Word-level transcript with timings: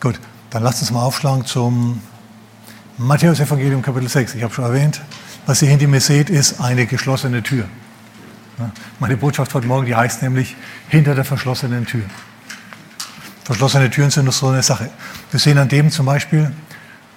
Gut, 0.00 0.18
dann 0.48 0.62
lasst 0.62 0.80
uns 0.80 0.90
mal 0.90 1.02
aufschlagen 1.02 1.44
zum 1.44 2.00
Matthäus 2.96 3.38
Evangelium 3.38 3.82
Kapitel 3.82 4.08
6. 4.08 4.34
Ich 4.34 4.42
habe 4.42 4.54
schon 4.54 4.64
erwähnt, 4.64 5.02
was 5.44 5.60
ihr 5.60 5.68
hinter 5.68 5.88
mir 5.88 6.00
seht, 6.00 6.30
ist 6.30 6.58
eine 6.58 6.86
geschlossene 6.86 7.42
Tür. 7.42 7.66
Meine 8.98 9.18
Botschaft 9.18 9.52
heute 9.52 9.66
Morgen, 9.66 9.84
die 9.84 9.94
heißt 9.94 10.22
nämlich 10.22 10.56
hinter 10.88 11.14
der 11.14 11.26
verschlossenen 11.26 11.84
Tür. 11.84 12.04
Verschlossene 13.44 13.90
Türen 13.90 14.10
sind 14.10 14.32
so 14.32 14.48
eine 14.48 14.62
Sache. 14.62 14.88
Wir 15.30 15.38
sehen 15.38 15.58
an 15.58 15.68
dem 15.68 15.90
zum 15.90 16.06
Beispiel, 16.06 16.50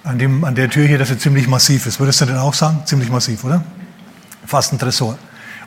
an, 0.04 0.20
dem, 0.20 0.44
an 0.44 0.56
der 0.56 0.70
Tür 0.70 0.86
hier, 0.86 0.98
dass 0.98 1.08
sie 1.08 1.18
ziemlich 1.18 1.48
massiv 1.48 1.86
ist. 1.86 2.02
Würdest 2.02 2.20
du 2.20 2.26
denn 2.26 2.38
auch 2.38 2.54
sagen? 2.54 2.82
Ziemlich 2.84 3.10
massiv, 3.10 3.46
oder? 3.46 3.64
Fast 4.46 4.74
ein 4.74 4.80
Tresor. 4.80 5.18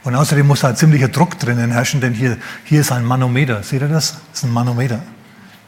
Und 0.05 0.15
außerdem 0.15 0.47
muss 0.47 0.61
da 0.61 0.69
ein 0.69 0.77
ziemlicher 0.77 1.09
Druck 1.09 1.39
drinnen 1.39 1.71
herrschen, 1.71 2.03
denn 2.03 2.13
hier, 2.13 2.37
hier 2.65 2.83
ist 2.83 2.93
ein 2.93 3.07
Manometer. 3.07 3.63
Seht 3.63 3.81
ihr 3.81 3.89
das? 3.89 4.19
Das 4.33 4.41
ist 4.41 4.45
ein 4.45 4.53
Manometer. 4.53 5.01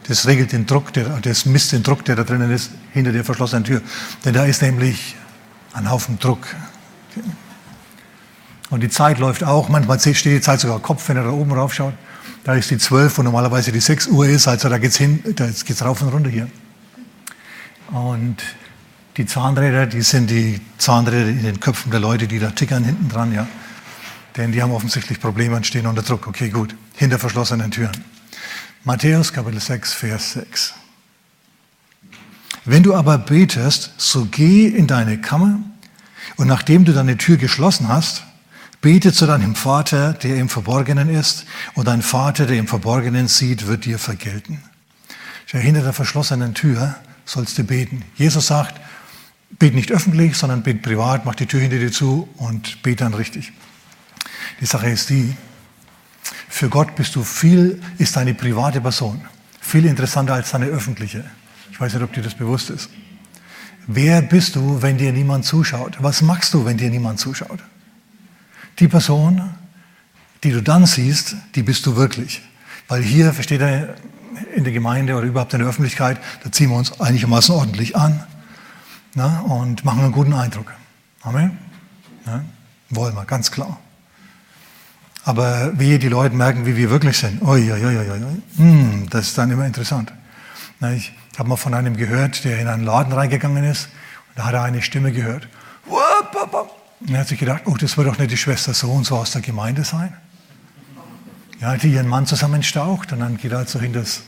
Das 0.06 0.26
regelt 0.26 0.52
den 0.52 0.66
Druck, 0.66 0.92
der, 0.92 1.18
das 1.20 1.44
misst 1.44 1.72
den 1.72 1.82
Druck, 1.82 2.04
der 2.04 2.16
da 2.16 2.24
drinnen 2.24 2.50
ist, 2.50 2.70
hinter 2.92 3.12
der 3.12 3.24
verschlossenen 3.24 3.64
Tür. 3.64 3.82
Denn 4.24 4.32
da 4.32 4.44
ist 4.44 4.62
nämlich 4.62 5.16
ein 5.74 5.90
Haufen 5.90 6.18
Druck. 6.18 6.46
Und 8.70 8.82
die 8.82 8.88
Zeit 8.88 9.18
läuft 9.18 9.44
auch. 9.44 9.68
Manchmal 9.68 9.98
steht 10.00 10.24
die 10.24 10.40
Zeit 10.40 10.60
sogar 10.60 10.80
Kopf, 10.80 11.08
wenn 11.08 11.16
er 11.16 11.24
da 11.24 11.30
oben 11.30 11.52
rauf 11.52 11.74
schaut. 11.74 11.94
Da 12.44 12.54
ist 12.54 12.70
die 12.70 12.78
12, 12.78 13.18
wo 13.18 13.22
normalerweise 13.22 13.72
die 13.72 13.80
6 13.80 14.08
Uhr 14.08 14.26
ist. 14.26 14.48
Also 14.48 14.68
da 14.68 14.78
geht's 14.78 14.96
hin, 14.96 15.22
da 15.36 15.46
geht's 15.46 15.84
rauf 15.84 16.02
und 16.02 16.08
runter 16.08 16.30
hier. 16.30 16.48
Und 17.90 18.36
die 19.16 19.26
Zahnräder, 19.26 19.86
die 19.86 20.02
sind 20.02 20.30
die 20.30 20.60
Zahnräder 20.78 21.28
in 21.28 21.42
den 21.42 21.60
Köpfen 21.60 21.90
der 21.90 22.00
Leute, 22.00 22.28
die 22.28 22.38
da 22.38 22.50
tickern 22.50 22.84
hinten 22.84 23.08
dran, 23.08 23.32
ja. 23.32 23.46
Denn 24.36 24.52
die 24.52 24.62
haben 24.62 24.70
offensichtlich 24.70 25.20
Probleme 25.20 25.56
und 25.56 25.66
stehen 25.66 25.86
unter 25.86 26.02
Druck. 26.02 26.26
Okay, 26.28 26.50
gut. 26.50 26.74
Hinter 26.94 27.18
verschlossenen 27.18 27.70
Türen. 27.70 27.92
Matthäus 28.84 29.32
Kapitel 29.32 29.60
6, 29.60 29.92
Vers 29.92 30.32
6. 30.34 30.74
Wenn 32.64 32.84
du 32.84 32.94
aber 32.94 33.18
betest, 33.18 33.92
so 33.98 34.26
geh 34.26 34.68
in 34.68 34.86
deine 34.86 35.20
Kammer 35.20 35.58
und 36.36 36.46
nachdem 36.46 36.84
du 36.84 36.92
deine 36.92 37.16
Tür 37.16 37.38
geschlossen 37.38 37.88
hast, 37.88 38.22
bete 38.80 39.12
zu 39.12 39.26
deinem 39.26 39.56
Vater, 39.56 40.12
der 40.12 40.36
im 40.36 40.48
Verborgenen 40.48 41.08
ist 41.08 41.44
und 41.74 41.88
dein 41.88 42.02
Vater, 42.02 42.46
der 42.46 42.56
im 42.56 42.68
Verborgenen 42.68 43.26
sieht, 43.26 43.66
wird 43.66 43.84
dir 43.84 43.98
vergelten. 43.98 44.62
Hinter 45.46 45.82
der 45.82 45.92
verschlossenen 45.92 46.54
Tür 46.54 46.94
sollst 47.24 47.58
du 47.58 47.64
beten. 47.64 48.04
Jesus 48.14 48.46
sagt, 48.46 48.80
bet 49.58 49.74
nicht 49.74 49.90
öffentlich, 49.90 50.36
sondern 50.36 50.62
bet 50.62 50.82
privat, 50.82 51.24
mach 51.24 51.34
die 51.34 51.46
Tür 51.46 51.60
hinter 51.60 51.78
dir 51.78 51.90
zu 51.90 52.28
und 52.36 52.80
bet 52.82 53.00
dann 53.00 53.14
richtig. 53.14 53.52
Die 54.60 54.66
Sache 54.66 54.88
ist 54.88 55.10
die, 55.10 55.36
für 56.48 56.68
Gott 56.68 56.94
bist 56.96 57.14
du 57.16 57.24
viel, 57.24 57.80
ist 57.98 58.16
deine 58.16 58.34
private 58.34 58.80
Person 58.80 59.20
viel 59.68 59.84
interessanter 59.84 60.34
als 60.34 60.50
deine 60.50 60.66
öffentliche. 60.66 61.24
Ich 61.70 61.78
weiß 61.78 61.92
nicht, 61.92 62.02
ob 62.02 62.12
dir 62.12 62.22
das 62.22 62.34
bewusst 62.34 62.70
ist. 62.70 62.88
Wer 63.86 64.22
bist 64.22 64.56
du, 64.56 64.80
wenn 64.82 64.96
dir 64.96 65.12
niemand 65.12 65.44
zuschaut? 65.44 65.98
Was 66.00 66.22
machst 66.22 66.54
du, 66.54 66.64
wenn 66.64 66.78
dir 66.78 66.90
niemand 66.90 67.20
zuschaut? 67.20 67.60
Die 68.78 68.88
Person, 68.88 69.54
die 70.42 70.52
du 70.52 70.62
dann 70.62 70.86
siehst, 70.86 71.36
die 71.54 71.62
bist 71.62 71.84
du 71.84 71.96
wirklich. 71.96 72.42
Weil 72.88 73.02
hier, 73.02 73.32
versteht 73.32 73.60
er, 73.60 73.96
in 74.54 74.64
der 74.64 74.72
Gemeinde 74.72 75.16
oder 75.16 75.26
überhaupt 75.26 75.52
in 75.52 75.60
der 75.60 75.68
Öffentlichkeit, 75.68 76.18
da 76.44 76.52
ziehen 76.52 76.70
wir 76.70 76.76
uns 76.76 77.00
einigermaßen 77.00 77.54
ordentlich 77.54 77.96
an 77.96 78.24
na, 79.14 79.40
und 79.40 79.84
machen 79.84 80.00
einen 80.00 80.12
guten 80.12 80.32
Eindruck. 80.32 80.72
Amen? 81.22 81.58
Ja, 82.24 82.44
wollen 82.90 83.14
wir, 83.14 83.24
ganz 83.24 83.50
klar. 83.50 83.80
Aber 85.24 85.78
wie 85.78 85.98
die 85.98 86.08
Leute 86.08 86.34
merken, 86.34 86.64
wie 86.64 86.76
wir 86.76 86.90
wirklich 86.90 87.18
sind, 87.18 87.42
oi, 87.42 87.70
oi, 87.70 87.84
oi, 87.84 87.98
oi, 87.98 88.20
hm, 88.56 89.08
das 89.10 89.28
ist 89.28 89.38
dann 89.38 89.50
immer 89.50 89.66
interessant. 89.66 90.12
Ich 90.94 91.12
habe 91.36 91.48
mal 91.48 91.56
von 91.56 91.74
einem 91.74 91.96
gehört, 91.96 92.44
der 92.44 92.60
in 92.60 92.68
einen 92.68 92.84
Laden 92.84 93.12
reingegangen 93.12 93.64
ist 93.64 93.86
und 94.28 94.38
da 94.38 94.46
hat 94.46 94.54
er 94.54 94.62
eine 94.62 94.80
Stimme 94.82 95.12
gehört. 95.12 95.48
Und 97.00 97.10
er 97.10 97.20
hat 97.20 97.28
sich 97.28 97.38
gedacht, 97.38 97.62
oh, 97.66 97.76
das 97.76 97.96
wird 97.96 98.08
doch 98.08 98.18
nicht 98.18 98.30
die 98.30 98.36
Schwester 98.36 98.74
so 98.74 98.90
und 98.90 99.04
so 99.04 99.16
aus 99.16 99.32
der 99.32 99.42
Gemeinde 99.42 99.84
sein. 99.84 100.14
Ja, 101.60 101.76
die 101.76 101.92
ihren 101.92 102.06
Mann 102.06 102.26
zusammenstaucht 102.26 103.12
und 103.12 103.20
dann 103.20 103.36
geht 103.36 103.52
er 103.52 103.66
so 103.66 103.80
hinter 103.80 104.00
das, 104.00 104.22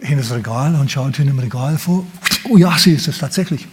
hinter 0.00 0.22
das 0.22 0.32
Regal 0.32 0.74
und 0.74 0.90
schaut 0.90 1.16
hinter 1.16 1.32
dem 1.32 1.38
Regal 1.38 1.78
vor. 1.78 2.04
Oh 2.50 2.56
ja, 2.56 2.76
sie 2.76 2.92
ist 2.92 3.06
es 3.06 3.18
tatsächlich. 3.18 3.68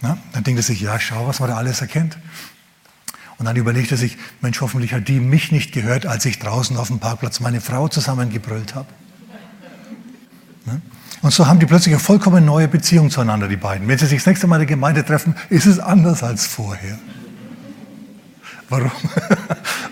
Na, 0.00 0.18
dann 0.32 0.44
denkt 0.44 0.60
er 0.60 0.62
sich, 0.62 0.80
ja, 0.80 1.00
schau, 1.00 1.26
was 1.26 1.40
man 1.40 1.48
da 1.48 1.56
alles 1.56 1.80
erkennt. 1.80 2.18
Und 3.38 3.44
dann 3.44 3.54
überlegt 3.54 3.92
er 3.92 3.96
sich, 3.96 4.18
Mensch, 4.40 4.60
hoffentlich 4.60 4.92
hat 4.92 5.06
die 5.06 5.20
mich 5.20 5.52
nicht 5.52 5.72
gehört, 5.72 6.06
als 6.06 6.24
ich 6.24 6.40
draußen 6.40 6.76
auf 6.76 6.88
dem 6.88 6.98
Parkplatz 6.98 7.38
meine 7.38 7.60
Frau 7.60 7.86
zusammengebrüllt 7.86 8.74
habe. 8.74 8.88
Ne? 10.66 10.80
Und 11.22 11.32
so 11.32 11.46
haben 11.46 11.60
die 11.60 11.66
plötzlich 11.66 11.94
eine 11.94 12.02
vollkommen 12.02 12.44
neue 12.44 12.66
Beziehung 12.66 13.10
zueinander, 13.10 13.46
die 13.46 13.56
beiden. 13.56 13.86
Wenn 13.86 13.98
sie 13.98 14.06
sich 14.06 14.18
das 14.18 14.26
nächste 14.26 14.48
Mal 14.48 14.56
in 14.56 14.60
der 14.60 14.66
Gemeinde 14.66 15.04
treffen, 15.04 15.36
ist 15.50 15.66
es 15.66 15.78
anders 15.78 16.22
als 16.24 16.46
vorher. 16.46 16.98
Warum? 18.68 18.90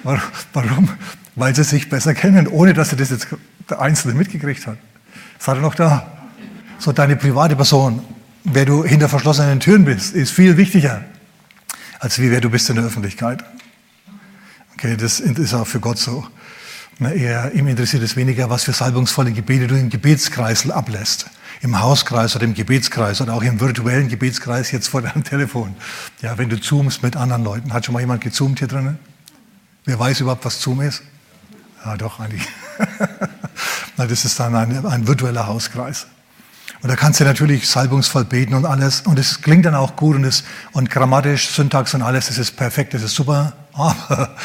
Warum? 0.52 0.90
Weil 1.36 1.54
sie 1.54 1.64
sich 1.64 1.88
besser 1.88 2.14
kennen, 2.14 2.48
ohne 2.48 2.74
dass 2.74 2.90
sie 2.90 2.96
das 2.96 3.10
jetzt 3.10 3.28
der 3.70 3.80
Einzelne 3.80 4.14
mitgekriegt 4.14 4.66
hat. 4.66 4.78
Hat 5.46 5.56
er 5.56 5.60
noch 5.60 5.74
da. 5.74 6.12
So 6.78 6.92
deine 6.92 7.16
private 7.16 7.54
Person, 7.54 8.02
wer 8.44 8.64
du 8.64 8.84
hinter 8.84 9.08
verschlossenen 9.08 9.60
Türen 9.60 9.84
bist, 9.84 10.14
ist 10.14 10.32
viel 10.32 10.56
wichtiger 10.56 11.04
als 12.00 12.18
wie 12.18 12.30
wer 12.30 12.40
du 12.40 12.50
bist 12.50 12.68
in 12.70 12.76
der 12.76 12.84
Öffentlichkeit. 12.84 13.44
Okay, 14.74 14.96
das 14.96 15.20
ist 15.20 15.54
auch 15.54 15.66
für 15.66 15.80
Gott 15.80 15.98
so. 15.98 16.26
Er, 16.98 17.52
ihm 17.52 17.66
interessiert 17.66 18.02
es 18.02 18.16
weniger, 18.16 18.48
was 18.48 18.64
für 18.64 18.72
salbungsvolle 18.72 19.32
Gebete 19.32 19.66
du 19.66 19.78
im 19.78 19.90
Gebetskreis 19.90 20.68
ablässt. 20.70 21.26
Im 21.60 21.80
Hauskreis 21.80 22.36
oder 22.36 22.44
im 22.44 22.54
Gebetskreis 22.54 23.20
oder 23.20 23.34
auch 23.34 23.42
im 23.42 23.60
virtuellen 23.60 24.08
Gebetskreis 24.08 24.70
jetzt 24.70 24.88
vor 24.88 25.02
deinem 25.02 25.24
Telefon. 25.24 25.74
Ja, 26.22 26.38
wenn 26.38 26.48
du 26.48 26.60
zoomst 26.60 27.02
mit 27.02 27.16
anderen 27.16 27.44
Leuten. 27.44 27.72
Hat 27.72 27.84
schon 27.84 27.92
mal 27.92 28.00
jemand 28.00 28.22
gezoomt 28.22 28.58
hier 28.58 28.68
drinnen? 28.68 28.98
Wer 29.84 29.98
weiß 29.98 30.20
überhaupt, 30.20 30.44
was 30.44 30.60
Zoom 30.60 30.80
ist? 30.80 31.02
Ja, 31.84 31.96
doch, 31.96 32.18
eigentlich. 32.18 32.46
das 33.96 34.24
ist 34.24 34.40
dann 34.40 34.54
ein, 34.54 34.84
ein 34.84 35.06
virtueller 35.06 35.46
Hauskreis. 35.46 36.06
Und 36.82 36.88
da 36.88 36.96
kannst 36.96 37.20
du 37.20 37.24
natürlich 37.24 37.68
salbungsvoll 37.68 38.24
beten 38.24 38.54
und 38.54 38.64
alles. 38.64 39.02
Und 39.02 39.18
es 39.18 39.40
klingt 39.40 39.66
dann 39.66 39.74
auch 39.74 39.96
gut 39.96 40.16
und, 40.16 40.24
es, 40.24 40.44
und 40.72 40.90
grammatisch, 40.90 41.48
Syntax 41.50 41.94
und 41.94 42.02
alles, 42.02 42.28
das 42.28 42.38
ist 42.38 42.56
perfekt, 42.56 42.94
das 42.94 43.02
ist 43.02 43.14
super. 43.14 43.52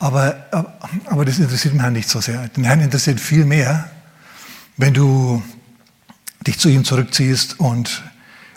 Aber, 0.00 0.46
aber, 0.52 0.78
aber 1.06 1.24
das 1.24 1.40
interessiert 1.40 1.74
den 1.74 1.80
Herrn 1.80 1.92
nicht 1.92 2.08
so 2.08 2.20
sehr. 2.20 2.46
Den 2.50 2.62
Herrn 2.62 2.78
interessiert 2.78 3.18
viel 3.18 3.44
mehr, 3.44 3.90
wenn 4.76 4.94
du 4.94 5.42
dich 6.46 6.60
zu 6.60 6.68
ihm 6.68 6.84
zurückziehst 6.84 7.58
und, 7.58 8.04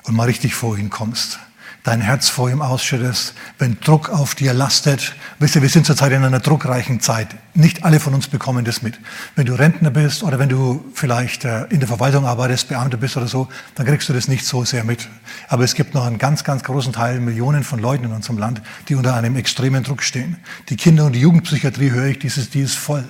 und 0.03 0.15
mal 0.15 0.25
richtig 0.25 0.53
vor 0.53 0.77
ihn 0.77 0.91
kommst 0.91 1.39
dein 1.83 2.01
Herz 2.01 2.29
vor 2.29 2.49
ihm 2.49 2.61
ausschüttest, 2.61 3.33
wenn 3.57 3.79
Druck 3.79 4.09
auf 4.09 4.35
dir 4.35 4.53
lastet. 4.53 5.15
Wisst 5.39 5.55
ihr, 5.55 5.61
wir 5.61 5.69
sind 5.69 5.85
zurzeit 5.85 6.11
in 6.11 6.23
einer 6.23 6.39
druckreichen 6.39 6.99
Zeit. 6.99 7.29
Nicht 7.53 7.83
alle 7.83 7.99
von 7.99 8.13
uns 8.13 8.27
bekommen 8.27 8.65
das 8.65 8.81
mit. 8.81 8.99
Wenn 9.35 9.47
du 9.47 9.53
Rentner 9.53 9.89
bist 9.89 10.23
oder 10.23 10.37
wenn 10.37 10.49
du 10.49 10.85
vielleicht 10.93 11.43
äh, 11.43 11.65
in 11.65 11.79
der 11.79 11.87
Verwaltung 11.87 12.25
arbeitest, 12.25 12.69
Beamter 12.69 12.97
bist 12.97 13.17
oder 13.17 13.27
so, 13.27 13.47
dann 13.75 13.87
kriegst 13.87 14.07
du 14.09 14.13
das 14.13 14.27
nicht 14.27 14.45
so 14.45 14.63
sehr 14.63 14.83
mit. 14.83 15.07
Aber 15.47 15.63
es 15.63 15.73
gibt 15.73 15.93
noch 15.93 16.05
einen 16.05 16.19
ganz, 16.19 16.43
ganz 16.43 16.63
großen 16.63 16.93
Teil, 16.93 17.19
Millionen 17.19 17.63
von 17.63 17.79
Leuten 17.79 18.05
in 18.05 18.11
unserem 18.11 18.37
Land, 18.37 18.61
die 18.87 18.95
unter 18.95 19.15
einem 19.15 19.35
extremen 19.35 19.83
Druck 19.83 20.03
stehen. 20.03 20.37
Die 20.69 20.75
Kinder- 20.75 21.05
und 21.05 21.13
die 21.13 21.21
Jugendpsychiatrie 21.21 21.91
höre 21.91 22.07
ich, 22.07 22.19
dieses, 22.19 22.49
die 22.49 22.61
ist 22.61 22.75
voll. 22.75 23.03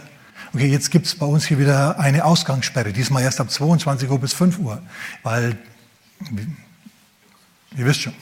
Okay, 0.53 0.67
jetzt 0.67 0.91
gibt's 0.91 1.15
bei 1.15 1.25
uns 1.25 1.45
hier 1.45 1.59
wieder 1.59 1.99
eine 1.99 2.25
Ausgangssperre, 2.25 2.91
diesmal 2.91 3.23
erst 3.23 3.39
ab 3.39 3.49
22 3.49 4.09
Uhr 4.09 4.19
bis 4.19 4.33
5 4.33 4.59
Uhr, 4.59 4.81
weil, 5.23 5.57
ihr 7.77 7.85
wisst 7.85 8.01
schon, 8.01 8.13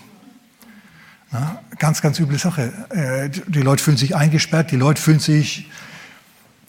ja, 1.32 1.60
ganz, 1.78 2.02
ganz 2.02 2.20
üble 2.20 2.40
Sache. 2.40 2.74
Äh, 2.90 3.30
die 3.30 3.62
Leute 3.62 3.84
fühlen 3.84 3.98
sich 3.98 4.16
eingesperrt, 4.16 4.72
die 4.72 4.76
Leute 4.76 5.02
fühlen 5.02 5.20
sich 5.20 5.70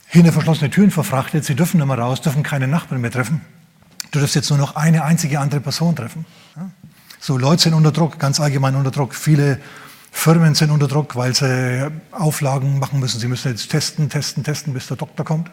hinter 0.06 0.32
verschlossene 0.32 0.71
Türen 0.71 0.91
verfrachtet, 0.91 1.44
sie 1.44 1.54
dürfen 1.54 1.78
nicht 1.78 1.87
mehr 1.87 1.98
raus, 1.98 2.21
dürfen 2.21 2.43
keine 2.43 2.66
Nachbarn 2.66 3.00
mehr 3.00 3.10
treffen. 3.10 3.41
Du 4.10 4.18
darfst 4.18 4.34
jetzt 4.34 4.51
nur 4.51 4.59
noch 4.59 4.74
eine 4.74 5.04
einzige 5.04 5.39
andere 5.39 5.60
Person 5.60 5.95
treffen. 5.95 6.27
So, 7.21 7.39
Leute 7.39 7.62
sind 7.62 7.74
unter 7.74 7.92
Druck, 7.92 8.18
ganz 8.18 8.41
allgemein 8.41 8.74
unter 8.74 8.91
Druck. 8.91 9.15
Viele 9.15 9.60
Firmen 10.10 10.54
sind 10.54 10.71
unter 10.71 10.89
Druck, 10.89 11.15
weil 11.15 11.34
sie 11.34 11.91
Auflagen 12.10 12.78
machen 12.80 12.98
müssen. 12.98 13.21
Sie 13.21 13.28
müssen 13.28 13.53
jetzt 13.53 13.71
testen, 13.71 14.10
testen, 14.10 14.42
testen, 14.42 14.74
bis 14.74 14.89
der 14.89 14.97
Doktor 14.97 15.24
kommt. 15.24 15.51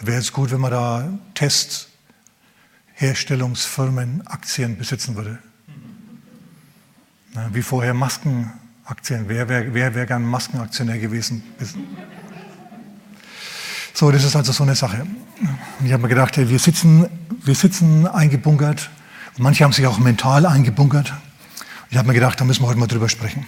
Wäre 0.00 0.18
es 0.18 0.32
gut, 0.32 0.50
wenn 0.50 0.60
man 0.60 0.70
da 0.70 1.08
Tests 1.34 1.89
Herstellungsfirmen 3.00 4.26
Aktien 4.26 4.76
besitzen 4.76 5.16
würde. 5.16 5.38
Wie 7.50 7.62
vorher 7.62 7.94
Maskenaktien. 7.94 9.24
Wer 9.26 9.48
wäre 9.48 9.72
wer 9.72 9.94
wär 9.94 10.04
gern 10.04 10.22
Maskenaktionär 10.22 10.98
gewesen? 10.98 11.42
So, 13.94 14.10
das 14.10 14.22
ist 14.22 14.36
also 14.36 14.52
so 14.52 14.64
eine 14.64 14.74
Sache. 14.74 15.06
Ich 15.82 15.92
habe 15.92 16.02
mir 16.02 16.08
gedacht, 16.10 16.36
hey, 16.36 16.50
wir, 16.50 16.58
sitzen, 16.58 17.06
wir 17.42 17.54
sitzen 17.54 18.06
eingebunkert. 18.06 18.90
Manche 19.38 19.64
haben 19.64 19.72
sich 19.72 19.86
auch 19.86 19.98
mental 19.98 20.44
eingebunkert. 20.44 21.14
Ich 21.88 21.96
habe 21.96 22.08
mir 22.08 22.14
gedacht, 22.14 22.38
da 22.38 22.44
müssen 22.44 22.62
wir 22.62 22.68
heute 22.68 22.78
mal 22.78 22.86
drüber 22.86 23.08
sprechen. 23.08 23.46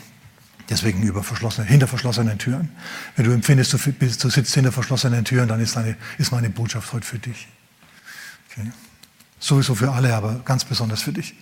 Deswegen 0.71 1.03
über 1.03 1.23
verschlossene, 1.23 1.67
hinter 1.67 1.89
verschlossenen 1.89 2.39
Türen. 2.39 2.71
Wenn 3.17 3.27
du 3.27 3.33
empfindest, 3.33 3.75
du, 3.75 3.79
du 3.79 4.31
sitzt 4.31 4.55
hinter 4.55 4.73
verschlossenen 4.73 5.27
Türen, 5.27 5.49
dann 5.49 5.61
ist, 5.61 5.77
deine, 5.77 5.97
ist 6.17 6.33
meine 6.33 6.49
Botschaft 6.49 6.91
heute 6.95 7.07
für 7.07 7.19
dich. 7.19 7.49
Okay. 8.51 8.71
Sowieso 9.43 9.75
für 9.75 9.91
alle, 9.91 10.15
aber 10.15 10.41
ganz 10.45 10.65
besonders 10.65 11.03
für 11.03 11.13
dich. 11.13 11.35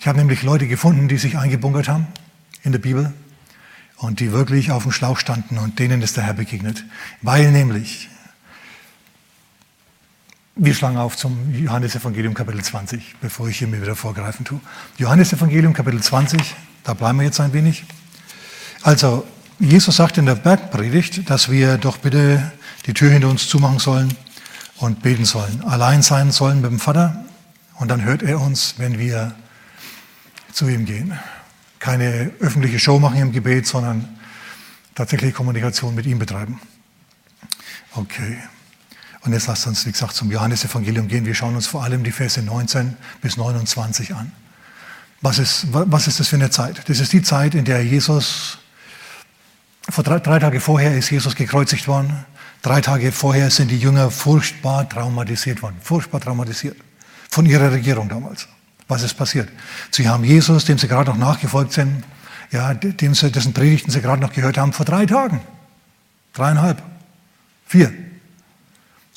Ich 0.00 0.08
habe 0.08 0.18
nämlich 0.18 0.42
Leute 0.42 0.66
gefunden, 0.66 1.06
die 1.06 1.16
sich 1.16 1.38
eingebunkert 1.38 1.88
haben 1.88 2.08
in 2.64 2.72
der 2.72 2.80
Bibel 2.80 3.12
und 3.98 4.18
die 4.18 4.32
wirklich 4.32 4.72
auf 4.72 4.82
dem 4.82 4.90
Schlauch 4.90 5.16
standen 5.16 5.56
und 5.58 5.78
denen 5.78 6.02
ist 6.02 6.16
der 6.16 6.24
Herr 6.24 6.34
begegnet. 6.34 6.84
Weil 7.22 7.52
nämlich, 7.52 8.08
wir 10.56 10.74
schlagen 10.74 10.96
auf 10.96 11.16
zum 11.16 11.54
Johannesevangelium 11.54 12.34
Kapitel 12.34 12.64
20, 12.64 13.14
bevor 13.20 13.46
ich 13.46 13.58
hier 13.58 13.68
mir 13.68 13.80
wieder 13.80 13.94
vorgreifen 13.94 14.44
tue. 14.44 14.60
Johannesevangelium 14.98 15.72
Kapitel 15.72 16.02
20, 16.02 16.40
da 16.82 16.94
bleiben 16.94 17.18
wir 17.20 17.26
jetzt 17.26 17.38
ein 17.38 17.52
wenig. 17.52 17.84
Also, 18.82 19.24
Jesus 19.60 19.94
sagt 19.94 20.18
in 20.18 20.26
der 20.26 20.34
Bergpredigt, 20.34 21.30
dass 21.30 21.48
wir 21.48 21.78
doch 21.78 21.98
bitte 21.98 22.50
die 22.86 22.92
Tür 22.92 23.12
hinter 23.12 23.28
uns 23.28 23.46
zumachen 23.48 23.78
sollen 23.78 24.12
und 24.78 25.00
beten 25.00 25.24
sollen. 25.24 25.62
Allein 25.64 26.02
sein 26.02 26.32
sollen 26.32 26.60
mit 26.60 26.72
dem 26.72 26.80
Vater 26.80 27.22
und 27.78 27.88
dann 27.88 28.04
hört 28.04 28.22
er 28.22 28.40
uns, 28.40 28.74
wenn 28.78 28.98
wir 28.98 29.34
zu 30.52 30.68
ihm 30.68 30.86
gehen. 30.86 31.18
Keine 31.78 32.32
öffentliche 32.40 32.78
Show 32.78 32.98
machen 32.98 33.20
im 33.20 33.32
Gebet, 33.32 33.66
sondern 33.66 34.08
tatsächlich 34.94 35.34
Kommunikation 35.34 35.94
mit 35.94 36.06
ihm 36.06 36.18
betreiben. 36.18 36.60
Okay. 37.94 38.38
Und 39.20 39.32
jetzt 39.32 39.46
lasst 39.46 39.66
uns, 39.66 39.84
wie 39.84 39.92
gesagt, 39.92 40.14
zum 40.14 40.30
Johannesevangelium 40.30 41.08
gehen. 41.08 41.26
Wir 41.26 41.34
schauen 41.34 41.54
uns 41.54 41.66
vor 41.66 41.84
allem 41.84 42.04
die 42.04 42.12
Verse 42.12 42.40
19 42.40 42.96
bis 43.20 43.36
29 43.36 44.14
an. 44.14 44.32
Was 45.20 45.38
ist, 45.38 45.66
was 45.70 46.06
ist 46.06 46.20
das 46.20 46.28
für 46.28 46.36
eine 46.36 46.50
Zeit? 46.50 46.88
Das 46.88 47.00
ist 47.00 47.12
die 47.12 47.22
Zeit, 47.22 47.54
in 47.54 47.64
der 47.64 47.84
Jesus, 47.84 48.58
vor 49.88 50.04
drei, 50.04 50.20
drei 50.20 50.38
Tage 50.38 50.60
vorher 50.60 50.96
ist 50.96 51.10
Jesus 51.10 51.34
gekreuzigt 51.34 51.88
worden. 51.88 52.24
Drei 52.62 52.80
Tage 52.80 53.12
vorher 53.12 53.50
sind 53.50 53.70
die 53.70 53.78
Jünger 53.78 54.10
furchtbar 54.10 54.88
traumatisiert 54.88 55.62
worden. 55.62 55.76
Furchtbar 55.82 56.20
traumatisiert 56.20 56.76
von 57.30 57.46
ihrer 57.46 57.72
Regierung 57.72 58.08
damals. 58.08 58.48
Was 58.88 59.02
ist 59.02 59.14
passiert? 59.14 59.48
Sie 59.90 60.08
haben 60.08 60.24
Jesus, 60.24 60.64
dem 60.64 60.78
sie 60.78 60.88
gerade 60.88 61.10
noch 61.10 61.18
nachgefolgt 61.18 61.72
sind, 61.72 62.04
ja, 62.52 62.72
dem 62.74 63.14
sie, 63.14 63.30
dessen 63.30 63.52
Predigten 63.52 63.90
sie 63.90 64.00
gerade 64.00 64.22
noch 64.22 64.32
gehört 64.32 64.58
haben, 64.58 64.72
vor 64.72 64.86
drei 64.86 65.06
Tagen, 65.06 65.40
dreieinhalb, 66.32 66.80
vier, 67.66 67.92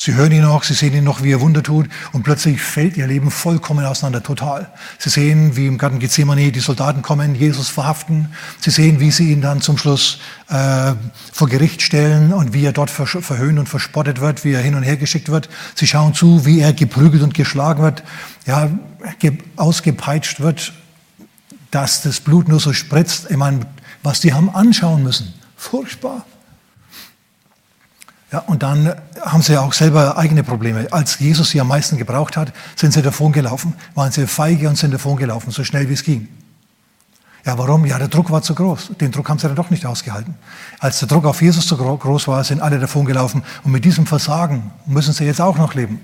Sie 0.02 0.16
hören 0.16 0.32
ihn 0.32 0.44
noch, 0.44 0.64
sie 0.64 0.76
sehen 0.76 0.94
ihn 0.94 1.04
noch, 1.04 1.24
wie 1.24 1.34
er 1.34 1.42
Wunder 1.42 1.62
tut 1.62 1.90
und 2.14 2.24
plötzlich 2.24 2.62
fällt 2.62 2.96
ihr 2.96 3.06
Leben 3.06 3.32
vollkommen 3.32 3.86
auseinander, 3.86 4.24
total. 4.24 4.70
Sie 4.98 5.10
sehen, 5.10 5.58
wie 5.58 5.68
im 5.68 5.78
Garten 5.78 6.00
Gethsemane 6.00 6.54
die 6.54 6.62
Soldaten 6.62 7.02
kommen, 7.02 7.36
Jesus 7.36 7.68
verhaften. 7.68 8.30
Sie 8.62 8.70
sehen, 8.70 9.02
wie 9.02 9.12
sie 9.12 9.34
ihn 9.34 9.42
dann 9.42 9.60
zum 9.60 9.78
Schluss 9.78 10.20
äh, 10.48 10.94
vor 11.34 11.50
Gericht 11.50 11.82
stellen 11.82 12.32
und 12.32 12.54
wie 12.54 12.64
er 12.64 12.72
dort 12.72 12.90
verhöhnt 12.90 13.60
und 13.60 13.68
verspottet 13.68 14.22
wird, 14.22 14.46
wie 14.46 14.54
er 14.54 14.62
hin 14.62 14.76
und 14.76 14.84
her 14.84 14.96
geschickt 14.96 15.28
wird. 15.28 15.50
Sie 15.76 15.86
schauen 15.86 16.14
zu, 16.14 16.46
wie 16.46 16.62
er 16.62 16.72
geprügelt 16.72 17.22
und 17.22 17.34
geschlagen 17.34 17.84
wird, 17.84 18.02
ja, 18.46 18.70
ausgepeitscht 19.58 20.40
wird, 20.40 20.72
dass 21.72 22.04
das 22.04 22.22
Blut 22.22 22.48
nur 22.48 22.62
so 22.62 22.72
spritzt. 22.72 23.30
Ich 23.30 23.36
meine, 23.36 23.66
was 24.02 24.22
die 24.22 24.32
haben 24.32 24.50
anschauen 24.50 25.04
müssen. 25.04 25.34
Furchtbar. 25.58 26.26
Ja, 28.32 28.40
und 28.40 28.62
dann 28.62 28.94
haben 29.22 29.42
sie 29.42 29.54
ja 29.54 29.62
auch 29.62 29.74
selber 29.74 30.18
eigene 30.18 30.44
Probleme. 30.44 30.88
Als 30.92 31.18
Jesus 31.18 31.50
sie 31.50 31.60
am 31.60 31.68
meisten 31.68 31.98
gebraucht 31.98 32.38
hat, 32.38 32.54
sind 32.76 32.94
sie 32.94 33.02
davon 33.02 33.32
gelaufen, 33.32 33.74
waren 33.96 34.12
sie 34.12 34.28
feige 34.28 34.70
und 34.70 34.78
sind 34.78 34.94
davon 34.94 35.18
gelaufen, 35.18 35.50
so 35.50 35.64
schnell 35.64 35.90
wie 35.90 35.94
es 35.94 36.04
ging. 36.04 36.28
Ja, 37.46 37.58
warum? 37.58 37.86
Ja, 37.86 37.98
der 37.98 38.10
Druck 38.10 38.30
war 38.30 38.44
zu 38.44 38.54
groß. 38.54 38.92
Den 39.00 39.12
Druck 39.12 39.30
haben 39.30 39.40
sie 39.40 39.48
dann 39.48 39.56
doch 39.56 39.72
nicht 39.72 39.86
ausgehalten. 39.86 40.36
Als 40.78 41.00
der 41.00 41.08
Druck 41.08 41.26
auf 41.26 41.42
Jesus 41.42 41.66
zu 41.66 41.78
groß 41.78 42.28
war, 42.28 42.44
sind 42.44 42.62
alle 42.62 42.78
davon 42.78 43.06
gelaufen. 43.06 43.44
Und 43.64 43.72
mit 43.72 43.86
diesem 43.86 44.06
Versagen 44.06 44.72
müssen 44.86 45.14
sie 45.14 45.24
jetzt 45.24 45.42
auch 45.42 45.58
noch 45.58 45.74
leben. 45.74 46.00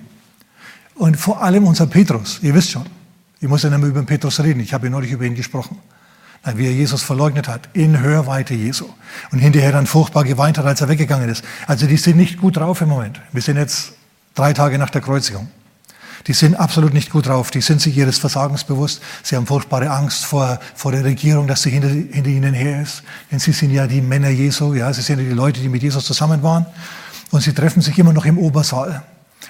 Und 0.95 1.17
vor 1.17 1.43
allem 1.43 1.67
unser 1.67 1.87
Petrus, 1.87 2.39
ihr 2.41 2.55
wisst 2.55 2.71
schon, 2.71 2.85
ich 3.39 3.49
muss 3.49 3.61
ja 3.63 3.69
nicht 3.69 3.79
mehr 3.79 3.89
über 3.89 4.01
den 4.01 4.05
Petrus 4.05 4.39
reden, 4.39 4.61
ich 4.61 4.73
habe 4.73 4.87
ja 4.87 4.91
neulich 4.91 5.11
über 5.11 5.25
ihn 5.25 5.35
gesprochen 5.35 5.77
wie 6.53 6.67
er 6.67 6.73
Jesus 6.73 7.01
verleugnet 7.01 7.47
hat, 7.47 7.69
in 7.73 7.99
Hörweite 7.99 8.53
Jesu. 8.53 8.85
Und 9.31 9.39
hinterher 9.39 9.71
dann 9.71 9.87
furchtbar 9.87 10.23
geweint 10.23 10.57
hat, 10.57 10.65
als 10.65 10.81
er 10.81 10.89
weggegangen 10.89 11.29
ist. 11.29 11.43
Also 11.67 11.87
die 11.87 11.97
sind 11.97 12.17
nicht 12.17 12.39
gut 12.39 12.57
drauf 12.57 12.81
im 12.81 12.89
Moment. 12.89 13.19
Wir 13.31 13.41
sind 13.41 13.57
jetzt 13.57 13.93
drei 14.35 14.53
Tage 14.53 14.77
nach 14.77 14.89
der 14.89 15.01
Kreuzigung. 15.01 15.49
Die 16.27 16.33
sind 16.33 16.55
absolut 16.55 16.93
nicht 16.93 17.11
gut 17.11 17.27
drauf. 17.27 17.51
Die 17.51 17.61
sind 17.61 17.81
sich 17.81 17.97
ihres 17.97 18.17
Versagens 18.17 18.63
bewusst. 18.63 19.01
Sie 19.23 19.35
haben 19.35 19.45
furchtbare 19.45 19.89
Angst 19.89 20.25
vor, 20.25 20.59
vor 20.75 20.91
der 20.91 21.03
Regierung, 21.03 21.47
dass 21.47 21.63
sie 21.63 21.69
hinter, 21.69 21.89
hinter 21.89 22.29
ihnen 22.29 22.53
her 22.53 22.81
ist. 22.81 23.03
Denn 23.31 23.39
sie 23.39 23.51
sind 23.51 23.71
ja 23.71 23.85
die 23.87 24.01
Männer 24.01 24.29
Jesu. 24.29 24.73
Ja, 24.73 24.91
sie 24.93 25.01
sind 25.01 25.19
ja 25.19 25.25
die 25.25 25.35
Leute, 25.35 25.59
die 25.59 25.69
mit 25.69 25.83
Jesus 25.83 26.05
zusammen 26.05 26.41
waren. 26.41 26.65
Und 27.31 27.41
sie 27.41 27.53
treffen 27.53 27.81
sich 27.81 27.97
immer 27.99 28.13
noch 28.13 28.25
im 28.25 28.37
Obersaal. 28.37 29.03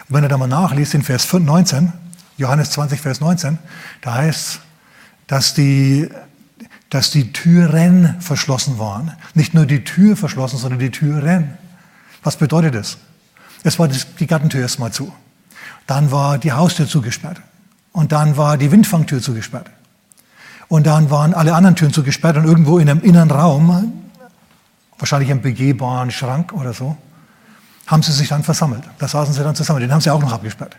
Und 0.08 0.16
wenn 0.16 0.24
ihr 0.24 0.30
da 0.30 0.38
mal 0.38 0.48
nachliest 0.48 0.94
in 0.94 1.04
Vers 1.04 1.32
19, 1.32 1.92
Johannes 2.38 2.72
20, 2.72 3.00
Vers 3.00 3.22
19, 3.22 3.58
da 4.02 4.16
heißt 4.16 4.60
dass 5.28 5.54
die 5.54 6.10
dass 6.96 7.12
die 7.12 7.34
Türen 7.34 8.16
verschlossen 8.22 8.80
waren. 8.80 9.12
Nicht 9.34 9.54
nur 9.54 9.66
die 9.66 9.84
Tür 9.84 10.16
verschlossen, 10.16 10.58
sondern 10.58 10.80
die 10.80 10.92
Türen. 10.92 11.58
Was 12.24 12.38
bedeutet 12.38 12.74
das? 12.74 12.96
Es 13.64 13.78
war 13.78 13.90
die 13.90 14.28
Gartentür 14.28 14.62
erstmal 14.62 14.94
zu. 14.94 15.14
Dann 15.88 16.10
war 16.14 16.38
die 16.38 16.54
Haustür 16.54 16.88
zugesperrt. 16.88 17.42
Und 17.92 18.14
dann 18.14 18.38
war 18.38 18.58
die 18.58 18.72
Windfangtür 18.72 19.22
zugesperrt. 19.22 19.70
Und 20.70 20.88
dann 20.88 21.12
waren 21.12 21.34
alle 21.34 21.54
anderen 21.54 21.76
Türen 21.76 21.92
zugesperrt 21.92 22.38
und 22.38 22.46
irgendwo 22.46 22.80
in 22.80 22.90
einem 22.90 23.02
inneren 23.02 23.30
Raum, 23.30 23.92
wahrscheinlich 24.98 25.32
im 25.32 25.42
begehbaren 25.42 26.12
Schrank 26.12 26.54
oder 26.54 26.72
so, 26.72 26.96
haben 27.88 28.04
sie 28.04 28.14
sich 28.14 28.30
dann 28.30 28.46
versammelt. 28.46 28.84
Da 29.00 29.10
saßen 29.10 29.34
sie 29.34 29.44
dann 29.44 29.54
zusammen. 29.54 29.82
Den 29.82 29.92
haben 29.92 30.00
sie 30.00 30.12
auch 30.12 30.22
noch 30.22 30.32
abgesperrt. 30.32 30.78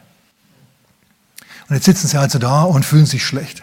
Und 1.69 1.75
jetzt 1.75 1.85
sitzen 1.85 2.09
sie 2.09 2.17
also 2.17 2.39
da 2.39 2.63
und 2.63 2.87
fühlen 2.87 3.05
sich 3.05 3.23
schlecht 3.23 3.63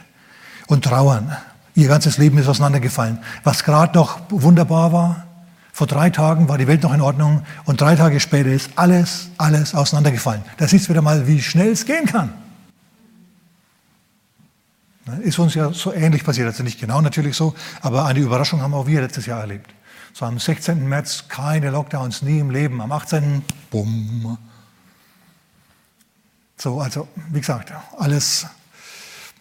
und 0.67 0.85
trauern 0.85 1.35
Ihr 1.75 1.87
ganzes 1.87 2.17
Leben 2.17 2.37
ist 2.37 2.47
auseinandergefallen. 2.47 3.19
Was 3.43 3.63
gerade 3.63 3.97
noch 3.97 4.19
wunderbar 4.29 4.93
war, 4.93 5.27
vor 5.71 5.87
drei 5.87 6.11
Tagen 6.11 6.47
war 6.47 6.59
die 6.59 6.67
Welt 6.67 6.83
noch 6.83 6.93
in 6.93 7.01
Ordnung 7.01 7.43
und 7.65 7.81
drei 7.81 7.95
Tage 7.95 8.19
später 8.19 8.49
ist 8.49 8.69
alles, 8.75 9.29
alles 9.39 9.73
auseinandergefallen. 9.73 10.43
Das 10.57 10.71
ist 10.71 10.87
wieder 10.87 11.01
mal, 11.01 11.27
wie 11.27 11.41
schnell 11.41 11.71
es 11.71 11.85
gehen 11.85 12.05
kann. 12.05 12.31
Ist 15.23 15.39
uns 15.39 15.55
ja 15.55 15.73
so 15.73 15.91
ähnlich 15.91 16.23
passiert, 16.23 16.47
also 16.47 16.63
nicht 16.63 16.79
genau 16.79 17.01
natürlich 17.01 17.35
so, 17.35 17.55
aber 17.81 18.05
eine 18.05 18.19
Überraschung 18.19 18.61
haben 18.61 18.73
auch 18.73 18.85
wir 18.85 19.01
letztes 19.01 19.25
Jahr 19.25 19.41
erlebt. 19.41 19.73
So 20.13 20.25
am 20.25 20.37
16. 20.37 20.87
März 20.87 21.25
keine 21.27 21.71
Lockdowns, 21.71 22.21
nie 22.21 22.37
im 22.37 22.51
Leben. 22.51 22.79
Am 22.79 22.91
18. 22.91 23.43
Bumm. 23.71 24.37
So, 26.55 26.79
also 26.79 27.07
wie 27.31 27.39
gesagt, 27.39 27.73
alles 27.97 28.45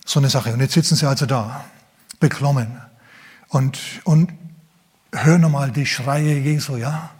so 0.06 0.18
eine 0.18 0.30
Sache. 0.30 0.50
Und 0.54 0.61
jetzt 0.61 0.73
sitzen 0.73 0.97
sie 0.97 1.06
also 1.06 1.26
da 1.26 1.62
beklommen. 2.23 2.81
Und, 3.49 3.79
und 4.05 4.33
hör 5.12 5.37
nochmal 5.37 5.71
die 5.71 5.85
Schreie 5.85 6.38
Jesu, 6.38 6.76
ja, 6.76 7.11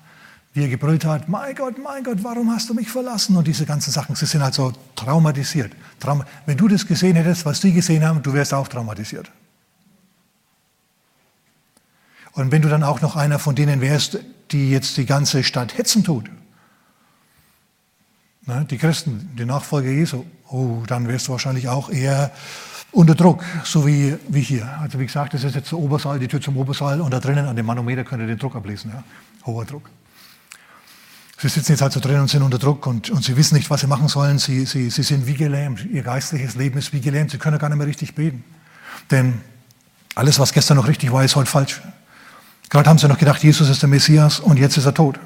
wie 0.55 0.63
er 0.63 0.69
gebrüllt 0.69 1.05
hat, 1.05 1.29
mein 1.29 1.55
Gott, 1.55 1.77
mein 1.83 2.05
Gott, 2.05 2.19
warum 2.23 2.51
hast 2.51 2.71
du 2.71 2.75
mich 2.75 2.89
verlassen? 2.89 3.37
Und 3.37 3.47
diese 3.47 3.67
ganzen 3.67 3.91
Sachen, 3.91 4.15
sie 4.15 4.27
sind 4.27 4.43
halt 4.43 4.55
so 4.55 4.73
traumatisiert. 4.97 5.73
Traum 5.99 6.25
Wenn 6.47 6.57
du 6.57 6.69
das 6.69 6.87
gesehen 6.87 7.17
hättest, 7.17 7.45
was 7.45 7.61
die 7.61 7.73
gesehen 7.73 8.05
haben, 8.05 8.23
du 8.23 8.33
wärst 8.33 8.55
auch 8.55 8.69
traumatisiert. 8.69 9.31
Und 12.33 12.51
wenn 12.51 12.63
du 12.63 12.69
dann 12.69 12.83
auch 12.83 13.01
noch 13.03 13.17
einer 13.17 13.39
von 13.39 13.55
denen 13.55 13.81
wärst, 13.81 14.19
die 14.53 14.71
jetzt 14.71 14.97
die 14.97 15.07
ganze 15.07 15.45
Stadt 15.45 15.77
hetzen 15.77 16.05
tut, 16.05 16.31
ne, 18.47 18.67
die 18.71 18.79
Christen, 18.79 19.31
die 19.39 19.45
Nachfolger 19.45 19.91
Jesu, 19.91 20.25
oh, 20.49 20.83
dann 20.87 21.09
wärst 21.09 21.29
du 21.29 21.33
wahrscheinlich 21.33 21.69
auch 21.69 21.91
eher 21.91 22.31
unter 22.93 23.15
Druck, 23.15 23.43
so 23.65 23.87
wie, 23.87 24.17
wie 24.29 24.43
hier. 24.43 24.69
Also 24.81 25.01
wie 25.01 25.07
gesagt, 25.07 25.35
das 25.35 25.45
ist 25.45 25.55
jetzt 25.55 25.73
der 25.73 25.79
Obersaal, 25.79 26.19
die 26.19 26.29
Tür 26.29 26.41
zum 26.41 26.57
Obersaal 26.57 27.01
und 27.01 27.11
da 27.11 27.21
drinnen 27.21 27.47
an 27.47 27.57
dem 27.57 27.67
Manometer 27.67 28.05
könnt 28.05 28.21
ihr 28.21 28.27
den 28.27 28.39
Druck 28.39 28.55
ablesen. 28.55 28.93
Ja? 28.95 29.03
Hoher 29.47 29.65
Druck. 29.65 29.89
Sie 31.39 31.49
sitzen 31.49 31.73
jetzt 31.73 31.83
also 31.83 31.99
drin 31.99 32.21
und 32.21 32.29
sind 32.29 32.43
unter 32.43 32.59
Druck 32.59 32.87
und, 32.87 33.11
und 33.11 33.25
sie 33.25 33.37
wissen 33.37 33.57
nicht, 33.57 33.69
was 33.69 33.81
sie 33.81 33.89
machen 33.89 34.07
sollen. 34.07 34.39
Sie, 34.39 34.65
sie, 34.65 34.91
sie 34.91 35.03
sind 35.03 35.27
wie 35.27 35.35
gelähmt. 35.35 35.85
Ihr 35.87 36.03
geistliches 36.03 36.55
Leben 36.55 36.79
ist 36.79 36.93
wie 36.93 37.01
gelähmt. 37.01 37.33
Sie 37.33 37.39
können 37.39 37.59
gar 37.59 37.69
nicht 37.69 37.79
mehr 37.79 37.87
richtig 37.87 38.15
beten. 38.15 38.45
Denn 39.11 39.41
alles, 40.15 40.39
was 40.39 40.53
gestern 40.53 40.77
noch 40.77 40.87
richtig 40.87 41.11
war, 41.11 41.25
ist 41.25 41.35
heute 41.35 41.51
falsch. 41.51 41.81
Gerade 42.69 42.89
haben 42.89 42.99
sie 42.99 43.09
noch 43.09 43.19
gedacht, 43.19 43.43
Jesus 43.43 43.69
ist 43.69 43.83
der 43.83 43.89
Messias 43.89 44.39
und 44.39 44.59
jetzt 44.59 44.77
ist 44.77 44.87
er 44.87 44.95
tot. 44.95 45.19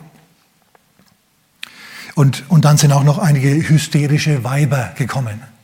Und, 2.15 2.45
und 2.49 2.65
dann 2.65 2.79
sind 2.79 2.93
auch 2.93 3.05
noch 3.05 3.19
einige 3.19 3.69
hysterische 3.69 4.43
Weiber 4.43 4.95
gekommen 4.97 5.56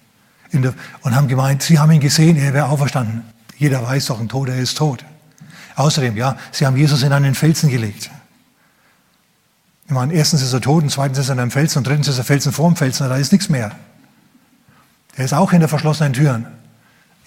der, 0.60 0.74
und 1.00 1.16
haben 1.16 1.28
gemeint, 1.28 1.62
sie 1.62 1.78
haben 1.78 1.90
ihn 1.92 2.00
gesehen, 2.00 2.36
er 2.36 2.52
wäre 2.52 2.66
auferstanden. 2.66 3.22
Jeder 3.56 3.82
weiß 3.82 4.06
doch, 4.06 4.20
ein 4.20 4.28
Toter 4.28 4.54
ist 4.56 4.76
tot. 4.76 5.02
Außerdem, 5.76 6.16
ja, 6.18 6.36
sie 6.50 6.66
haben 6.66 6.76
Jesus 6.76 7.02
in 7.02 7.12
einen 7.12 7.34
Felsen 7.34 7.70
gelegt. 7.70 8.10
Ich 9.86 9.92
meine, 9.92 10.12
erstens 10.12 10.42
ist 10.42 10.52
er 10.52 10.60
tot 10.60 10.82
und 10.82 10.90
zweitens 10.90 11.18
ist 11.18 11.30
er 11.30 11.34
in 11.34 11.40
einem 11.40 11.50
Felsen 11.50 11.78
und 11.78 11.86
drittens 11.86 12.08
ist 12.08 12.18
er 12.18 12.24
Felsen 12.24 12.52
vor 12.52 12.68
dem 12.68 12.76
Felsen, 12.76 13.08
da 13.08 13.16
ist 13.16 13.32
nichts 13.32 13.48
mehr. 13.48 13.72
Er 15.16 15.24
ist 15.24 15.32
auch 15.32 15.50
hinter 15.50 15.68
verschlossenen 15.68 16.12
Türen. 16.12 16.46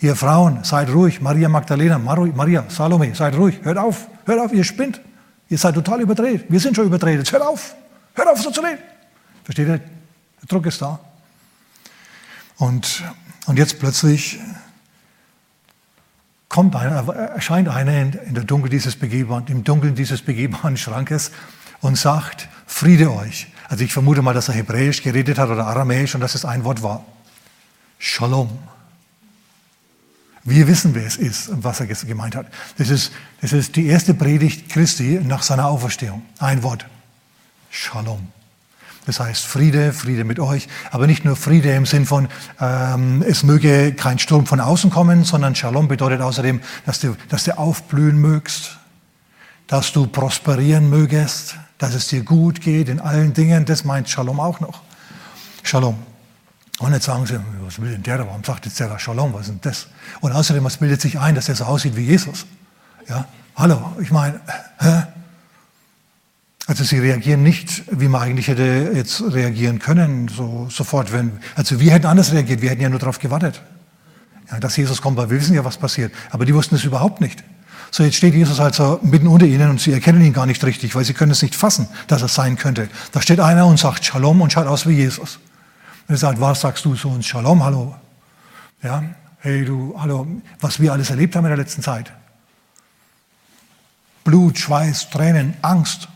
Ihr 0.02 0.16
Frauen, 0.16 0.64
seid 0.64 0.90
ruhig. 0.90 1.22
Maria 1.22 1.48
Magdalena, 1.48 1.98
Maria, 1.98 2.66
Salome, 2.68 3.16
seid 3.16 3.36
ruhig. 3.36 3.60
Hört 3.64 3.78
auf, 3.78 4.08
hört 4.26 4.40
auf, 4.40 4.54
ihr 4.54 4.64
spinnt. 4.64 5.02
Ihr 5.48 5.58
seid 5.58 5.76
total 5.76 6.02
überdreht. 6.02 6.46
Wir 6.50 6.60
sind 6.60 6.76
schon 6.76 6.88
überdreht. 6.88 7.20
Jetzt 7.20 7.32
hört 7.32 7.44
auf. 7.44 7.76
Hört 8.14 8.28
auf, 8.28 8.42
so 8.42 8.52
zu 8.52 8.62
reden. 8.62 8.80
Versteht 9.44 9.68
ihr? 9.68 9.78
Der 9.78 10.48
Druck 10.48 10.66
ist 10.66 10.82
da. 10.82 11.00
Und, 12.58 13.04
und 13.46 13.58
jetzt 13.58 13.80
plötzlich 13.80 14.40
kommt 16.50 16.76
einer, 16.76 17.08
erscheint 17.14 17.68
einer 17.68 18.02
in, 18.02 18.14
in 18.14 18.34
der 18.34 18.44
Dunkel 18.44 18.70
dieses 18.70 18.96
begehbaren, 18.96 19.48
im 19.48 19.64
Dunkeln 19.64 19.96
dieses 19.96 20.22
begehbaren 20.22 20.78
Schrankes 20.78 21.32
und 21.82 21.98
sagt, 21.98 22.48
Friede 22.66 23.14
euch. 23.14 23.48
Also 23.68 23.84
ich 23.84 23.94
vermute 23.94 24.22
mal, 24.22 24.34
dass 24.34 24.48
er 24.50 24.56
Hebräisch 24.56 25.02
geredet 25.02 25.38
hat 25.38 25.50
oder 25.50 25.68
Aramäisch 25.68 26.16
und 26.16 26.22
dass 26.22 26.36
es 26.36 26.46
ein 26.46 26.64
Wort 26.64 26.82
war. 26.82 27.06
Shalom. 28.00 28.58
Wir 30.44 30.68
wissen, 30.68 30.94
wer 30.94 31.06
es 31.06 31.18
ist 31.18 31.50
und 31.50 31.64
was 31.64 31.80
er 31.80 31.88
gemeint 31.88 32.36
hat. 32.36 32.48
Das 32.78 32.90
ist, 32.90 33.12
das 33.42 33.52
ist 33.52 33.76
die 33.76 33.88
erste 33.88 34.14
Predigt 34.14 34.70
Christi 34.70 35.20
nach 35.24 35.42
seiner 35.42 35.66
Auferstehung. 35.66 36.22
Ein 36.38 36.62
Wort. 36.62 36.86
Shalom. 37.72 38.28
Das 39.06 39.20
heißt 39.20 39.46
Friede, 39.46 39.94
Friede 39.94 40.24
mit 40.24 40.40
euch, 40.40 40.68
aber 40.92 41.06
nicht 41.06 41.26
nur 41.26 41.36
Friede 41.36 41.72
im 41.74 41.86
Sinn 41.86 42.06
von, 42.06 42.28
ähm, 42.60 43.24
es 43.28 43.44
möge 43.44 43.94
kein 43.94 44.18
Sturm 44.18 44.48
von 44.48 44.60
außen 44.60 44.90
kommen, 44.90 45.24
sondern 45.24 45.54
Shalom 45.56 45.88
bedeutet 45.88 46.22
außerdem, 46.22 46.62
dass 46.86 47.00
du, 47.00 47.16
dass 47.30 47.44
du 47.44 47.58
aufblühen 47.58 48.18
mögst, 48.18 48.78
dass 49.68 49.92
du 49.94 50.08
prosperieren 50.08 50.90
mögest, 50.90 51.56
dass 51.78 51.94
es 51.94 52.08
dir 52.08 52.24
gut 52.24 52.62
geht 52.62 52.90
in 52.90 53.00
allen 53.00 53.34
Dingen. 53.34 53.66
Das 53.66 53.84
meint 53.84 54.10
Shalom 54.10 54.40
auch 54.40 54.60
noch. 54.60 54.82
Shalom. 55.62 55.98
Und 56.80 56.92
jetzt 56.94 57.06
sagen 57.06 57.26
sie, 57.26 57.40
was 57.62 57.80
will 57.80 57.92
denn 57.92 58.04
der 58.04 58.18
da? 58.18 58.28
Warum 58.28 58.44
sagt 58.44 58.66
jetzt 58.66 58.80
der 58.80 58.90
da 58.90 58.98
Shalom? 58.98 59.34
Was 59.34 59.42
ist 59.42 59.50
denn 59.50 59.62
das? 59.62 59.88
Und 60.20 60.32
außerdem, 60.32 60.64
was 60.64 60.78
bildet 60.78 61.00
sich 61.00 61.20
ein, 61.20 61.36
dass 61.36 61.46
der 61.46 61.56
so 61.56 61.66
aussieht 61.66 61.96
wie 61.96 62.04
Jesus? 62.04 62.46
Ja, 63.08 63.26
hallo, 63.56 63.96
ich 64.02 64.12
meine, 64.12 64.42
hä? 64.80 65.04
Also 66.68 66.84
sie 66.84 66.98
reagieren 66.98 67.44
nicht, 67.44 67.84
wie 67.92 68.08
man 68.08 68.22
eigentlich 68.22 68.48
hätte 68.48 68.92
jetzt 68.96 69.22
reagieren 69.22 69.78
können, 69.78 70.28
so 70.28 70.68
sofort. 70.70 71.14
Wenn, 71.14 71.34
also 71.56 71.80
wir 71.80 71.92
hätten 71.92 72.08
anders 72.08 72.32
reagiert, 72.32 72.62
wir 72.62 72.72
hätten 72.72 72.82
ja 72.82 72.90
nur 72.90 73.00
darauf 73.00 73.20
gewartet. 73.20 73.62
Ja, 74.52 74.60
dass 74.60 74.76
Jesus 74.76 75.02
kommt, 75.02 75.18
weil 75.18 75.30
wir 75.30 75.40
wissen 75.40 75.54
ja, 75.54 75.64
was 75.64 75.78
passiert. 75.78 76.12
Aber 76.32 76.46
die 76.46 76.56
wussten 76.56 76.76
es 76.76 76.84
überhaupt 76.84 77.22
nicht. 77.22 77.44
So, 77.92 78.04
jetzt 78.04 78.16
steht 78.16 78.34
Jesus 78.34 78.60
also 78.60 79.00
mitten 79.04 79.28
unter 79.28 79.46
ihnen 79.46 79.70
und 79.70 79.80
sie 79.80 79.94
erkennen 79.94 80.22
ihn 80.24 80.34
gar 80.34 80.46
nicht 80.48 80.64
richtig, 80.64 80.96
weil 80.96 81.06
sie 81.06 81.14
können 81.14 81.32
es 81.32 81.42
nicht 81.42 81.56
fassen, 81.56 81.88
dass 82.08 82.22
er 82.22 82.28
sein 82.28 82.58
könnte. 82.58 82.90
Da 83.12 83.22
steht 83.22 83.40
einer 83.40 83.68
und 83.68 83.80
sagt 83.80 84.04
Shalom 84.04 84.42
und 84.42 84.52
schaut 84.52 84.68
aus 84.68 84.88
wie 84.88 84.94
Jesus. 84.94 85.40
Und 86.08 86.16
er 86.16 86.18
sagt, 86.18 86.42
was 86.42 86.62
sagst 86.62 86.84
du 86.84 86.96
zu 86.96 87.10
uns? 87.10 87.28
Shalom, 87.28 87.64
hallo. 87.64 87.96
Ja, 88.84 89.04
hey 89.40 89.66
du, 89.66 89.96
hallo, 89.98 90.28
was 90.60 90.80
wir 90.80 90.94
alles 90.94 91.12
erlebt 91.12 91.36
haben 91.36 91.46
in 91.46 91.52
der 91.52 91.58
letzten 91.58 91.84
Zeit. 91.84 92.12
Blut, 94.24 94.58
Schweiß, 94.58 95.12
Tränen, 95.12 95.54
Angst, 95.62 96.10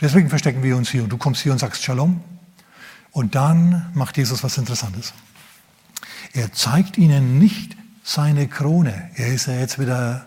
Deswegen 0.00 0.28
verstecken 0.28 0.62
wir 0.62 0.76
uns 0.76 0.90
hier 0.90 1.02
und 1.02 1.10
du 1.10 1.18
kommst 1.18 1.42
hier 1.42 1.52
und 1.52 1.58
sagst 1.58 1.82
Shalom. 1.82 2.22
Und 3.10 3.34
dann 3.34 3.90
macht 3.94 4.16
Jesus 4.16 4.44
was 4.44 4.58
Interessantes. 4.58 5.12
Er 6.34 6.52
zeigt 6.52 6.98
ihnen 6.98 7.38
nicht 7.38 7.76
seine 8.04 8.48
Krone. 8.48 9.10
Er 9.16 9.28
ist 9.28 9.46
ja 9.46 9.54
jetzt 9.54 9.78
wieder 9.78 10.24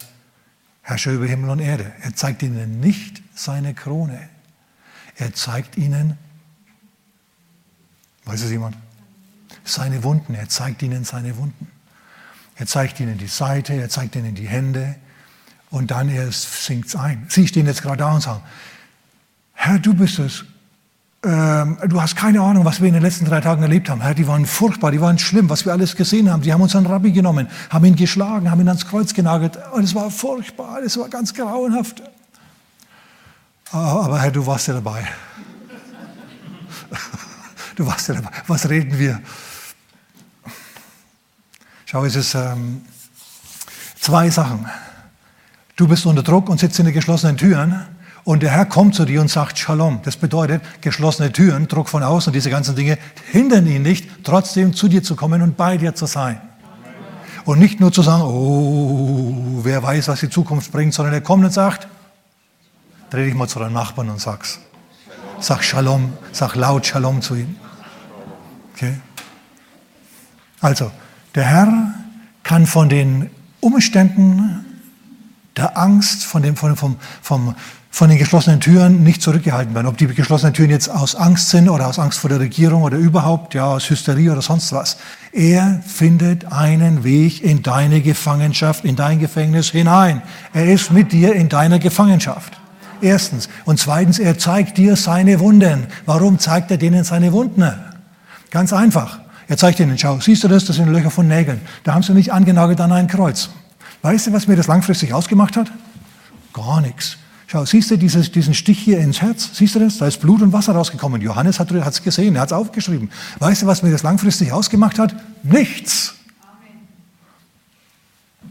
Herrscher 0.82 1.12
über 1.12 1.26
Himmel 1.26 1.52
und 1.52 1.60
Erde. 1.60 1.92
Er 2.02 2.14
zeigt 2.16 2.44
ihnen 2.44 2.80
nicht 2.80 3.22
seine 3.34 3.74
Krone. 3.74 4.30
Er 5.16 5.34
zeigt 5.34 5.78
ihnen, 5.78 6.18
weiß 8.26 8.42
es 8.42 8.52
jemand? 8.52 8.76
Seine 9.64 10.04
Wunden. 10.04 10.34
Er 10.34 10.50
zeigt 10.50 10.82
ihnen 10.82 11.06
seine 11.06 11.38
Wunden. 11.38 11.68
Er 12.56 12.68
zeigt 12.68 13.00
ihnen 13.00 13.18
die 13.18 13.28
Seite, 13.28 13.74
er 13.74 13.90
zeigt 13.90 14.16
ihnen 14.16 14.36
die 14.36 14.48
Hände 14.48 14.96
und 15.70 15.92
dann 15.92 16.10
sinkt 16.32 16.90
es 16.90 16.96
ein. 16.96 17.26
Sie 17.30 17.48
stehen 17.48 17.66
jetzt 17.66 17.82
gerade 17.82 17.98
da 17.98 18.12
und 18.14 18.22
sagen, 18.22 18.44
Herr, 19.64 19.78
du 19.78 19.94
bist 19.94 20.18
es. 20.18 20.44
Ähm, 21.24 21.78
du 21.88 22.02
hast 22.02 22.16
keine 22.16 22.42
Ahnung, 22.42 22.66
was 22.66 22.82
wir 22.82 22.88
in 22.88 22.96
den 22.96 23.04
letzten 23.04 23.26
drei 23.26 23.42
Tagen 23.42 23.62
erlebt 23.62 23.92
haben. 23.92 24.02
Herr, 24.02 24.16
die 24.16 24.26
waren 24.28 24.48
furchtbar, 24.48 24.90
die 24.90 25.00
waren 25.00 25.20
schlimm, 25.20 25.52
was 25.52 25.66
wir 25.66 25.72
alles 25.72 25.96
gesehen 25.96 26.32
haben. 26.32 26.42
Die 26.42 26.52
haben 26.52 26.62
unseren 26.62 26.88
Rabbi 26.88 27.12
genommen, 27.12 27.48
haben 27.70 27.86
ihn 27.86 27.96
geschlagen, 27.96 28.50
haben 28.50 28.60
ihn 28.60 28.68
ans 28.68 28.88
Kreuz 28.88 29.14
genagelt. 29.14 29.60
Und 29.72 29.84
es 29.84 29.94
war 29.94 30.10
furchtbar, 30.10 30.80
es 30.84 30.98
war 30.98 31.10
ganz 31.10 31.32
grauenhaft. 31.32 32.02
Aber 33.72 34.20
Herr, 34.20 34.32
du 34.32 34.44
warst 34.48 34.68
ja 34.68 34.74
dabei. 34.74 35.08
Du 37.76 37.86
warst 37.86 38.10
ja 38.10 38.16
dabei. 38.16 38.32
Was 38.48 38.68
reden 38.68 39.00
wir? 39.00 39.22
Schau, 41.86 42.04
es 42.04 42.16
ist 42.16 42.36
ähm, 42.36 42.82
zwei 44.00 44.30
Sachen. 44.30 44.66
Du 45.78 45.88
bist 45.88 46.06
unter 46.06 46.22
Druck 46.22 46.50
und 46.50 46.60
sitzt 46.60 46.78
in 46.80 46.86
den 46.86 46.94
geschlossenen 46.94 47.38
Türen 47.38 47.86
und 48.24 48.44
der 48.44 48.52
Herr 48.52 48.66
kommt 48.66 48.96
zu 48.96 49.06
dir 49.06 49.22
und 49.22 49.30
sagt 49.30 49.58
Shalom. 49.58 50.02
Das 50.04 50.16
bedeutet, 50.16 50.62
geschlossene 50.82 51.32
Türen, 51.32 51.68
Druck 51.68 51.90
von 51.90 52.04
außen 52.04 52.30
und 52.30 52.36
diese 52.36 52.50
ganzen 52.50 52.76
Dinge 52.76 52.98
hindern 53.32 53.66
ihn 53.66 53.82
nicht, 53.82 54.24
trotzdem 54.24 54.74
zu 54.74 54.88
dir 54.88 55.02
zu 55.02 55.16
kommen 55.16 55.42
und 55.42 55.58
bei 55.58 55.78
dir 55.78 55.96
zu 55.96 56.06
sein. 56.06 56.40
Und 57.46 57.60
nicht 57.60 57.80
nur 57.80 57.92
zu 57.92 58.04
sagen, 58.04 58.22
oh, 58.24 59.62
wer 59.64 59.82
weiß, 59.82 60.08
was 60.08 60.20
die 60.20 60.30
Zukunft 60.30 60.72
bringt, 60.72 60.94
sondern 60.94 61.14
er 61.14 61.22
kommt 61.22 61.44
und 61.44 61.52
sagt, 61.52 61.88
dreh 63.10 63.26
dich 63.26 63.34
mal 63.34 63.48
zu 63.48 63.58
deinem 63.58 63.74
Nachbarn 63.74 64.10
und 64.10 64.22
sag's. 64.22 64.60
Sag 65.40 65.64
Shalom, 65.64 66.14
sag 66.32 66.56
laut 66.56 66.86
Shalom 66.86 67.22
zu 67.22 67.36
ihm. 67.36 67.56
Okay? 68.76 68.94
Also, 70.60 70.92
der 71.34 71.46
Herr 71.46 71.94
kann 72.44 72.68
von 72.68 72.90
den 72.90 73.32
Umständen 73.60 74.66
der 75.58 75.78
Angst, 75.78 76.24
von 76.24 76.42
dem, 76.42 76.56
von, 76.56 76.76
vom, 76.76 76.96
vom, 77.22 77.56
von 77.90 78.10
den 78.10 78.18
geschlossenen 78.18 78.62
Türen 78.62 79.04
nicht 79.04 79.22
zurückgehalten 79.22 79.76
werden. 79.76 79.88
Ob 79.88 79.98
die 79.98 80.08
geschlossenen 80.08 80.54
Türen 80.54 80.70
jetzt 80.70 80.90
aus 80.90 81.16
Angst 81.16 81.50
sind 81.50 81.70
oder 81.70 81.88
aus 81.88 82.00
Angst 82.00 82.20
vor 82.20 82.30
der 82.30 82.40
Regierung 82.40 82.84
oder 82.84 82.98
überhaupt, 82.98 83.54
ja, 83.54 83.66
aus 83.66 83.90
Hysterie 83.90 84.32
oder 84.32 84.42
sonst 84.42 84.72
was. 84.72 84.98
Er 85.34 85.82
findet 85.86 86.52
einen 86.52 87.04
Weg 87.04 87.44
in 87.44 87.64
deine 87.64 88.02
Gefangenschaft, 88.02 88.86
in 88.86 88.96
dein 88.96 89.20
Gefängnis 89.20 89.72
hinein. 89.72 90.22
Er 90.54 90.72
ist 90.72 90.92
mit 90.92 91.12
dir 91.12 91.34
in 91.34 91.50
deiner 91.50 91.80
Gefangenschaft. 91.80 92.60
Erstens. 93.02 93.50
Und 93.66 93.80
zweitens, 93.80 94.20
er 94.20 94.38
zeigt 94.38 94.78
dir 94.78 94.96
seine 94.96 95.40
Wunden. 95.40 95.88
Warum 96.06 96.40
zeigt 96.40 96.72
er 96.72 96.78
denen 96.78 97.04
seine 97.04 97.34
Wunden? 97.34 97.74
Ganz 98.52 98.72
einfach. 98.72 99.20
Er 99.48 99.58
zeigt 99.58 99.80
ihnen, 99.82 99.98
schau, 99.98 100.20
siehst 100.20 100.44
du 100.46 100.48
das? 100.48 100.64
Das 100.64 100.78
sind 100.78 100.88
Löcher 100.88 101.12
von 101.12 101.28
Nägeln. 101.28 101.60
Da 101.84 101.94
haben 101.94 102.04
sie 102.04 102.14
nicht 102.14 102.32
angenagelt 102.32 102.80
an 102.80 102.92
ein 102.94 103.08
Kreuz. 103.08 103.50
Weißt 104.02 104.28
du, 104.28 104.34
was 104.34 104.48
mir 104.48 104.56
das 104.56 104.68
langfristig 104.68 105.14
ausgemacht 105.14 105.58
hat? 105.58 105.72
Gar 106.54 106.82
nichts. 106.82 107.18
Schau, 107.48 107.66
siehst 107.66 107.92
du 107.92 107.98
dieses, 107.98 108.32
diesen 108.32 108.54
Stich 108.54 108.80
hier 108.80 109.00
ins 109.00 109.22
Herz? 109.22 109.50
Siehst 109.54 109.76
du 109.76 109.80
das? 109.80 109.98
Da 109.98 110.08
ist 110.08 110.22
Blut 110.22 110.42
und 110.42 110.54
Wasser 110.54 110.74
rausgekommen. 110.74 111.22
Johannes 111.22 111.60
hat 111.60 111.70
es 111.72 112.02
gesehen, 112.02 112.36
er 112.36 112.42
hat 112.42 112.50
es 112.50 112.54
aufgeschrieben. 112.54 113.12
Weißt 113.40 113.64
du, 113.64 113.66
was 113.68 113.84
mir 113.84 113.92
das 113.92 114.04
langfristig 114.04 114.54
ausgemacht 114.54 114.98
hat? 114.98 115.14
Nichts. 115.44 116.16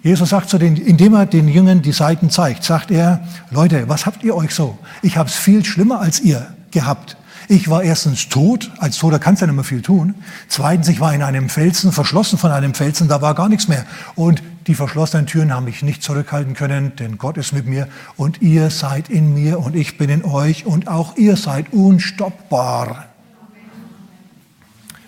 Jesus 0.02 0.30
sagt 0.30 0.49
zu 0.49 0.59
den, 0.59 0.76
indem 0.76 1.14
er 1.14 1.26
den 1.26 1.49
Jüngern 1.49 1.83
die 1.83 1.92
Seiten 1.92 2.30
zeigt, 2.30 2.64
sagt 2.64 2.90
er, 2.90 3.26
Leute, 3.50 3.88
was 3.88 4.07
habt 4.07 4.23
ihr 4.23 4.35
euch 4.35 4.54
so? 4.54 4.78
Ich 5.02 5.16
habe 5.16 5.28
es 5.28 5.35
viel 5.35 5.64
schlimmer 5.64 6.00
als 6.00 6.21
ihr 6.21 6.54
gehabt. 6.71 7.16
Ich 7.49 7.69
war 7.69 7.83
erstens 7.83 8.28
tot, 8.28 8.71
als 8.78 8.99
Toter 8.99 9.19
kannst 9.19 9.42
du 9.42 9.47
ja 9.47 9.52
nicht 9.52 9.57
mehr 9.57 9.64
viel 9.64 9.83
tun. 9.83 10.14
Zweitens, 10.49 10.88
ich 10.88 11.00
war 11.00 11.12
in 11.12 11.23
einem 11.23 11.49
Felsen, 11.49 11.90
verschlossen 11.90 12.38
von 12.38 12.50
einem 12.50 12.75
Felsen, 12.75 13.09
da 13.09 13.21
war 13.21 13.35
gar 13.35 13.49
nichts 13.49 13.66
mehr. 13.66 13.85
Und 14.14 14.42
die 14.67 14.75
verschlossenen 14.75 15.26
Türen 15.26 15.52
haben 15.52 15.64
mich 15.64 15.83
nicht 15.83 16.02
zurückhalten 16.02 16.55
können, 16.55 16.95
denn 16.97 17.19
Gott 17.19 17.37
ist 17.37 17.52
mit 17.52 17.67
mir 17.67 17.88
und 18.17 18.43
ihr 18.43 18.71
seid 18.71 19.09
in 19.09 19.33
mir 19.33 19.59
und 19.59 19.75
ich 19.75 19.97
bin 19.97 20.11
in 20.11 20.25
euch 20.25 20.67
und 20.67 20.88
auch 20.88 21.17
ihr 21.17 21.37
seid 21.37 21.73
unstoppbar. 21.73 23.07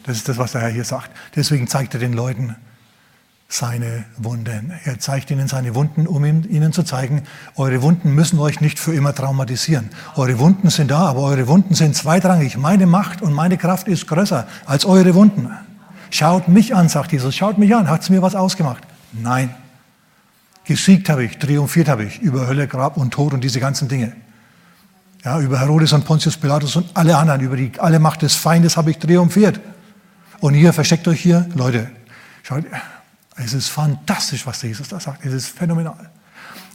Das 0.05 0.17
ist 0.17 0.29
das, 0.29 0.39
was 0.39 0.53
der 0.53 0.63
Herr 0.63 0.71
hier 0.71 0.85
sagt. 0.85 1.11
Deswegen 1.37 1.69
zeigt 1.69 1.95
er 1.95 2.01
den 2.01 2.13
Leuten 2.13 2.57
seine 3.49 4.05
Wunden. 4.17 4.73
Er 4.85 4.99
zeigt 4.99 5.31
ihnen 5.31 5.47
seine 5.47 5.75
Wunden, 5.75 6.07
um 6.07 6.25
ihnen 6.25 6.73
zu 6.73 6.83
zeigen, 6.83 7.23
eure 7.57 7.83
Wunden 7.83 8.15
müssen 8.15 8.39
euch 8.39 8.61
nicht 8.61 8.79
für 8.79 8.95
immer 8.95 9.15
traumatisieren. 9.15 9.91
Eure 10.17 10.39
Wunden 10.39 10.71
sind 10.71 10.91
da, 10.91 11.01
aber 11.01 11.21
eure 11.21 11.47
Wunden 11.49 11.75
sind 11.75 11.95
zweitrangig. 11.95 12.57
Meine 12.57 12.87
Macht 12.87 13.21
und 13.21 13.35
meine 13.35 13.59
Kraft 13.59 13.89
ist 13.89 14.09
größer 14.09 14.47
als 14.65 14.87
eure 14.87 15.15
Wunden. 15.15 15.51
Schaut 16.11 16.49
mich 16.49 16.75
an, 16.75 16.89
sagt 16.89 17.13
Jesus, 17.13 17.37
schaut 17.37 17.59
mich 17.59 17.75
an, 17.75 17.89
hat 17.89 18.03
es 18.03 18.11
mir 18.11 18.23
was 18.23 18.35
ausgemacht? 18.35 18.83
Nein. 19.13 19.55
Gesiegt 20.65 21.09
habe 21.09 21.25
ich, 21.25 21.39
triumphiert 21.39 21.89
habe 21.89 22.05
ich 22.05 22.21
über 22.21 22.47
Hölle, 22.47 22.69
Grab 22.69 22.97
und 22.97 23.13
Tod 23.13 23.33
und 23.33 23.43
diese 23.43 23.61
ganzen 23.61 23.89
Dinge. 23.89 24.13
Ja, 25.25 25.41
über 25.41 25.61
Herodes 25.61 25.93
und 25.93 26.05
Pontius 26.05 26.37
Pilatus 26.37 26.77
und 26.77 26.87
alle 26.95 27.17
anderen, 27.17 27.41
über 27.41 27.57
die 27.57 27.73
alle 27.79 27.99
Macht 27.99 28.23
des 28.23 28.35
Feindes 28.35 28.77
habe 28.77 28.91
ich 28.91 28.99
triumphiert. 28.99 29.61
Und 30.41 30.55
ihr 30.55 30.73
versteckt 30.73 31.07
euch 31.07 31.21
hier, 31.21 31.49
Leute, 31.55 31.91
schaut, 32.43 32.65
es 33.37 33.53
ist 33.53 33.69
fantastisch, 33.69 34.47
was 34.47 34.63
Jesus 34.63 34.89
da 34.89 34.99
sagt. 34.99 35.25
Es 35.25 35.33
ist 35.33 35.49
phänomenal. 35.49 36.11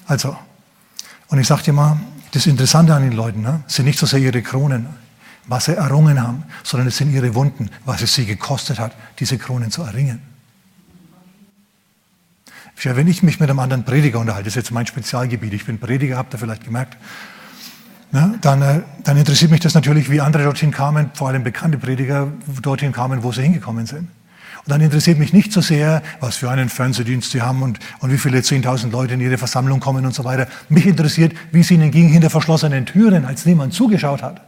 Also, 0.05 0.37
und 1.27 1.39
ich 1.39 1.47
sage 1.47 1.63
dir 1.63 1.73
mal, 1.73 1.97
das 2.31 2.45
Interessante 2.45 2.93
an 2.93 3.03
den 3.03 3.11
Leuten 3.13 3.41
ne, 3.41 3.63
sind 3.67 3.85
nicht 3.85 3.99
so 3.99 4.05
sehr 4.05 4.19
ihre 4.19 4.41
Kronen, 4.41 4.87
was 5.45 5.65
sie 5.65 5.75
errungen 5.75 6.21
haben, 6.21 6.43
sondern 6.63 6.87
es 6.87 6.97
sind 6.97 7.11
ihre 7.11 7.35
Wunden, 7.35 7.69
was 7.85 8.01
es 8.01 8.13
sie 8.13 8.25
gekostet 8.25 8.79
hat, 8.79 8.93
diese 9.19 9.37
Kronen 9.37 9.71
zu 9.71 9.83
erringen. 9.83 10.21
Wenn 12.83 13.07
ich 13.07 13.23
mich 13.23 13.39
mit 13.39 13.49
einem 13.49 13.59
anderen 13.59 13.83
Prediger 13.83 14.19
unterhalte, 14.19 14.45
das 14.45 14.51
ist 14.51 14.63
jetzt 14.63 14.71
mein 14.71 14.85
Spezialgebiet, 14.85 15.53
ich 15.53 15.65
bin 15.65 15.79
Prediger, 15.79 16.17
habt 16.17 16.33
ihr 16.33 16.37
vielleicht 16.37 16.63
gemerkt, 16.63 16.97
ja, 18.13 18.35
dann, 18.39 18.61
äh, 18.61 18.81
dann 19.03 19.17
interessiert 19.17 19.51
mich 19.51 19.59
das 19.59 19.73
natürlich, 19.73 20.09
wie 20.09 20.21
andere 20.21 20.43
dorthin 20.43 20.71
kamen, 20.71 21.11
vor 21.13 21.27
allem 21.27 21.43
bekannte 21.43 21.77
Prediger 21.77 22.31
dorthin 22.61 22.93
kamen, 22.93 23.23
wo 23.23 23.31
sie 23.31 23.41
hingekommen 23.41 23.85
sind. 23.85 24.09
Und 24.67 24.71
dann 24.71 24.81
interessiert 24.81 25.17
mich 25.17 25.33
nicht 25.33 25.51
so 25.51 25.61
sehr, 25.61 26.01
was 26.19 26.37
für 26.37 26.49
einen 26.49 26.69
Fernsehdienst 26.69 27.31
sie 27.31 27.41
haben 27.41 27.63
und, 27.63 27.79
und 27.99 28.11
wie 28.11 28.17
viele 28.17 28.39
10.000 28.39 28.91
Leute 28.91 29.15
in 29.15 29.21
ihre 29.21 29.37
Versammlung 29.37 29.79
kommen 29.79 30.05
und 30.05 30.13
so 30.13 30.23
weiter. 30.23 30.47
Mich 30.69 30.85
interessiert, 30.85 31.33
wie 31.51 31.61
es 31.61 31.71
ihnen 31.71 31.91
ging 31.91 32.09
hinter 32.09 32.29
verschlossenen 32.29 32.85
Türen, 32.85 33.25
als 33.25 33.45
niemand 33.45 33.73
zugeschaut 33.73 34.21
hat. 34.21 34.41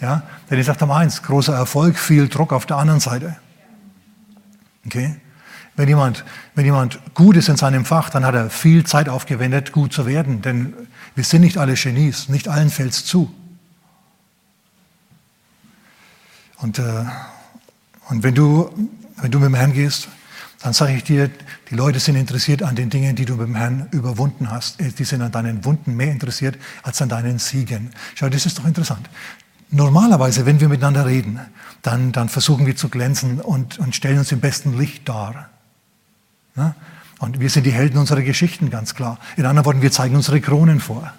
Ja, 0.00 0.22
denn 0.50 0.58
ich 0.58 0.66
sage 0.66 0.84
mal 0.86 0.98
eins, 0.98 1.22
großer 1.22 1.54
Erfolg, 1.54 1.98
viel 1.98 2.28
Druck 2.28 2.52
auf 2.52 2.66
der 2.66 2.78
anderen 2.78 3.00
Seite. 3.00 3.36
Okay? 4.86 5.16
Wenn 5.80 5.88
jemand, 5.88 6.26
wenn 6.54 6.66
jemand 6.66 7.00
gut 7.14 7.38
ist 7.38 7.48
in 7.48 7.56
seinem 7.56 7.86
Fach, 7.86 8.10
dann 8.10 8.26
hat 8.26 8.34
er 8.34 8.50
viel 8.50 8.84
Zeit 8.84 9.08
aufgewendet, 9.08 9.72
gut 9.72 9.94
zu 9.94 10.04
werden. 10.04 10.42
Denn 10.42 10.74
wir 11.14 11.24
sind 11.24 11.40
nicht 11.40 11.56
alle 11.56 11.72
Genies, 11.72 12.28
nicht 12.28 12.48
allen 12.48 12.68
fällt 12.68 12.92
es 12.92 13.06
zu. 13.06 13.34
Und, 16.58 16.78
äh, 16.78 17.06
und 18.10 18.22
wenn, 18.22 18.34
du, 18.34 18.70
wenn 19.22 19.30
du 19.30 19.38
mit 19.38 19.46
dem 19.46 19.54
Herrn 19.54 19.72
gehst, 19.72 20.08
dann 20.62 20.74
sage 20.74 20.92
ich 20.92 21.04
dir, 21.04 21.30
die 21.70 21.74
Leute 21.74 21.98
sind 21.98 22.16
interessiert 22.16 22.62
an 22.62 22.76
den 22.76 22.90
Dingen, 22.90 23.16
die 23.16 23.24
du 23.24 23.36
mit 23.36 23.46
dem 23.46 23.54
Herrn 23.54 23.88
überwunden 23.90 24.50
hast. 24.50 24.82
Äh, 24.82 24.92
die 24.92 25.04
sind 25.04 25.22
an 25.22 25.32
deinen 25.32 25.64
Wunden 25.64 25.96
mehr 25.96 26.12
interessiert 26.12 26.58
als 26.82 27.00
an 27.00 27.08
deinen 27.08 27.38
Siegen. 27.38 27.88
Schau, 28.16 28.28
das 28.28 28.44
ist 28.44 28.58
doch 28.58 28.66
interessant. 28.66 29.08
Normalerweise, 29.70 30.44
wenn 30.44 30.60
wir 30.60 30.68
miteinander 30.68 31.06
reden, 31.06 31.40
dann, 31.80 32.12
dann 32.12 32.28
versuchen 32.28 32.66
wir 32.66 32.76
zu 32.76 32.90
glänzen 32.90 33.40
und, 33.40 33.78
und 33.78 33.96
stellen 33.96 34.18
uns 34.18 34.30
im 34.30 34.40
besten 34.40 34.76
Licht 34.76 35.08
dar. 35.08 35.48
Ja? 36.56 36.74
Und 37.18 37.38
wir 37.38 37.50
sind 37.50 37.64
die 37.64 37.72
Helden 37.72 37.98
unserer 37.98 38.22
Geschichten, 38.22 38.70
ganz 38.70 38.94
klar. 38.94 39.18
In 39.36 39.44
anderen 39.44 39.66
Worten, 39.66 39.82
wir 39.82 39.92
zeigen 39.92 40.16
unsere 40.16 40.40
Kronen 40.40 40.80
vor. 40.80 41.12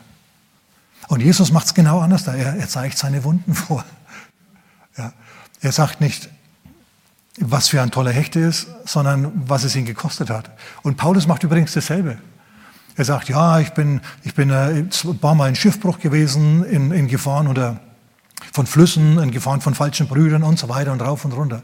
Und 1.08 1.22
Jesus 1.22 1.52
macht 1.52 1.68
es 1.68 1.74
genau 1.74 2.00
anders. 2.00 2.26
Er, 2.28 2.56
er 2.56 2.68
zeigt 2.68 2.98
seine 2.98 3.24
Wunden 3.24 3.54
vor. 3.56 3.86
Ja. 4.98 5.14
Er 5.62 5.72
sagt 5.72 6.02
nicht, 6.02 6.30
was 7.38 7.70
für 7.70 7.82
ein 7.82 7.92
toller 7.92 8.12
Hecht 8.12 8.36
er 8.36 8.48
ist, 8.48 8.68
sondern 8.86 9.32
was 9.48 9.64
es 9.64 9.76
ihn 9.76 9.86
gekostet 9.86 10.30
hat. 10.30 10.50
Und 10.82 10.98
Paulus 10.98 11.28
macht 11.28 11.44
übrigens 11.44 11.74
dasselbe. 11.74 12.18
Er 12.96 13.06
sagt, 13.06 13.30
ja, 13.30 13.60
ich 13.60 13.70
bin, 13.72 14.02
ich 14.24 14.36
bin 14.36 14.50
äh, 14.50 14.84
ein 14.84 15.20
paar 15.20 15.36
Mal 15.36 15.50
in 15.50 15.56
Schiffbruch 15.56 16.00
gewesen, 16.00 16.64
in, 16.66 16.92
in 16.92 17.08
Gefahren 17.08 17.48
oder 17.48 17.80
von 18.52 18.66
Flüssen, 18.66 19.18
in 19.20 19.32
Gefahren 19.32 19.62
von 19.62 19.76
falschen 19.76 20.08
Brüdern 20.08 20.44
und 20.44 20.60
so 20.60 20.68
weiter 20.68 20.92
und 20.92 21.02
rauf 21.02 21.24
und 21.26 21.32
runter. 21.32 21.62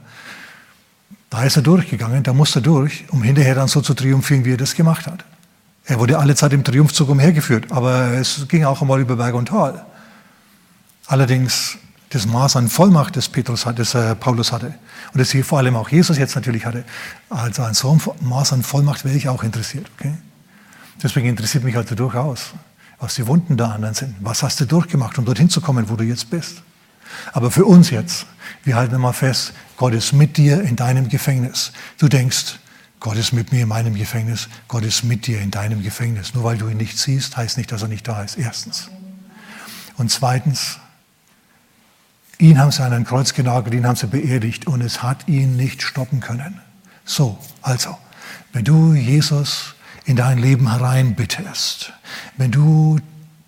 Da 1.29 1.43
ist 1.43 1.57
er 1.57 1.61
durchgegangen, 1.61 2.23
da 2.23 2.33
musste 2.33 2.59
er 2.59 2.63
durch, 2.63 3.05
um 3.11 3.21
hinterher 3.21 3.55
dann 3.55 3.67
so 3.67 3.81
zu 3.81 3.93
triumphieren, 3.93 4.45
wie 4.45 4.53
er 4.53 4.57
das 4.57 4.75
gemacht 4.75 5.07
hat. 5.07 5.25
Er 5.85 5.99
wurde 5.99 6.19
alle 6.19 6.35
Zeit 6.35 6.53
im 6.53 6.63
Triumphzug 6.63 7.09
umhergeführt, 7.09 7.71
aber 7.71 8.13
es 8.13 8.47
ging 8.47 8.65
auch 8.65 8.81
einmal 8.81 8.99
über 8.99 9.15
Berg 9.15 9.35
und 9.35 9.47
Tal. 9.47 9.85
Allerdings 11.07 11.77
das 12.09 12.25
Maß 12.25 12.55
an 12.55 12.69
Vollmacht, 12.69 13.15
das, 13.15 13.29
Petrus, 13.29 13.65
das 13.75 13.95
äh, 13.95 14.15
Paulus 14.15 14.51
hatte 14.51 14.73
und 15.13 15.19
das 15.19 15.31
hier 15.31 15.43
vor 15.43 15.59
allem 15.59 15.75
auch 15.75 15.89
Jesus 15.89 16.17
jetzt 16.17 16.35
natürlich 16.35 16.65
hatte, 16.65 16.83
also 17.29 17.63
an 17.63 17.73
so 17.73 17.89
einem 17.89 18.01
Maß 18.21 18.53
an 18.53 18.63
Vollmacht 18.63 19.03
wäre 19.03 19.15
ich 19.15 19.27
auch 19.27 19.43
interessiert. 19.43 19.89
Okay? 19.97 20.13
Deswegen 21.03 21.27
interessiert 21.27 21.63
mich 21.63 21.75
also 21.75 21.95
durchaus, 21.95 22.53
was 22.99 23.15
die 23.15 23.27
Wunden 23.27 23.57
der 23.57 23.73
anderen 23.73 23.93
sind. 23.93 24.15
Was 24.21 24.43
hast 24.43 24.59
du 24.59 24.65
durchgemacht, 24.65 25.17
um 25.17 25.25
dorthin 25.25 25.49
zu 25.49 25.61
kommen, 25.61 25.89
wo 25.89 25.95
du 25.95 26.03
jetzt 26.03 26.29
bist? 26.29 26.63
Aber 27.33 27.51
für 27.51 27.65
uns 27.65 27.89
jetzt, 27.89 28.25
wir 28.63 28.75
halten 28.75 28.95
immer 28.95 29.13
fest, 29.13 29.53
Gott 29.77 29.93
ist 29.93 30.13
mit 30.13 30.37
dir 30.37 30.61
in 30.61 30.75
deinem 30.75 31.09
Gefängnis. 31.09 31.71
Du 31.97 32.07
denkst, 32.07 32.59
Gott 32.99 33.17
ist 33.17 33.31
mit 33.31 33.51
mir 33.51 33.63
in 33.63 33.67
meinem 33.67 33.95
Gefängnis, 33.95 34.49
Gott 34.67 34.83
ist 34.83 35.03
mit 35.03 35.27
dir 35.27 35.39
in 35.39 35.51
deinem 35.51 35.83
Gefängnis. 35.83 36.33
Nur 36.33 36.43
weil 36.43 36.57
du 36.57 36.67
ihn 36.67 36.77
nicht 36.77 36.97
siehst, 36.97 37.37
heißt 37.37 37.57
nicht, 37.57 37.71
dass 37.71 37.83
er 37.83 37.87
nicht 37.87 38.07
da 38.07 38.23
ist. 38.23 38.37
Erstens. 38.37 38.89
Und 39.97 40.11
zweitens, 40.11 40.79
ihn 42.39 42.59
haben 42.59 42.71
sie 42.71 42.83
an 42.83 42.93
ein 42.93 43.05
Kreuz 43.05 43.33
genagelt, 43.33 43.75
ihn 43.75 43.85
haben 43.85 43.95
sie 43.95 44.07
beerdigt 44.07 44.67
und 44.67 44.81
es 44.81 45.03
hat 45.03 45.27
ihn 45.27 45.55
nicht 45.55 45.81
stoppen 45.81 46.19
können. 46.19 46.59
So, 47.05 47.37
also, 47.61 47.97
wenn 48.53 48.63
du 48.63 48.93
Jesus 48.93 49.75
in 50.05 50.15
dein 50.15 50.37
Leben 50.37 50.71
hereinbittest, 50.71 51.93
wenn 52.37 52.51
du 52.51 52.99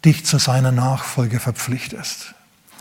dich 0.06 0.26
zu 0.26 0.38
seiner 0.38 0.72
Nachfolge 0.72 1.40
verpflichtest, 1.40 2.36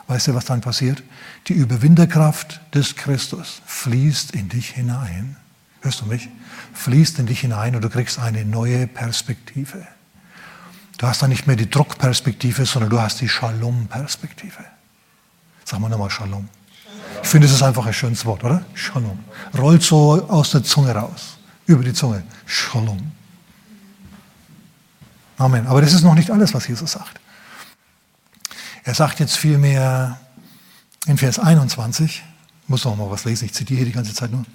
Weißt 0.08 0.26
du, 0.26 0.34
was 0.34 0.46
dann 0.46 0.62
passiert? 0.62 1.02
Die 1.48 1.52
Überwinderkraft 1.52 2.60
des 2.74 2.96
Christus 2.96 3.60
fließt 3.66 4.32
in 4.32 4.48
dich 4.48 4.70
hinein. 4.70 5.36
Hörst 5.82 6.00
du 6.00 6.06
mich? 6.06 6.28
Fließt 6.72 7.18
in 7.18 7.26
dich 7.26 7.40
hinein 7.40 7.76
und 7.76 7.82
du 7.82 7.90
kriegst 7.90 8.18
eine 8.18 8.44
neue 8.44 8.86
Perspektive. 8.86 9.86
Du 10.96 11.06
hast 11.06 11.22
dann 11.22 11.30
nicht 11.30 11.46
mehr 11.46 11.56
die 11.56 11.70
Druckperspektive, 11.70 12.64
sondern 12.64 12.90
du 12.90 13.00
hast 13.00 13.20
die 13.20 13.28
Shalom-Perspektive. 13.28 14.64
Sag 15.64 15.78
mal 15.78 15.90
nochmal 15.90 16.10
Shalom. 16.10 16.48
Ich 17.22 17.28
finde, 17.28 17.46
es 17.46 17.52
ist 17.52 17.62
einfach 17.62 17.84
ein 17.84 17.92
schönes 17.92 18.24
Wort, 18.24 18.42
oder? 18.42 18.64
Shalom. 18.72 19.18
Rollt 19.56 19.82
so 19.82 20.26
aus 20.28 20.50
der 20.52 20.64
Zunge 20.64 20.92
raus. 20.92 21.36
Über 21.66 21.84
die 21.84 21.92
Zunge. 21.92 22.22
Shalom. 22.46 23.12
Amen. 25.36 25.66
Aber 25.66 25.82
das 25.82 25.92
ist 25.92 26.02
noch 26.02 26.14
nicht 26.14 26.30
alles, 26.30 26.54
was 26.54 26.66
Jesus 26.66 26.92
sagt. 26.92 27.20
Er 28.88 28.94
sagt 28.94 29.20
jetzt 29.20 29.36
vielmehr 29.36 30.18
in 31.04 31.18
Vers 31.18 31.38
21, 31.38 32.22
muss 32.68 32.86
noch 32.86 32.96
mal 32.96 33.10
was 33.10 33.26
lesen, 33.26 33.44
ich 33.44 33.52
zitiere 33.52 33.80
hier 33.80 33.84
die 33.84 33.92
ganze 33.92 34.14
Zeit 34.14 34.32
nur. 34.32 34.46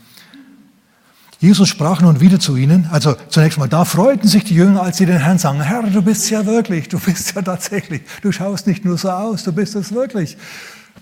Jesus 1.39 1.69
sprach 1.69 2.01
nun 2.01 2.19
wieder 2.19 2.39
zu 2.39 2.55
ihnen, 2.55 2.89
also 2.91 3.15
zunächst 3.29 3.59
mal, 3.59 3.69
da 3.69 3.85
freuten 3.85 4.27
sich 4.27 4.43
die 4.43 4.55
Jünger, 4.55 4.81
als 4.81 4.97
sie 4.97 5.05
den 5.05 5.19
Herrn 5.19 5.37
sagen, 5.37 5.61
Herr, 5.61 5.83
du 5.83 6.01
bist 6.01 6.31
ja 6.31 6.47
wirklich, 6.47 6.89
du 6.89 6.97
bist 6.97 7.35
ja 7.35 7.43
tatsächlich, 7.43 8.01
du 8.23 8.31
schaust 8.31 8.65
nicht 8.65 8.83
nur 8.83 8.97
so 8.97 9.11
aus, 9.11 9.43
du 9.43 9.51
bist 9.51 9.75
es 9.75 9.93
wirklich. 9.93 10.35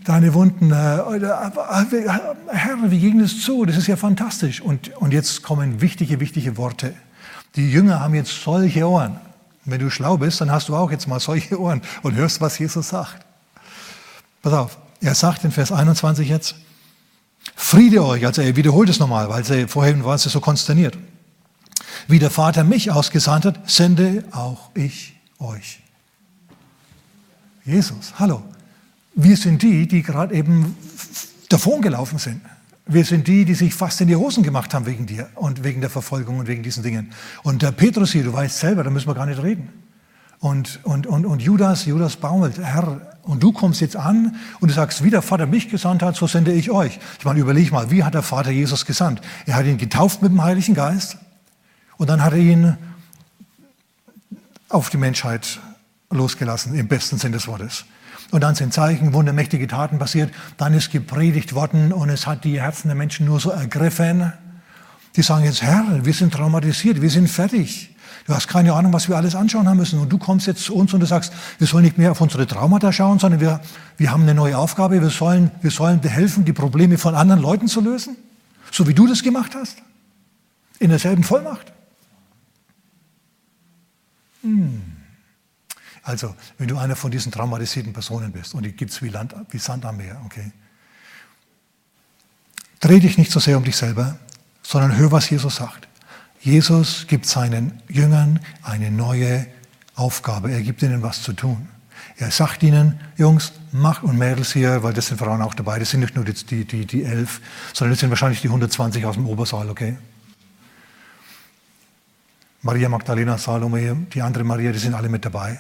Deine 0.03 0.33
Wunden, 0.33 0.71
äh, 0.73 0.97
äh, 0.97 2.09
Herr, 2.49 2.91
wie 2.91 2.99
ging 2.99 3.19
das 3.19 3.39
zu? 3.39 3.63
Das 3.63 3.77
ist 3.77 3.87
ja 3.87 3.95
fantastisch. 3.95 4.59
Und, 4.59 4.93
und 4.97 5.13
jetzt 5.13 5.41
kommen 5.41 5.79
wichtige, 5.79 6.19
wichtige 6.19 6.57
Worte. 6.57 6.93
Die 7.55 7.71
Jünger 7.71 8.01
haben 8.01 8.13
jetzt 8.13 8.43
solche 8.43 8.85
Ohren. 8.85 9.21
Wenn 9.65 9.80
du 9.80 9.89
schlau 9.89 10.17
bist, 10.17 10.41
dann 10.41 10.52
hast 10.52 10.69
du 10.69 10.76
auch 10.76 10.91
jetzt 10.91 11.08
mal 11.08 11.19
solche 11.19 11.60
Ohren 11.60 11.82
und 12.02 12.15
hörst, 12.15 12.41
was 12.41 12.58
Jesus 12.58 12.89
sagt. 12.89 13.26
Pass 14.41 14.54
auf, 14.54 14.78
er 15.02 15.15
sagt 15.15 15.43
in 15.43 15.52
Vers 15.52 15.71
21 15.71 16.28
jetzt, 16.28 16.56
Friede 17.56 18.04
euch, 18.06 18.26
also 18.26 18.41
er 18.41 18.56
wiederholt 18.56 18.89
es 18.89 19.00
nochmal, 19.00 19.30
weil 19.30 19.43
sie 19.43 19.67
vorhin 19.67 20.04
war 20.04 20.17
sie 20.17 20.30
so 20.30 20.39
konsterniert. 20.39 20.97
Wie 22.08 22.19
der 22.19 22.30
Vater 22.30 22.63
mich 22.63 22.91
ausgesandt 22.91 23.45
hat, 23.45 23.69
sende 23.69 24.24
auch 24.32 24.69
ich 24.76 25.15
euch. 25.39 25.80
Jesus, 27.65 28.13
hallo. 28.19 28.43
Wir 29.13 29.38
sind 29.38 29.62
die, 29.62 29.88
die 29.88 30.04
gerade 30.04 30.34
eben 30.34 30.76
davon 31.50 31.82
gelaufen 31.82 32.17
sind. 32.17 32.41
Wir 32.93 33.06
sind 33.06 33.27
die, 33.27 33.45
die 33.45 33.54
sich 33.54 33.73
fast 33.73 34.01
in 34.01 34.10
die 34.10 34.17
Hosen 34.17 34.43
gemacht 34.43 34.73
haben 34.73 34.86
wegen 34.86 35.06
dir 35.06 35.30
und 35.36 35.63
wegen 35.63 35.80
der 35.80 35.89
Verfolgung 35.89 36.39
und 36.39 36.47
wegen 36.47 36.62
diesen 36.62 36.84
Dingen. 36.84 37.13
Und 37.41 37.62
der 37.62 37.71
Petrus 37.71 38.12
hier, 38.12 38.23
du 38.23 38.34
weißt 38.34 38.60
selber, 38.60 38.84
da 38.84 38.89
müssen 38.89 39.08
wir 39.08 39.15
gar 39.15 39.25
nicht 39.25 39.41
reden. 39.41 39.69
Und, 40.39 40.82
und, 40.84 41.08
und, 41.08 41.25
und 41.25 41.41
Judas, 41.41 41.86
Judas 41.86 42.17
baumelt, 42.17 42.58
Herr, 42.62 42.99
und 43.23 43.41
du 43.43 43.54
kommst 43.54 43.80
jetzt 43.80 43.95
an 43.95 44.36
und 44.60 44.69
du 44.69 44.73
sagst, 44.73 45.04
wie 45.04 45.10
der 45.10 45.21
Vater 45.21 45.45
mich 45.45 45.69
gesandt 45.69 46.04
hat, 46.04 46.17
so 46.17 46.27
sende 46.27 46.51
ich 46.51 46.69
euch. 46.69 46.99
Ich 47.17 47.23
meine, 47.23 47.39
überleg 47.39 47.71
mal, 47.71 47.91
wie 47.91 48.04
hat 48.04 48.13
der 48.13 48.23
Vater 48.23 48.51
Jesus 48.51 48.86
gesandt? 48.86 49.21
Er 49.45 49.56
hat 49.56 49.65
ihn 49.65 49.77
getauft 49.77 50.21
mit 50.21 50.32
dem 50.32 50.43
Heiligen 50.43 50.73
Geist 50.73 51.17
und 51.97 52.10
dann 52.10 52.21
hat 52.21 52.34
er 52.34 52.39
ihn 52.39 52.77
auf 54.67 54.89
die 54.89 54.97
Menschheit 54.97 55.60
losgelassen, 56.10 56.75
im 56.75 56.88
besten 56.88 57.17
Sinn 57.17 57.32
des 57.32 57.47
Wortes. 57.47 57.86
Und 58.31 58.41
dann 58.41 58.55
sind 58.55 58.73
Zeichen, 58.73 59.13
wundermächtige 59.13 59.67
Taten 59.67 59.99
passiert. 59.99 60.33
Dann 60.57 60.73
ist 60.73 60.91
gepredigt 60.91 61.53
worden 61.53 61.91
und 61.91 62.09
es 62.09 62.25
hat 62.25 62.45
die 62.45 62.61
Herzen 62.61 62.87
der 62.87 62.95
Menschen 62.95 63.25
nur 63.25 63.39
so 63.39 63.51
ergriffen. 63.51 64.31
Die 65.17 65.21
sagen 65.21 65.43
jetzt, 65.43 65.61
Herr, 65.61 65.85
wir 66.05 66.13
sind 66.13 66.33
traumatisiert, 66.33 67.01
wir 67.01 67.09
sind 67.09 67.29
fertig. 67.29 67.93
Du 68.25 68.33
hast 68.33 68.47
keine 68.47 68.73
Ahnung, 68.73 68.93
was 68.93 69.09
wir 69.09 69.17
alles 69.17 69.35
anschauen 69.35 69.67
haben 69.67 69.77
müssen. 69.77 69.99
Und 69.99 70.09
du 70.09 70.17
kommst 70.17 70.47
jetzt 70.47 70.63
zu 70.63 70.75
uns 70.75 70.93
und 70.93 71.01
du 71.01 71.05
sagst, 71.05 71.33
wir 71.57 71.67
sollen 71.67 71.83
nicht 71.83 71.97
mehr 71.97 72.11
auf 72.11 72.21
unsere 72.21 72.47
Traumata 72.47 72.93
schauen, 72.93 73.19
sondern 73.19 73.41
wir, 73.41 73.59
wir 73.97 74.11
haben 74.11 74.23
eine 74.23 74.33
neue 74.33 74.57
Aufgabe. 74.57 75.01
Wir 75.01 75.09
sollen, 75.09 75.51
wir 75.61 75.71
sollen 75.71 76.01
helfen, 76.01 76.45
die 76.45 76.53
Probleme 76.53 76.97
von 76.97 77.15
anderen 77.15 77.41
Leuten 77.41 77.67
zu 77.67 77.81
lösen. 77.81 78.15
So 78.71 78.87
wie 78.87 78.93
du 78.93 79.07
das 79.07 79.23
gemacht 79.23 79.53
hast. 79.55 79.79
In 80.79 80.89
derselben 80.89 81.23
Vollmacht. 81.23 81.73
Hm. 84.43 85.00
Also, 86.03 86.35
wenn 86.57 86.67
du 86.67 86.77
einer 86.77 86.95
von 86.95 87.11
diesen 87.11 87.31
traumatisierten 87.31 87.93
Personen 87.93 88.31
bist, 88.31 88.55
und 88.55 88.63
die 88.63 88.71
gibt 88.71 88.91
es 88.91 89.01
wie, 89.01 89.13
wie 89.13 89.57
Sand 89.57 89.85
am 89.85 89.97
Meer, 89.97 90.19
okay? 90.25 90.51
Dreh 92.79 92.99
dich 92.99 93.17
nicht 93.17 93.31
so 93.31 93.39
sehr 93.39 93.57
um 93.57 93.63
dich 93.63 93.75
selber, 93.75 94.17
sondern 94.63 94.97
hör, 94.97 95.11
was 95.11 95.29
Jesus 95.29 95.57
sagt. 95.57 95.87
Jesus 96.39 97.05
gibt 97.07 97.27
seinen 97.27 97.81
Jüngern 97.87 98.39
eine 98.63 98.89
neue 98.89 99.45
Aufgabe. 99.95 100.51
Er 100.51 100.61
gibt 100.61 100.81
ihnen 100.81 101.03
was 101.03 101.21
zu 101.21 101.33
tun. 101.33 101.67
Er 102.17 102.31
sagt 102.31 102.63
ihnen, 102.63 102.99
Jungs, 103.17 103.51
macht 103.71 104.03
und 104.03 104.17
Mädels 104.17 104.53
hier, 104.53 104.81
weil 104.81 104.93
das 104.93 105.07
sind 105.07 105.17
Frauen 105.17 105.41
auch 105.41 105.53
dabei, 105.53 105.77
das 105.77 105.91
sind 105.91 105.99
nicht 105.99 106.15
nur 106.15 106.25
die, 106.25 106.33
die, 106.33 106.65
die, 106.65 106.85
die 106.85 107.03
elf, 107.03 107.41
sondern 107.73 107.93
das 107.93 107.99
sind 107.99 108.09
wahrscheinlich 108.09 108.41
die 108.41 108.47
120 108.47 109.05
aus 109.05 109.15
dem 109.15 109.27
Obersaal, 109.27 109.69
okay? 109.69 109.97
Maria 112.63 112.89
Magdalena, 112.89 113.37
Salome, 113.37 114.07
die 114.13 114.21
andere 114.21 114.43
Maria, 114.43 114.71
die 114.71 114.79
sind 114.79 114.93
alle 114.93 115.09
mit 115.09 115.25
dabei. 115.25 115.59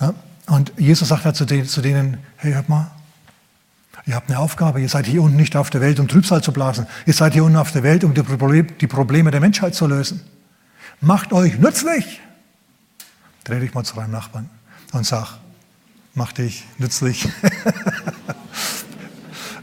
Ja? 0.00 0.14
Und 0.46 0.72
Jesus 0.76 1.08
sagt 1.08 1.24
halt 1.24 1.36
zu 1.36 1.44
denen, 1.44 1.66
zu 1.66 1.80
denen, 1.80 2.18
hey, 2.36 2.52
hört 2.52 2.68
mal, 2.68 2.90
ihr 4.06 4.14
habt 4.14 4.28
eine 4.28 4.38
Aufgabe, 4.38 4.80
ihr 4.80 4.88
seid 4.88 5.06
hier 5.06 5.22
unten 5.22 5.36
nicht 5.36 5.54
auf 5.56 5.70
der 5.70 5.80
Welt, 5.80 6.00
um 6.00 6.08
Trübsal 6.08 6.42
zu 6.42 6.52
blasen. 6.52 6.86
Ihr 7.06 7.12
seid 7.12 7.34
hier 7.34 7.44
unten 7.44 7.56
auf 7.56 7.70
der 7.72 7.82
Welt, 7.82 8.02
um 8.02 8.14
die, 8.14 8.86
Probleme 8.86 9.30
der 9.30 9.40
Menschheit 9.40 9.74
zu 9.74 9.86
lösen. 9.86 10.20
Macht 11.00 11.32
euch 11.32 11.58
nützlich. 11.58 12.20
Dreh 13.44 13.60
dich 13.60 13.72
mal 13.74 13.84
zu 13.84 13.94
deinem 13.94 14.10
Nachbarn 14.10 14.50
und 14.92 15.06
sag, 15.06 15.38
mach 16.14 16.32
dich 16.32 16.64
nützlich. 16.78 17.28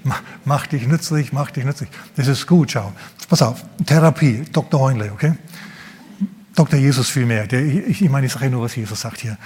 mach 0.45 0.67
dich 0.67 0.88
nützlich, 0.88 1.34
mach 1.34 1.52
dich 1.52 1.65
nützlich. 1.65 1.89
Das 2.15 2.28
ist 2.28 2.47
gut, 2.47 2.71
schau. 2.71 2.93
Pass 3.28 3.41
auf, 3.41 3.65
Therapie, 3.86 4.45
Dr. 4.52 4.80
Heunle, 4.80 5.12
okay? 5.12 5.34
Dr. 6.56 6.80
Jesus 6.80 7.10
vielmehr. 7.10 7.52
Ich 7.52 8.02
meine, 8.10 8.26
ich 8.26 8.34
sage 8.34 8.50
nur, 8.50 8.63
was 8.63 8.76
Jesus 8.76 9.02
sagt 9.02 9.19
hier. 9.19 9.38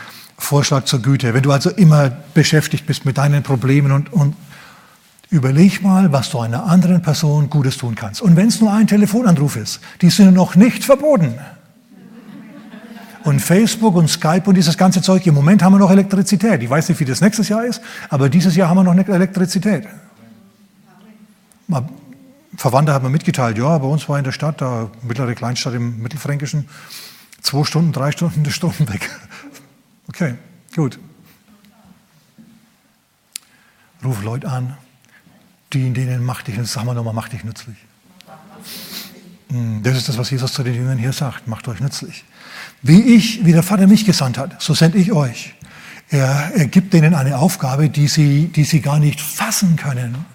Vorschlag 0.41 0.85
zur 0.85 1.01
Güte. 1.01 1.33
Wenn 1.33 1.43
du 1.43 1.51
also 1.51 1.69
immer 1.69 2.11
beschäftigt 2.33 2.85
bist 2.85 3.05
mit 3.05 3.17
deinen 3.17 3.43
Problemen 3.43 3.91
und, 3.91 4.11
und 4.11 4.35
überleg 5.29 5.81
mal, 5.81 6.11
was 6.11 6.29
du 6.31 6.39
einer 6.39 6.65
anderen 6.65 7.01
Person 7.01 7.49
Gutes 7.49 7.77
tun 7.77 7.95
kannst. 7.95 8.21
Und 8.21 8.35
wenn 8.35 8.47
es 8.47 8.59
nur 8.59 8.73
ein 8.73 8.87
Telefonanruf 8.87 9.55
ist, 9.55 9.79
die 10.01 10.09
sind 10.09 10.33
noch 10.33 10.55
nicht 10.55 10.83
verboten. 10.83 11.35
Und 13.23 13.39
Facebook 13.39 13.95
und 13.95 14.09
Skype 14.09 14.43
und 14.45 14.55
dieses 14.55 14.77
ganze 14.77 15.01
Zeug, 15.01 15.25
im 15.27 15.35
Moment 15.35 15.61
haben 15.61 15.73
wir 15.73 15.79
noch 15.79 15.91
Elektrizität. 15.91 16.61
Ich 16.63 16.69
weiß 16.69 16.89
nicht, 16.89 16.99
wie 16.99 17.05
das 17.05 17.21
nächstes 17.21 17.47
Jahr 17.47 17.63
ist, 17.63 17.79
aber 18.09 18.27
dieses 18.27 18.55
Jahr 18.55 18.67
haben 18.67 18.77
wir 18.77 18.83
noch 18.83 19.07
Elektrizität. 19.07 19.87
Verwandte 22.57 22.93
haben 22.93 23.05
mir 23.05 23.11
mitgeteilt, 23.11 23.57
ja, 23.57 23.77
bei 23.77 23.87
uns 23.87 24.09
war 24.09 24.17
in 24.17 24.23
der 24.23 24.31
Stadt, 24.31 24.59
da 24.59 24.89
mittlere 25.03 25.35
Kleinstadt 25.35 25.75
im 25.75 26.01
Mittelfränkischen, 26.01 26.67
zwei 27.41 27.63
Stunden, 27.63 27.91
drei 27.93 28.11
Stunden 28.11 28.43
der 28.43 28.51
Strom 28.51 28.73
weg. 28.79 29.09
Okay, 30.07 30.35
gut. 30.75 30.99
Ruf 34.03 34.23
Leute 34.23 34.49
an, 34.49 34.77
die 35.73 35.91
denen 35.91 36.25
macht 36.25 36.47
dich, 36.47 36.55
sag 36.63 36.85
mal 36.85 36.93
nochmal, 36.93 37.13
macht 37.13 37.33
dich 37.33 37.43
nützlich. 37.43 37.77
Hm, 39.49 39.83
das 39.83 39.97
ist 39.97 40.09
das, 40.09 40.17
was 40.17 40.29
Jesus 40.29 40.53
zu 40.53 40.63
den 40.63 40.73
Jüngern 40.73 40.97
hier 40.97 41.13
sagt, 41.13 41.47
macht 41.47 41.67
euch 41.67 41.79
nützlich. 41.79 42.23
Wie 42.81 43.01
ich, 43.15 43.45
wie 43.45 43.51
der 43.51 43.63
Vater 43.63 43.87
mich 43.87 44.05
gesandt 44.05 44.37
hat, 44.37 44.61
so 44.61 44.73
sende 44.73 44.97
ich 44.97 45.11
euch. 45.11 45.53
Er, 46.09 46.51
er 46.55 46.67
gibt 46.67 46.93
denen 46.93 47.13
eine 47.13 47.37
Aufgabe, 47.37 47.89
die 47.89 48.07
sie, 48.07 48.47
die 48.47 48.63
sie 48.63 48.81
gar 48.81 48.99
nicht 48.99 49.21
fassen 49.21 49.75
können, 49.75 50.25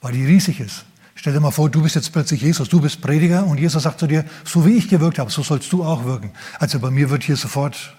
weil 0.00 0.12
die 0.12 0.26
riesig 0.26 0.60
ist. 0.60 0.84
Stell 1.14 1.32
dir 1.32 1.40
mal 1.40 1.50
vor, 1.50 1.70
du 1.70 1.82
bist 1.82 1.94
jetzt 1.94 2.12
plötzlich 2.12 2.42
Jesus, 2.42 2.68
du 2.68 2.80
bist 2.80 3.00
Prediger 3.00 3.46
und 3.46 3.58
Jesus 3.58 3.82
sagt 3.82 4.00
zu 4.00 4.06
dir, 4.06 4.24
so 4.44 4.66
wie 4.66 4.76
ich 4.76 4.88
gewirkt 4.88 5.18
habe, 5.18 5.30
so 5.30 5.42
sollst 5.42 5.72
du 5.72 5.82
auch 5.84 6.04
wirken. 6.04 6.30
Also 6.58 6.78
bei 6.78 6.90
mir 6.90 7.08
wird 7.08 7.24
hier 7.24 7.36
sofort, 7.36 7.96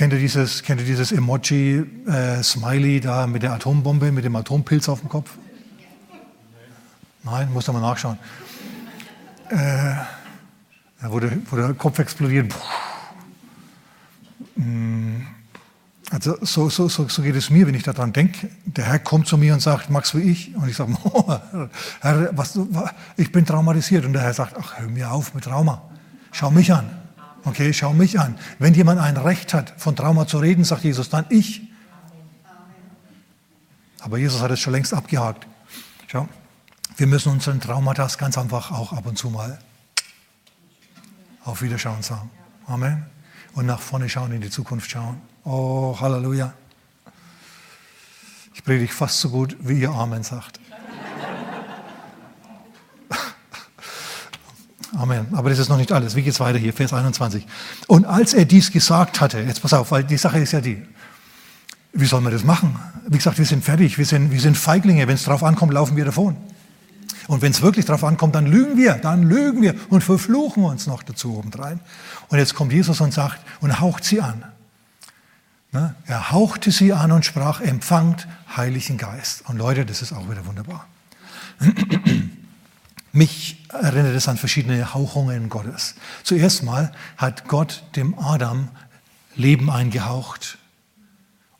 kennt 0.00 0.14
ihr 0.14 0.18
dieses, 0.18 0.62
kennt 0.62 0.80
ihr 0.80 0.86
dieses 0.86 1.12
Emoji, 1.12 1.84
äh, 2.06 2.42
Smiley 2.42 3.00
da 3.00 3.26
mit 3.26 3.42
der 3.42 3.52
Atombombe, 3.52 4.10
mit 4.10 4.24
dem 4.24 4.34
Atompilz 4.34 4.88
auf 4.88 5.00
dem 5.00 5.10
Kopf? 5.10 5.36
Nein, 7.22 7.52
muss 7.52 7.66
da 7.66 7.72
mal 7.72 7.82
nachschauen. 7.82 8.18
Äh, 9.50 9.96
wo, 11.02 11.20
der, 11.20 11.32
wo 11.50 11.56
der 11.56 11.74
Kopf 11.74 11.98
explodiert. 11.98 12.50
Mm. 14.56 15.16
Also 16.10 16.38
so, 16.40 16.70
so, 16.70 16.88
so, 16.88 17.06
so 17.06 17.20
geht 17.20 17.36
es 17.36 17.50
mir, 17.50 17.66
wenn 17.66 17.74
ich 17.74 17.82
daran 17.82 18.14
denke. 18.14 18.48
Der 18.64 18.86
Herr 18.86 19.00
kommt 19.00 19.26
zu 19.26 19.36
mir 19.36 19.52
und 19.52 19.60
sagt, 19.60 19.90
magst 19.90 20.16
wie 20.16 20.22
ich? 20.22 20.56
Und 20.56 20.66
ich 20.70 20.76
sage, 20.76 20.96
oh, 21.04 21.36
Herr, 22.00 22.30
was, 22.32 22.58
ich 23.18 23.30
bin 23.30 23.44
traumatisiert. 23.44 24.06
Und 24.06 24.14
der 24.14 24.22
Herr 24.22 24.32
sagt, 24.32 24.56
ach, 24.58 24.78
hör 24.78 24.88
mir 24.88 25.12
auf 25.12 25.34
mit 25.34 25.44
Trauma. 25.44 25.82
Schau 26.32 26.50
mich 26.50 26.72
an. 26.72 26.99
Okay, 27.44 27.72
schau 27.72 27.92
mich 27.92 28.18
an. 28.20 28.38
Wenn 28.58 28.74
jemand 28.74 29.00
ein 29.00 29.16
Recht 29.16 29.54
hat, 29.54 29.74
von 29.78 29.96
Trauma 29.96 30.26
zu 30.26 30.38
reden, 30.38 30.64
sagt 30.64 30.84
Jesus, 30.84 31.08
dann 31.08 31.24
ich. 31.30 31.62
Aber 34.00 34.18
Jesus 34.18 34.40
hat 34.40 34.50
es 34.50 34.60
schon 34.60 34.72
längst 34.72 34.92
abgehakt. 34.92 35.46
Schau, 36.06 36.28
wir 36.96 37.06
müssen 37.06 37.32
unseren 37.32 37.60
Traumata 37.60 38.06
ganz 38.18 38.36
einfach 38.36 38.70
auch 38.70 38.92
ab 38.92 39.06
und 39.06 39.16
zu 39.16 39.30
mal 39.30 39.58
auf 41.44 41.62
Wiederschauen 41.62 42.02
sagen. 42.02 42.30
Amen. 42.66 43.06
Und 43.54 43.66
nach 43.66 43.80
vorne 43.80 44.08
schauen, 44.08 44.32
in 44.32 44.40
die 44.40 44.50
Zukunft 44.50 44.90
schauen. 44.90 45.20
Oh, 45.44 45.96
Halleluja. 45.98 46.52
Ich 48.54 48.64
predige 48.64 48.92
fast 48.92 49.20
so 49.20 49.30
gut, 49.30 49.56
wie 49.60 49.80
ihr 49.80 49.90
Amen 49.90 50.22
sagt. 50.22 50.60
Amen. 54.96 55.26
Aber 55.32 55.50
das 55.50 55.58
ist 55.58 55.68
noch 55.68 55.76
nicht 55.76 55.92
alles. 55.92 56.16
Wie 56.16 56.22
geht 56.22 56.32
es 56.32 56.40
weiter 56.40 56.58
hier? 56.58 56.72
Vers 56.72 56.92
21. 56.92 57.46
Und 57.86 58.06
als 58.06 58.34
er 58.34 58.44
dies 58.44 58.72
gesagt 58.72 59.20
hatte, 59.20 59.40
jetzt 59.40 59.62
pass 59.62 59.72
auf, 59.72 59.90
weil 59.90 60.04
die 60.04 60.16
Sache 60.16 60.38
ist 60.38 60.52
ja 60.52 60.60
die, 60.60 60.82
wie 61.92 62.06
soll 62.06 62.20
man 62.20 62.32
das 62.32 62.44
machen? 62.44 62.78
Wie 63.06 63.16
gesagt, 63.16 63.38
wir 63.38 63.46
sind 63.46 63.64
fertig, 63.64 63.98
wir 63.98 64.06
sind, 64.06 64.30
wir 64.30 64.40
sind 64.40 64.56
Feiglinge. 64.56 65.06
Wenn 65.06 65.14
es 65.14 65.24
drauf 65.24 65.42
ankommt, 65.42 65.72
laufen 65.72 65.96
wir 65.96 66.04
davon. 66.04 66.36
Und 67.28 67.42
wenn 67.42 67.52
es 67.52 67.62
wirklich 67.62 67.84
darauf 67.84 68.02
ankommt, 68.02 68.34
dann 68.34 68.46
lügen 68.46 68.76
wir, 68.76 68.94
dann 68.94 69.22
lügen 69.22 69.62
wir 69.62 69.74
und 69.88 70.02
verfluchen 70.02 70.64
uns 70.64 70.88
noch 70.88 71.02
dazu 71.02 71.38
obendrein. 71.38 71.80
Und 72.28 72.38
jetzt 72.38 72.54
kommt 72.54 72.72
Jesus 72.72 73.00
und 73.00 73.14
sagt 73.14 73.40
und 73.60 73.80
haucht 73.80 74.04
sie 74.04 74.20
an. 74.20 74.44
Ne? 75.72 75.94
Er 76.06 76.32
hauchte 76.32 76.72
sie 76.72 76.92
an 76.92 77.12
und 77.12 77.24
sprach, 77.24 77.60
empfangt 77.60 78.26
Heiligen 78.56 78.98
Geist. 78.98 79.44
Und 79.48 79.58
Leute, 79.58 79.86
das 79.86 80.02
ist 80.02 80.12
auch 80.12 80.28
wieder 80.28 80.44
wunderbar. 80.44 80.86
Mich 83.12 83.58
erinnert 83.68 84.14
es 84.14 84.28
an 84.28 84.36
verschiedene 84.36 84.94
Hauchungen 84.94 85.48
Gottes. 85.48 85.94
Zuerst 86.22 86.62
mal 86.62 86.92
hat 87.16 87.48
Gott 87.48 87.82
dem 87.96 88.18
Adam 88.18 88.68
Leben 89.34 89.70
eingehaucht 89.70 90.58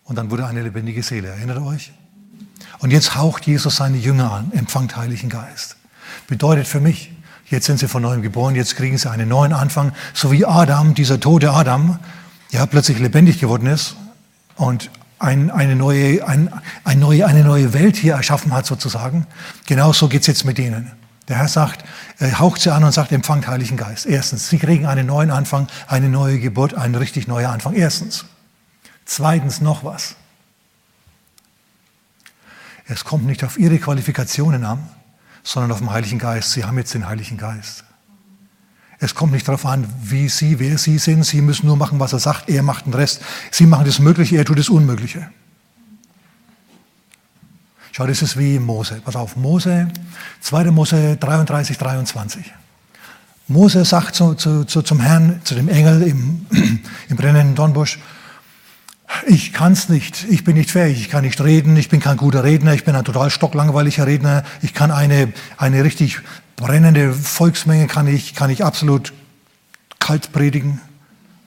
und 0.05 0.17
dann 0.17 0.31
wurde 0.31 0.47
eine 0.47 0.63
lebendige 0.63 1.03
Seele. 1.03 1.29
Erinnert 1.29 1.59
euch? 1.59 1.93
Und 2.79 2.93
jetzt 2.93 3.17
haucht 3.17 3.47
Jesus 3.47 3.77
seine 3.77 3.97
Jünger 3.97 4.33
an, 4.33 4.53
empfangt 4.53 4.97
Heiligen 4.97 5.29
Geist. 5.29 5.77
Bedeutet 6.29 6.67
für 6.67 6.81
mich, 6.81 7.13
jetzt 7.49 7.67
sind 7.67 7.79
sie 7.79 7.89
von 7.89 8.03
neuem 8.03 8.23
geboren, 8.23 8.55
jetzt 8.55 8.77
kriegen 8.77 8.97
sie 8.97 9.11
einen 9.11 9.29
neuen 9.29 9.53
Anfang, 9.53 9.93
so 10.15 10.31
wie 10.33 10.47
Adam, 10.47 10.95
dieser 10.95 11.21
tote 11.21 11.53
Adam, 11.53 11.99
ja, 12.51 12.67
plötzlich 12.67 12.99
lebendig 12.99 13.41
geworden 13.41 13.67
ist 13.67 13.97
und 14.57 14.91
ein, 15.19 15.51
eine, 15.51 15.77
neue, 15.77 16.27
ein, 16.27 16.51
ein 16.85 16.99
neue, 16.99 17.27
eine 17.27 17.45
neue 17.45 17.73
Welt 17.73 17.97
hier 17.97 18.15
erschaffen 18.15 18.53
hat 18.53 18.67
sozusagen. 18.67 19.27
Genauso 19.67 20.09
geht 20.09 20.23
es 20.23 20.27
jetzt 20.27 20.45
mit 20.45 20.59
denen. 20.59 20.93
Der 21.31 21.39
Herr 21.39 21.49
sagt, 21.49 21.85
er 22.19 22.41
haucht 22.41 22.61
sie 22.61 22.75
an 22.75 22.83
und 22.83 22.91
sagt, 22.91 23.13
empfangt 23.13 23.47
Heiligen 23.47 23.77
Geist. 23.77 24.05
Erstens, 24.05 24.49
sie 24.49 24.59
kriegen 24.59 24.85
einen 24.85 25.07
neuen 25.07 25.31
Anfang, 25.31 25.69
eine 25.87 26.09
neue 26.09 26.41
Geburt, 26.41 26.75
einen 26.75 26.97
richtig 26.97 27.29
neuen 27.29 27.47
Anfang. 27.47 27.75
Erstens. 27.75 28.25
Zweitens 29.05 29.61
noch 29.61 29.85
was. 29.85 30.17
Es 32.89 33.05
kommt 33.05 33.27
nicht 33.27 33.45
auf 33.45 33.59
ihre 33.61 33.79
Qualifikationen 33.79 34.65
an, 34.65 34.81
sondern 35.45 35.71
auf 35.71 35.79
den 35.79 35.93
Heiligen 35.93 36.19
Geist. 36.19 36.51
Sie 36.51 36.65
haben 36.65 36.77
jetzt 36.79 36.95
den 36.95 37.07
Heiligen 37.07 37.39
Geist. 37.39 37.85
Es 38.99 39.15
kommt 39.15 39.33
nicht 39.33 39.47
darauf 39.47 39.65
an, 39.65 39.87
wie 40.03 40.29
Sie, 40.29 40.59
wer 40.59 40.79
Sie 40.79 40.99
sind. 40.99 41.25
Sie 41.25 41.43
müssen 41.43 41.67
nur 41.67 41.77
machen, 41.77 42.01
was 42.01 42.13
er 42.13 42.19
sagt. 42.19 42.49
Er 42.49 42.65
macht 42.65 42.87
den 42.87 42.95
Rest. 42.95 43.23
Sie 43.53 43.67
machen 43.67 43.87
das 43.87 44.01
Mögliche, 44.01 44.37
er 44.37 44.45
tut 44.45 44.59
das 44.59 44.69
Unmögliche. 44.69 45.31
Schau, 48.01 48.07
das 48.07 48.23
ist 48.23 48.39
wie 48.39 48.59
Mose. 48.59 49.03
Pass 49.05 49.15
auf, 49.15 49.37
Mose, 49.37 49.89
2. 50.41 50.71
Mose 50.71 51.19
33, 51.21 51.77
23. 51.77 52.51
Mose 53.49 53.85
sagt 53.85 54.15
zu, 54.15 54.33
zu, 54.33 54.65
zu, 54.65 54.81
zum 54.81 55.01
Herrn, 55.01 55.43
zu 55.45 55.55
dem 55.55 55.69
Engel 55.69 56.05
im, 56.05 56.47
im 57.11 57.17
brennenden 57.19 57.55
Dornbusch, 57.55 57.99
ich 59.27 59.53
kann 59.53 59.75
es 59.75 59.91
nicht, 59.91 60.25
ich 60.31 60.45
bin 60.45 60.57
nicht 60.57 60.71
fähig, 60.71 60.99
ich 60.99 61.11
kann 61.11 61.25
nicht 61.25 61.43
reden, 61.43 61.77
ich 61.77 61.91
bin 61.91 62.01
kein 62.01 62.17
guter 62.17 62.43
Redner, 62.43 62.73
ich 62.73 62.85
bin 62.85 62.97
ein 62.97 63.05
total 63.05 63.29
stocklangweiliger 63.29 64.07
Redner, 64.07 64.45
ich 64.63 64.73
kann 64.73 64.91
eine, 64.91 65.35
eine 65.59 65.85
richtig 65.85 66.21
brennende 66.57 67.13
Volksmenge, 67.13 67.87
kann 67.87 68.07
ich, 68.07 68.35
kann 68.35 68.49
ich 68.49 68.65
absolut 68.65 69.13
kalt 69.99 70.33
predigen 70.33 70.81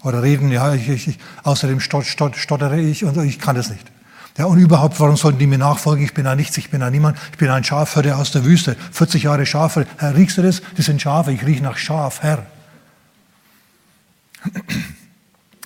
oder 0.03 0.21
reden, 0.21 0.51
ja, 0.51 0.75
ich, 0.75 0.87
ich, 0.87 1.17
außerdem 1.41 1.79
stot, 1.79 2.05
stot, 2.05 2.35
stottere 2.35 2.79
ich 2.79 3.05
und 3.05 3.17
ich 3.23 3.39
kann 3.39 3.55
das 3.55 3.71
nicht. 3.71 3.92
Ja, 4.37 4.45
und 4.45 4.57
überhaupt, 4.57 4.99
warum 4.99 5.15
sollten 5.15 5.37
die 5.37 5.47
mir 5.47 5.59
nachfolgen? 5.59 6.03
Ich 6.03 6.13
bin 6.13 6.25
ein 6.25 6.37
Nichts, 6.37 6.57
ich 6.57 6.71
bin 6.71 6.81
ein 6.81 6.91
Niemand, 6.91 7.17
ich 7.31 7.37
bin 7.37 7.49
ein 7.49 7.63
Schafhörder 7.63 8.17
aus 8.17 8.31
der 8.31 8.43
Wüste, 8.45 8.75
40 8.91 9.23
Jahre 9.23 9.45
Schafe. 9.45 9.85
Herr, 9.97 10.15
riechst 10.15 10.37
du 10.37 10.41
das? 10.41 10.61
Das 10.75 10.87
sind 10.87 11.01
Schafe, 11.01 11.31
ich 11.31 11.45
rieche 11.45 11.61
nach 11.61 11.77
Schaf, 11.77 12.23
Herr. 12.23 12.45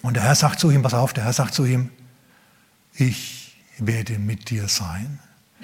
Und 0.01 0.15
der 0.15 0.23
Herr 0.23 0.36
sagt 0.36 0.60
zu 0.60 0.69
ihm, 0.69 0.82
pass 0.82 0.93
auf, 0.93 1.13
der 1.13 1.23
Herr 1.23 1.34
sagt 1.34 1.53
zu 1.53 1.65
ihm, 1.65 1.89
ich 2.93 3.56
werde 3.77 4.19
mit 4.19 4.49
dir 4.49 4.67
sein. 4.67 5.19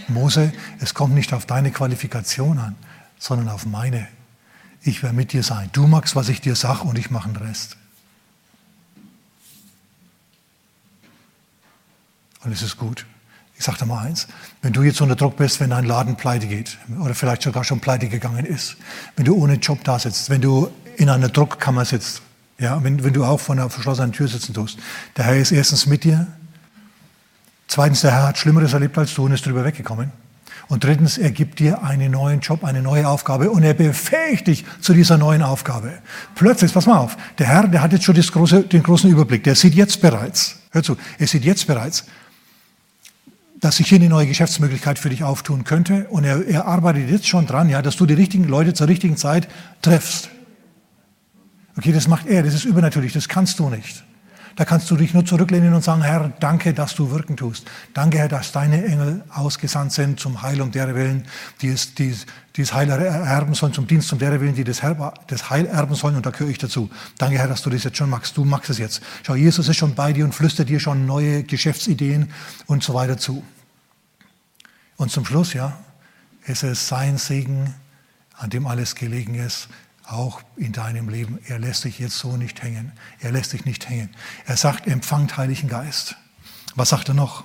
Mose, 0.08 0.54
es 0.80 0.94
kommt 0.94 1.14
nicht 1.14 1.34
auf 1.34 1.46
deine 1.46 1.72
Qualifikation 1.72 2.58
an, 2.58 2.76
sondern 3.20 3.50
auf 3.50 3.66
meine. 3.66 4.08
Ich 4.82 5.04
werde 5.04 5.16
mit 5.16 5.34
dir 5.34 5.44
sein. 5.44 5.70
Du 5.74 5.88
magst, 5.88 6.16
was 6.16 6.30
ich 6.30 6.42
dir 6.42 6.56
sage 6.56 6.84
und 6.84 6.98
ich 6.98 7.12
mache 7.12 7.30
den 7.30 7.38
Rest. 7.38 7.78
Und 12.44 12.52
es 12.52 12.62
ist 12.62 12.78
gut. 12.78 13.06
Ich 13.58 13.64
sage 13.64 13.78
dir 13.78 13.86
mal 13.86 14.06
eins, 14.06 14.28
wenn 14.62 14.74
du 14.74 14.82
jetzt 14.82 15.00
unter 15.02 15.16
Druck 15.16 15.38
bist, 15.38 15.60
wenn 15.60 15.70
dein 15.70 15.86
Laden 15.86 16.16
pleite 16.16 16.48
geht 16.48 16.78
oder 17.00 17.14
vielleicht 17.14 17.44
sogar 17.44 17.64
schon 17.64 17.80
pleite 17.80 18.08
gegangen 18.08 18.46
ist, 18.46 18.78
wenn 19.16 19.26
du 19.26 19.36
ohne 19.36 19.56
Job 19.56 19.84
da 19.84 20.00
sitzt, 20.00 20.30
wenn 20.30 20.42
du 20.42 20.70
in 20.98 21.10
einer 21.10 21.30
Druckkammer 21.30 21.86
sitzt, 21.86 22.22
Ja, 22.60 22.84
wenn, 22.84 23.04
wenn 23.04 23.14
du 23.14 23.26
auch 23.26 23.40
vor 23.40 23.56
einer 23.56 23.70
verschlossenen 23.70 24.12
Tür 24.12 24.28
sitzen 24.28 24.54
tust. 24.54 24.78
Der 25.18 25.26
Herr 25.26 25.38
ist 25.38 25.52
erstens 25.52 25.86
mit 25.86 26.04
dir. 26.04 26.28
Zweitens, 27.68 28.02
der 28.02 28.12
Herr 28.12 28.28
hat 28.28 28.38
Schlimmeres 28.38 28.74
erlebt 28.74 28.98
als 28.98 29.14
du 29.14 29.26
und 29.26 29.32
ist 29.32 29.46
drüber 29.46 29.64
weggekommen. 29.66 30.12
Und 30.68 30.84
drittens, 30.84 31.18
er 31.18 31.32
gibt 31.32 31.60
dir 31.60 31.84
einen 31.84 32.12
neuen 32.12 32.40
Job, 32.40 32.64
eine 32.64 32.82
neue 32.82 33.08
Aufgabe 33.08 33.50
und 33.50 33.64
er 33.64 33.74
befähigt 33.74 34.48
dich 34.48 34.66
zu 34.82 34.94
dieser 34.94 35.18
neuen 35.18 35.42
Aufgabe. 35.42 35.92
Plötzlich, 36.36 36.74
pass 36.74 36.86
mal 36.86 36.98
auf, 36.98 37.18
der 37.38 37.48
Herr, 37.48 37.68
der 37.68 37.82
hat 37.82 37.92
jetzt 37.92 38.06
schon 38.06 38.16
große, 38.16 38.64
den 38.64 38.84
großen 38.84 39.10
Überblick, 39.10 39.44
der 39.44 39.56
sieht 39.56 39.74
jetzt 39.74 40.02
bereits, 40.02 40.58
hör 40.72 40.84
zu, 40.84 40.96
er 41.20 41.28
sieht 41.28 41.44
jetzt 41.44 41.68
bereits, 41.68 42.06
dass 43.64 43.78
sich 43.78 43.88
hier 43.88 43.98
eine 43.98 44.10
neue 44.10 44.28
Geschäftsmöglichkeit 44.28 45.00
für 45.00 45.10
dich 45.10 45.24
auftun 45.24 45.64
könnte 45.64 46.08
und 46.10 46.26
er, 46.26 46.46
er 46.46 46.66
arbeitet 46.66 47.10
jetzt 47.10 47.28
schon 47.28 47.48
dran, 47.48 47.70
ja, 47.70 47.82
dass 47.82 47.96
du 47.96 48.06
die 48.06 48.14
richtigen 48.14 48.44
Leute 48.44 48.74
zur 48.74 48.90
richtigen 48.90 49.16
Zeit 49.16 49.48
triffst. 49.82 50.30
Okay, 51.78 51.94
das 51.94 52.10
macht 52.10 52.28
er, 52.28 52.44
das 52.44 52.54
ist 52.56 52.66
übernatürlich, 52.66 53.14
das 53.14 53.30
kannst 53.30 53.60
du 53.60 53.70
nicht. 53.70 54.04
Da 54.56 54.66
kannst 54.66 54.90
du 54.92 54.96
dich 54.96 55.14
nur 55.14 55.26
zurücklehnen 55.26 55.74
und 55.74 55.84
sagen, 55.84 56.04
Herr, 56.04 56.32
danke, 56.40 56.74
dass 56.74 56.94
du 56.94 57.10
wirken 57.10 57.36
tust. 57.36 57.66
Danke, 57.94 58.20
Herr, 58.20 58.28
dass 58.28 58.52
deine 58.52 58.86
Engel 58.86 59.24
ausgesandt 59.30 59.94
sind 59.94 60.20
zum 60.20 60.44
Heil 60.44 60.62
um 60.62 60.72
derer 60.72 60.94
willen, 60.94 61.26
die 61.62 61.70
es, 61.70 61.96
die, 61.96 62.16
die 62.56 62.62
es 62.62 62.74
Heil 62.74 62.90
erben 62.90 63.56
sollen, 63.56 63.74
zum 63.74 63.88
Dienst 63.88 64.14
um 64.14 64.20
derer 64.20 64.40
willen, 64.42 64.54
die 64.54 64.64
das, 64.64 64.82
das 65.28 65.50
Heil 65.50 65.66
erben 65.66 65.96
sollen. 65.96 66.16
Und 66.16 66.26
da 66.26 66.30
gehöre 66.30 66.50
ich 66.50 66.60
dazu. 66.60 66.90
Danke, 67.18 67.40
Herr, 67.40 67.48
dass 67.48 67.64
du 67.64 67.72
das 67.72 67.84
jetzt 67.84 67.98
schon 67.98 68.10
magst. 68.10 68.38
Du 68.38 68.46
magst 68.46 68.70
es 68.70 68.78
jetzt. 68.78 69.02
Schau, 69.26 69.34
Jesus 69.36 69.68
ist 69.68 69.78
schon 69.78 69.96
bei 69.96 70.14
dir 70.14 70.24
und 70.24 70.36
flüstert 70.36 70.70
dir 70.70 70.80
schon 70.80 71.08
neue 71.08 71.44
Geschäftsideen 71.44 72.32
und 72.68 72.84
so 72.84 72.94
weiter 72.94 73.18
zu. 73.18 73.44
Und 74.98 75.12
zum 75.12 75.26
Schluss, 75.26 75.54
ja, 75.54 75.78
ist 76.46 76.64
es 76.64 76.88
sein 76.88 77.18
Segen, 77.18 77.74
an 78.38 78.50
dem 78.50 78.68
alles 78.68 78.96
gelegen 78.96 79.36
ist, 79.36 79.68
auch 80.06 80.42
in 80.56 80.72
deinem 80.74 81.10
Leben. 81.10 81.40
Er 81.48 81.60
lässt 81.60 81.84
dich 81.84 82.00
jetzt 82.00 82.18
so 82.18 82.38
nicht 82.38 82.62
hängen. 82.62 82.92
Er 83.20 83.32
lässt 83.32 83.54
dich 83.54 83.66
nicht 83.66 83.90
hängen. 83.90 84.10
Er 84.46 84.58
sagt, 84.58 84.88
empfangt 84.88 85.38
Heiligen 85.38 85.70
Geist. 85.70 86.16
Was 86.76 86.90
sagt 86.90 87.10
er 87.10 87.14
noch? 87.14 87.44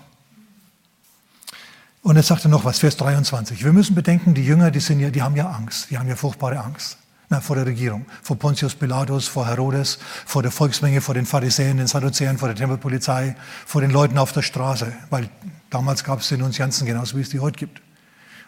Und 2.02 2.16
jetzt 2.16 2.28
sagt 2.28 2.44
er 2.44 2.50
noch 2.50 2.64
was, 2.64 2.78
Vers 2.78 2.96
23. 2.96 3.64
Wir 3.64 3.72
müssen 3.72 3.94
bedenken, 3.94 4.34
die 4.34 4.44
Jünger, 4.44 4.70
die, 4.70 4.80
sind 4.80 5.00
ja, 5.00 5.10
die 5.10 5.22
haben 5.22 5.36
ja 5.36 5.50
Angst. 5.50 5.90
Die 5.90 5.98
haben 5.98 6.08
ja 6.08 6.16
furchtbare 6.16 6.58
Angst. 6.58 6.98
Na, 7.30 7.42
vor 7.42 7.56
der 7.56 7.66
Regierung, 7.66 8.06
vor 8.22 8.38
Pontius 8.38 8.74
Pilatus, 8.74 9.28
vor 9.28 9.46
Herodes, 9.46 9.98
vor 10.24 10.42
der 10.42 10.50
Volksmenge, 10.50 11.02
vor 11.02 11.14
den 11.14 11.26
Pharisäern, 11.26 11.76
den 11.76 11.86
Sadduzäern, 11.86 12.38
vor 12.38 12.48
der 12.48 12.56
Tempelpolizei, 12.56 13.36
vor 13.66 13.82
den 13.82 13.90
Leuten 13.90 14.16
auf 14.16 14.32
der 14.32 14.40
Straße. 14.40 14.90
Weil 15.10 15.28
damals 15.68 16.04
gab 16.04 16.20
es 16.20 16.28
Denunzianzen 16.28 16.86
genauso, 16.86 17.18
wie 17.18 17.20
es 17.20 17.28
die 17.28 17.40
heute 17.40 17.58
gibt. 17.58 17.82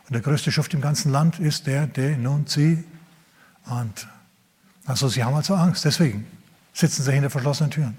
Und 0.09 0.15
der 0.15 0.23
größte 0.23 0.51
Schuft 0.51 0.73
im 0.73 0.81
ganzen 0.81 1.13
Land 1.13 1.39
ist 1.39 1.67
der 1.67 1.87
Denunziant. 1.87 2.85
Und 3.71 4.09
also 4.85 5.09
sie 5.09 5.23
haben 5.23 5.35
also 5.35 5.55
Angst, 5.55 5.85
deswegen 5.85 6.27
sitzen 6.73 7.05
sie 7.05 7.13
hinter 7.13 7.31
verschlossenen 7.31 7.71
Türen. 7.71 7.97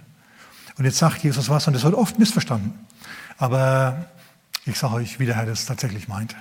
Und 0.77 0.86
jetzt 0.86 0.97
sagt 0.97 1.23
Jesus 1.23 1.49
was, 1.49 1.65
und 1.67 1.73
das 1.73 1.84
wird 1.84 1.93
oft 1.93 2.19
missverstanden. 2.19 2.73
Aber 3.38 4.05
ich 4.65 4.77
sage 4.77 4.95
euch, 4.95 5.19
wie 5.19 5.25
der 5.25 5.36
Herr 5.36 5.45
das 5.45 5.65
tatsächlich 5.65 6.07
meint. 6.07 6.36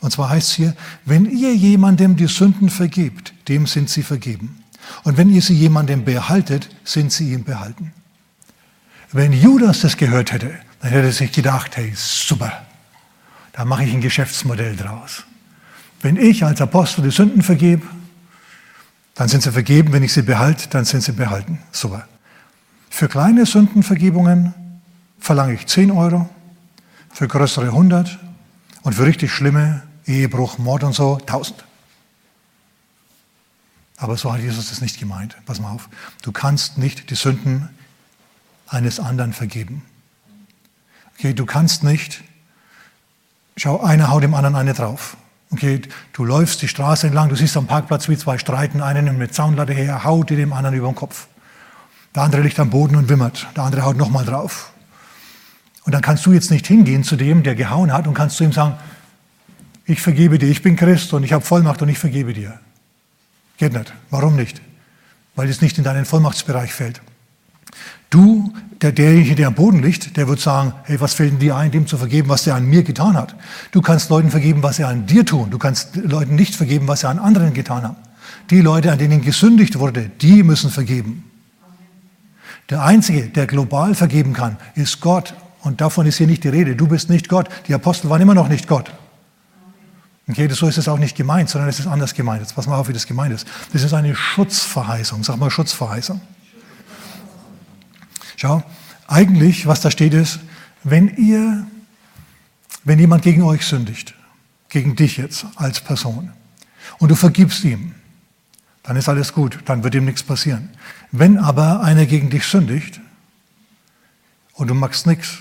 Und 0.00 0.10
zwar 0.10 0.30
heißt 0.30 0.48
es 0.48 0.54
hier, 0.54 0.76
wenn 1.04 1.26
ihr 1.26 1.54
jemandem 1.54 2.16
die 2.16 2.26
Sünden 2.26 2.68
vergebt, 2.68 3.32
dem 3.48 3.66
sind 3.66 3.88
sie 3.88 4.02
vergeben. 4.02 4.62
Und 5.04 5.16
wenn 5.16 5.30
ihr 5.30 5.42
sie 5.42 5.54
jemandem 5.54 6.04
behaltet, 6.04 6.68
sind 6.84 7.12
sie 7.12 7.32
ihm 7.32 7.44
behalten. 7.44 7.92
Wenn 9.12 9.32
Judas 9.32 9.80
das 9.80 9.96
gehört 9.96 10.32
hätte, 10.32 10.52
dann 10.80 10.90
hätte 10.90 11.06
er 11.06 11.12
sich 11.12 11.32
gedacht, 11.32 11.76
hey, 11.76 11.92
super, 11.94 12.52
da 13.52 13.64
mache 13.64 13.84
ich 13.84 13.92
ein 13.92 14.00
Geschäftsmodell 14.00 14.76
draus. 14.76 15.24
Wenn 16.00 16.16
ich 16.16 16.44
als 16.44 16.60
Apostel 16.60 17.04
die 17.04 17.10
Sünden 17.10 17.42
vergebe, 17.42 17.86
dann 19.14 19.28
sind 19.28 19.42
sie 19.42 19.52
vergeben, 19.52 19.92
wenn 19.92 20.02
ich 20.02 20.12
sie 20.12 20.22
behalte, 20.22 20.68
dann 20.68 20.84
sind 20.84 21.02
sie 21.02 21.12
behalten. 21.12 21.58
Super. 21.70 22.06
Für 22.90 23.08
kleine 23.08 23.46
Sündenvergebungen 23.46 24.54
verlange 25.18 25.54
ich 25.54 25.66
10 25.66 25.90
Euro, 25.90 26.28
für 27.12 27.28
größere 27.28 27.66
100 27.66 28.18
und 28.82 28.94
für 28.94 29.04
richtig 29.04 29.32
schlimme 29.32 29.82
Ehebruch, 30.06 30.58
Mord 30.58 30.84
und 30.84 30.94
so 30.94 31.16
1000. 31.16 31.64
Aber 33.96 34.16
so 34.16 34.32
hat 34.32 34.40
Jesus 34.40 34.70
das 34.70 34.80
nicht 34.80 34.98
gemeint. 34.98 35.36
Pass 35.46 35.60
mal 35.60 35.70
auf. 35.70 35.88
Du 36.22 36.32
kannst 36.32 36.76
nicht 36.76 37.10
die 37.10 37.14
Sünden 37.14 37.68
eines 38.66 38.98
anderen 38.98 39.32
vergeben. 39.32 39.84
Okay, 41.14 41.34
du 41.34 41.46
kannst 41.46 41.84
nicht, 41.84 42.22
schau, 43.56 43.80
einer 43.80 44.10
haut 44.10 44.24
dem 44.24 44.34
anderen 44.34 44.56
eine 44.56 44.74
drauf. 44.74 45.16
Okay, 45.52 45.82
du 46.14 46.24
läufst 46.24 46.62
die 46.62 46.68
Straße 46.68 47.06
entlang, 47.06 47.28
du 47.28 47.36
siehst 47.36 47.56
am 47.58 47.66
Parkplatz, 47.66 48.08
wie 48.08 48.16
zwei 48.16 48.38
streiten, 48.38 48.80
einen 48.80 49.04
nimmt 49.04 49.18
eine 49.18 49.30
Zaunlatte 49.30 49.74
her, 49.74 50.02
haut 50.02 50.30
dir 50.30 50.36
dem 50.38 50.52
anderen 50.54 50.74
über 50.76 50.88
den 50.88 50.94
Kopf. 50.94 51.26
Der 52.14 52.22
andere 52.22 52.40
liegt 52.40 52.58
am 52.58 52.70
Boden 52.70 52.96
und 52.96 53.10
wimmert, 53.10 53.46
der 53.54 53.64
andere 53.64 53.82
haut 53.82 53.98
nochmal 53.98 54.24
drauf. 54.24 54.72
Und 55.84 55.92
dann 55.92 56.00
kannst 56.00 56.24
du 56.24 56.32
jetzt 56.32 56.50
nicht 56.50 56.66
hingehen 56.66 57.04
zu 57.04 57.16
dem, 57.16 57.42
der 57.42 57.54
gehauen 57.54 57.92
hat, 57.92 58.06
und 58.06 58.14
kannst 58.14 58.38
zu 58.38 58.44
ihm 58.44 58.52
sagen, 58.52 58.76
ich 59.84 60.00
vergebe 60.00 60.38
dir, 60.38 60.48
ich 60.48 60.62
bin 60.62 60.76
Christ 60.76 61.12
und 61.12 61.22
ich 61.22 61.34
habe 61.34 61.44
Vollmacht 61.44 61.82
und 61.82 61.88
ich 61.90 61.98
vergebe 61.98 62.32
dir. 62.32 62.58
Geht 63.58 63.74
nicht. 63.74 63.92
Warum 64.08 64.36
nicht? 64.36 64.62
Weil 65.34 65.50
es 65.50 65.60
nicht 65.60 65.76
in 65.76 65.84
deinen 65.84 66.06
Vollmachtsbereich 66.06 66.72
fällt. 66.72 67.02
Du, 68.10 68.52
der, 68.82 68.92
derjenige, 68.92 69.34
der 69.34 69.48
am 69.48 69.54
Boden 69.54 69.82
liegt, 69.82 70.16
der 70.16 70.28
wird 70.28 70.38
sagen, 70.38 70.74
hey, 70.84 71.00
was 71.00 71.14
fällt 71.14 71.40
dir 71.40 71.56
ein, 71.56 71.70
dem 71.70 71.86
zu 71.86 71.96
vergeben, 71.96 72.28
was 72.28 72.44
der 72.44 72.54
an 72.54 72.66
mir 72.66 72.82
getan 72.82 73.16
hat? 73.16 73.34
Du 73.70 73.80
kannst 73.80 74.10
Leuten 74.10 74.30
vergeben, 74.30 74.62
was 74.62 74.76
sie 74.76 74.84
an 74.84 75.06
dir 75.06 75.24
tun. 75.24 75.50
Du 75.50 75.58
kannst 75.58 75.96
Leuten 75.96 76.34
nicht 76.34 76.54
vergeben, 76.54 76.88
was 76.88 77.00
sie 77.00 77.08
an 77.08 77.18
anderen 77.18 77.54
getan 77.54 77.84
haben. 77.84 77.96
Die 78.50 78.60
Leute, 78.60 78.92
an 78.92 78.98
denen 78.98 79.22
gesündigt 79.22 79.78
wurde, 79.78 80.10
die 80.20 80.42
müssen 80.42 80.70
vergeben. 80.70 81.24
Der 82.68 82.82
Einzige, 82.82 83.28
der 83.28 83.46
global 83.46 83.94
vergeben 83.94 84.32
kann, 84.32 84.58
ist 84.74 85.00
Gott. 85.00 85.34
Und 85.62 85.80
davon 85.80 86.06
ist 86.06 86.18
hier 86.18 86.26
nicht 86.26 86.44
die 86.44 86.48
Rede. 86.48 86.76
Du 86.76 86.88
bist 86.88 87.08
nicht 87.08 87.28
Gott. 87.28 87.48
Die 87.68 87.74
Apostel 87.74 88.10
waren 88.10 88.20
immer 88.20 88.34
noch 88.34 88.48
nicht 88.48 88.68
Gott. 88.68 88.92
Okay, 90.28 90.48
so 90.50 90.68
ist 90.68 90.78
es 90.78 90.88
auch 90.88 90.98
nicht 90.98 91.16
gemeint, 91.16 91.48
sondern 91.48 91.68
es 91.68 91.78
ist 91.80 91.86
anders 91.86 92.14
gemeint. 92.14 92.42
Jetzt 92.42 92.54
pass 92.54 92.66
mal 92.66 92.76
auf, 92.76 92.88
wie 92.88 92.92
das 92.92 93.06
gemeint 93.06 93.34
ist. 93.34 93.46
Das 93.72 93.82
ist 93.82 93.92
eine 93.92 94.14
Schutzverheißung. 94.14 95.24
Sag 95.24 95.38
mal 95.38 95.50
Schutzverheißung. 95.50 96.20
Schau, 98.36 98.62
eigentlich, 99.06 99.66
was 99.66 99.80
da 99.80 99.90
steht, 99.90 100.14
ist, 100.14 100.40
wenn 100.84 101.16
ihr, 101.16 101.66
wenn 102.84 102.98
jemand 102.98 103.22
gegen 103.22 103.42
euch 103.42 103.64
sündigt, 103.64 104.14
gegen 104.68 104.96
dich 104.96 105.16
jetzt 105.16 105.46
als 105.56 105.80
Person, 105.80 106.32
und 106.98 107.10
du 107.10 107.14
vergibst 107.14 107.64
ihm, 107.64 107.94
dann 108.82 108.96
ist 108.96 109.08
alles 109.08 109.32
gut, 109.32 109.60
dann 109.66 109.84
wird 109.84 109.94
ihm 109.94 110.04
nichts 110.04 110.22
passieren. 110.22 110.70
Wenn 111.12 111.38
aber 111.38 111.82
einer 111.82 112.06
gegen 112.06 112.30
dich 112.30 112.44
sündigt 112.44 113.00
und 114.54 114.68
du 114.68 114.74
machst 114.74 115.06
nichts, 115.06 115.38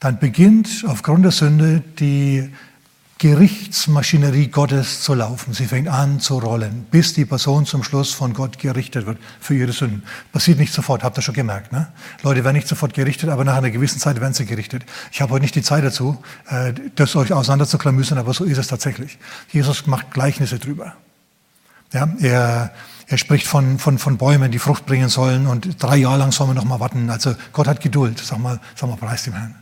dann 0.00 0.18
beginnt 0.18 0.84
aufgrund 0.86 1.24
der 1.24 1.32
Sünde 1.32 1.82
die 1.98 2.50
Gerichtsmaschinerie 3.22 4.48
Gottes 4.48 5.02
zu 5.02 5.14
laufen. 5.14 5.54
Sie 5.54 5.66
fängt 5.66 5.86
an 5.86 6.18
zu 6.18 6.38
rollen, 6.40 6.88
bis 6.90 7.14
die 7.14 7.24
Person 7.24 7.66
zum 7.66 7.84
Schluss 7.84 8.12
von 8.12 8.34
Gott 8.34 8.58
gerichtet 8.58 9.06
wird 9.06 9.16
für 9.38 9.54
ihre 9.54 9.70
Sünden. 9.70 10.02
Passiert 10.32 10.58
nicht 10.58 10.72
sofort, 10.72 11.04
habt 11.04 11.16
ihr 11.18 11.22
schon 11.22 11.36
gemerkt. 11.36 11.70
Ne? 11.70 11.86
Leute 12.24 12.42
werden 12.42 12.56
nicht 12.56 12.66
sofort 12.66 12.94
gerichtet, 12.94 13.30
aber 13.30 13.44
nach 13.44 13.54
einer 13.54 13.70
gewissen 13.70 14.00
Zeit 14.00 14.20
werden 14.20 14.34
sie 14.34 14.44
gerichtet. 14.44 14.84
Ich 15.12 15.22
habe 15.22 15.34
heute 15.34 15.42
nicht 15.42 15.54
die 15.54 15.62
Zeit 15.62 15.84
dazu, 15.84 16.20
äh, 16.48 16.72
das 16.96 17.14
euch 17.14 17.32
auseinanderzuklamüsern, 17.32 18.18
aber 18.18 18.34
so 18.34 18.42
ist 18.42 18.58
es 18.58 18.66
tatsächlich. 18.66 19.18
Jesus 19.52 19.86
macht 19.86 20.10
Gleichnisse 20.10 20.58
drüber. 20.58 20.94
Ja, 21.92 22.08
er, 22.18 22.72
er 23.06 23.18
spricht 23.18 23.46
von, 23.46 23.78
von, 23.78 23.98
von 23.98 24.18
Bäumen, 24.18 24.50
die 24.50 24.58
Frucht 24.58 24.84
bringen 24.84 25.08
sollen 25.08 25.46
und 25.46 25.80
drei 25.80 25.98
Jahre 25.98 26.18
lang 26.18 26.32
soll 26.32 26.48
man 26.48 26.56
noch 26.56 26.64
mal 26.64 26.80
warten. 26.80 27.08
Also 27.08 27.36
Gott 27.52 27.68
hat 27.68 27.80
Geduld. 27.80 28.18
Sag 28.18 28.40
mal, 28.40 28.58
sag 28.74 28.90
mal, 28.90 28.96
preis 28.96 29.22
dem 29.22 29.34
Herrn. 29.34 29.61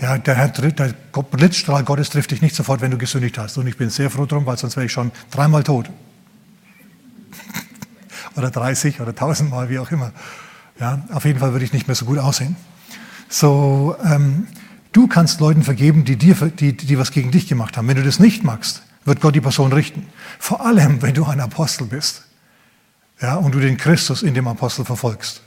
Ja, 0.00 0.18
der, 0.18 0.34
Herr, 0.34 0.48
der 0.48 0.94
Blitzstrahl 1.30 1.82
Gottes 1.82 2.10
trifft 2.10 2.30
dich 2.30 2.42
nicht 2.42 2.54
sofort, 2.54 2.80
wenn 2.82 2.90
du 2.90 2.98
gesündigt 2.98 3.38
hast. 3.38 3.56
Und 3.56 3.66
ich 3.66 3.76
bin 3.76 3.88
sehr 3.88 4.10
froh 4.10 4.26
drum, 4.26 4.44
weil 4.44 4.58
sonst 4.58 4.76
wäre 4.76 4.86
ich 4.86 4.92
schon 4.92 5.10
dreimal 5.30 5.62
tot. 5.62 5.88
oder 8.36 8.50
30 8.50 9.00
oder 9.00 9.14
tausendmal, 9.14 9.70
wie 9.70 9.78
auch 9.78 9.90
immer. 9.90 10.12
Ja, 10.78 11.02
auf 11.12 11.24
jeden 11.24 11.38
Fall 11.38 11.52
würde 11.52 11.64
ich 11.64 11.72
nicht 11.72 11.86
mehr 11.86 11.94
so 11.94 12.04
gut 12.04 12.18
aussehen. 12.18 12.56
So, 13.28 13.96
ähm, 14.04 14.46
du 14.92 15.06
kannst 15.06 15.40
Leuten 15.40 15.62
vergeben, 15.62 16.04
die, 16.04 16.16
dir, 16.16 16.34
die, 16.34 16.76
die 16.76 16.98
was 16.98 17.10
gegen 17.10 17.30
dich 17.30 17.48
gemacht 17.48 17.76
haben. 17.76 17.88
Wenn 17.88 17.96
du 17.96 18.04
das 18.04 18.18
nicht 18.18 18.44
magst, 18.44 18.82
wird 19.06 19.20
Gott 19.20 19.34
die 19.34 19.40
Person 19.40 19.72
richten. 19.72 20.06
Vor 20.38 20.64
allem, 20.64 21.00
wenn 21.00 21.14
du 21.14 21.24
ein 21.24 21.40
Apostel 21.40 21.86
bist 21.86 22.24
ja, 23.22 23.36
und 23.36 23.54
du 23.54 23.60
den 23.60 23.78
Christus 23.78 24.22
in 24.22 24.34
dem 24.34 24.46
Apostel 24.46 24.84
verfolgst. 24.84 25.40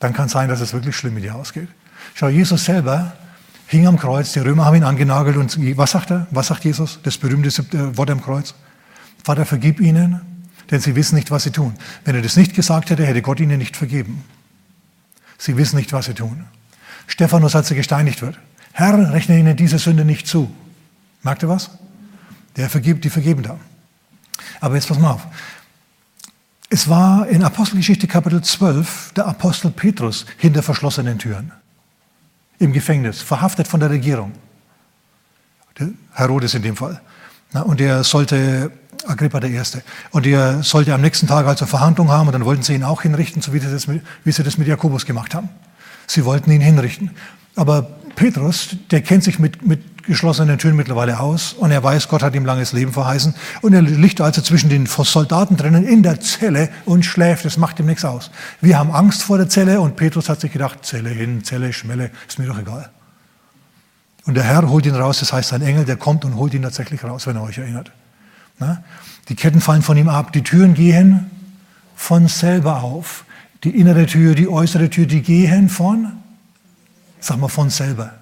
Dann 0.00 0.12
kann 0.12 0.26
es 0.26 0.32
sein, 0.32 0.48
dass 0.48 0.60
es 0.60 0.72
wirklich 0.72 0.96
schlimm 0.96 1.14
mit 1.14 1.22
dir 1.22 1.36
ausgeht. 1.36 1.68
Schau, 2.14 2.28
Jesus 2.28 2.64
selber 2.64 3.12
hing 3.72 3.86
am 3.86 3.98
Kreuz, 3.98 4.32
die 4.32 4.38
Römer 4.38 4.66
haben 4.66 4.76
ihn 4.76 4.84
angenagelt 4.84 5.36
und 5.38 5.56
was 5.78 5.92
sagt 5.92 6.10
er? 6.10 6.26
Was 6.30 6.48
sagt 6.48 6.64
Jesus? 6.64 7.00
Das 7.02 7.16
berühmte 7.16 7.50
Wort 7.96 8.10
am 8.10 8.22
Kreuz. 8.22 8.54
Vater, 9.24 9.46
vergib 9.46 9.80
ihnen, 9.80 10.20
denn 10.70 10.80
sie 10.80 10.94
wissen 10.94 11.14
nicht, 11.14 11.30
was 11.30 11.44
sie 11.44 11.52
tun. 11.52 11.74
Wenn 12.04 12.14
er 12.14 12.20
das 12.20 12.36
nicht 12.36 12.54
gesagt 12.54 12.90
hätte, 12.90 13.06
hätte 13.06 13.22
Gott 13.22 13.40
ihnen 13.40 13.58
nicht 13.58 13.76
vergeben. 13.76 14.24
Sie 15.38 15.56
wissen 15.56 15.76
nicht, 15.76 15.92
was 15.92 16.04
sie 16.04 16.12
tun. 16.12 16.44
Stephanus, 17.06 17.56
als 17.56 17.70
er 17.70 17.76
gesteinigt 17.76 18.20
wird. 18.20 18.38
Herr, 18.72 19.12
rechne 19.12 19.38
ihnen 19.38 19.56
diese 19.56 19.78
Sünde 19.78 20.04
nicht 20.04 20.26
zu. 20.26 20.54
Merkt 21.22 21.42
ihr 21.42 21.48
was? 21.48 21.70
Der 22.56 22.68
vergibt, 22.68 23.04
die 23.04 23.10
vergeben 23.10 23.42
da. 23.42 23.58
Aber 24.60 24.74
jetzt 24.74 24.88
pass 24.88 24.98
mal 24.98 25.12
auf. 25.12 25.26
Es 26.68 26.88
war 26.88 27.26
in 27.26 27.42
Apostelgeschichte 27.42 28.06
Kapitel 28.06 28.42
12 28.42 29.12
der 29.14 29.26
Apostel 29.26 29.70
Petrus 29.70 30.26
hinter 30.36 30.62
verschlossenen 30.62 31.18
Türen 31.18 31.52
im 32.62 32.72
Gefängnis, 32.72 33.20
verhaftet 33.20 33.68
von 33.68 33.80
der 33.80 33.90
Regierung. 33.90 34.32
Herodes 36.12 36.54
in 36.54 36.62
dem 36.62 36.76
Fall. 36.76 37.00
Und 37.64 37.80
er 37.80 38.04
sollte, 38.04 38.70
Agrippa 39.06 39.40
der 39.40 39.50
Erste, 39.50 39.82
und 40.10 40.26
er 40.26 40.62
sollte 40.62 40.94
am 40.94 41.00
nächsten 41.00 41.26
Tag 41.26 41.46
also 41.46 41.66
Verhandlung 41.66 42.10
haben 42.10 42.28
und 42.28 42.32
dann 42.32 42.44
wollten 42.44 42.62
sie 42.62 42.74
ihn 42.74 42.84
auch 42.84 43.02
hinrichten, 43.02 43.42
so 43.42 43.52
wie 43.52 43.58
sie 43.58 43.70
das 43.70 43.86
mit, 43.86 44.02
wie 44.24 44.32
sie 44.32 44.42
das 44.42 44.58
mit 44.58 44.68
Jakobus 44.68 45.06
gemacht 45.06 45.34
haben. 45.34 45.48
Sie 46.06 46.24
wollten 46.24 46.50
ihn 46.50 46.60
hinrichten. 46.60 47.10
Aber 47.56 47.88
Petrus, 48.14 48.76
der 48.90 49.02
kennt 49.02 49.24
sich 49.24 49.38
mit, 49.38 49.66
mit 49.66 50.04
geschlossenen 50.04 50.58
Türen 50.58 50.76
mittlerweile 50.76 51.20
aus 51.20 51.52
und 51.52 51.70
er 51.70 51.82
weiß, 51.82 52.08
Gott 52.08 52.22
hat 52.22 52.34
ihm 52.34 52.44
langes 52.44 52.72
Leben 52.72 52.92
verheißen 52.92 53.34
und 53.60 53.72
er 53.72 53.82
liegt 53.82 54.20
also 54.20 54.42
zwischen 54.42 54.68
den 54.68 54.86
Soldaten 54.86 55.56
drinnen 55.56 55.86
in 55.86 56.02
der 56.02 56.20
Zelle 56.20 56.70
und 56.84 57.04
schläft. 57.04 57.44
Das 57.44 57.56
macht 57.56 57.78
ihm 57.80 57.86
nichts 57.86 58.04
aus. 58.04 58.30
Wir 58.60 58.78
haben 58.78 58.90
Angst 58.90 59.22
vor 59.22 59.38
der 59.38 59.48
Zelle 59.48 59.80
und 59.80 59.96
Petrus 59.96 60.28
hat 60.28 60.40
sich 60.40 60.52
gedacht, 60.52 60.84
Zelle 60.84 61.10
hin, 61.10 61.44
Zelle, 61.44 61.72
Schmelle, 61.72 62.10
ist 62.28 62.38
mir 62.38 62.46
doch 62.46 62.58
egal. 62.58 62.90
Und 64.24 64.34
der 64.34 64.44
Herr 64.44 64.68
holt 64.68 64.86
ihn 64.86 64.94
raus, 64.94 65.20
das 65.20 65.32
heißt, 65.32 65.52
ein 65.52 65.62
Engel, 65.62 65.84
der 65.84 65.96
kommt 65.96 66.24
und 66.24 66.36
holt 66.36 66.54
ihn 66.54 66.62
tatsächlich 66.62 67.02
raus, 67.02 67.26
wenn 67.26 67.36
er 67.36 67.42
euch 67.42 67.58
erinnert. 67.58 67.90
Na? 68.58 68.82
Die 69.28 69.34
Ketten 69.34 69.60
fallen 69.60 69.82
von 69.82 69.96
ihm 69.96 70.08
ab, 70.08 70.32
die 70.32 70.42
Türen 70.42 70.74
gehen 70.74 71.30
von 71.96 72.28
selber 72.28 72.82
auf. 72.82 73.24
Die 73.64 73.70
innere 73.70 74.06
Tür, 74.06 74.34
die 74.34 74.48
äußere 74.48 74.90
Tür, 74.90 75.06
die 75.06 75.22
gehen 75.22 75.68
von, 75.68 76.21
sag 77.22 77.38
mal 77.38 77.48
von 77.48 77.70
selber. 77.70 78.12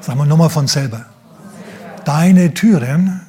Sag 0.00 0.16
mal 0.16 0.26
nochmal 0.26 0.50
von 0.50 0.68
selber. 0.68 1.06
Deine 2.04 2.54
Türen, 2.54 3.20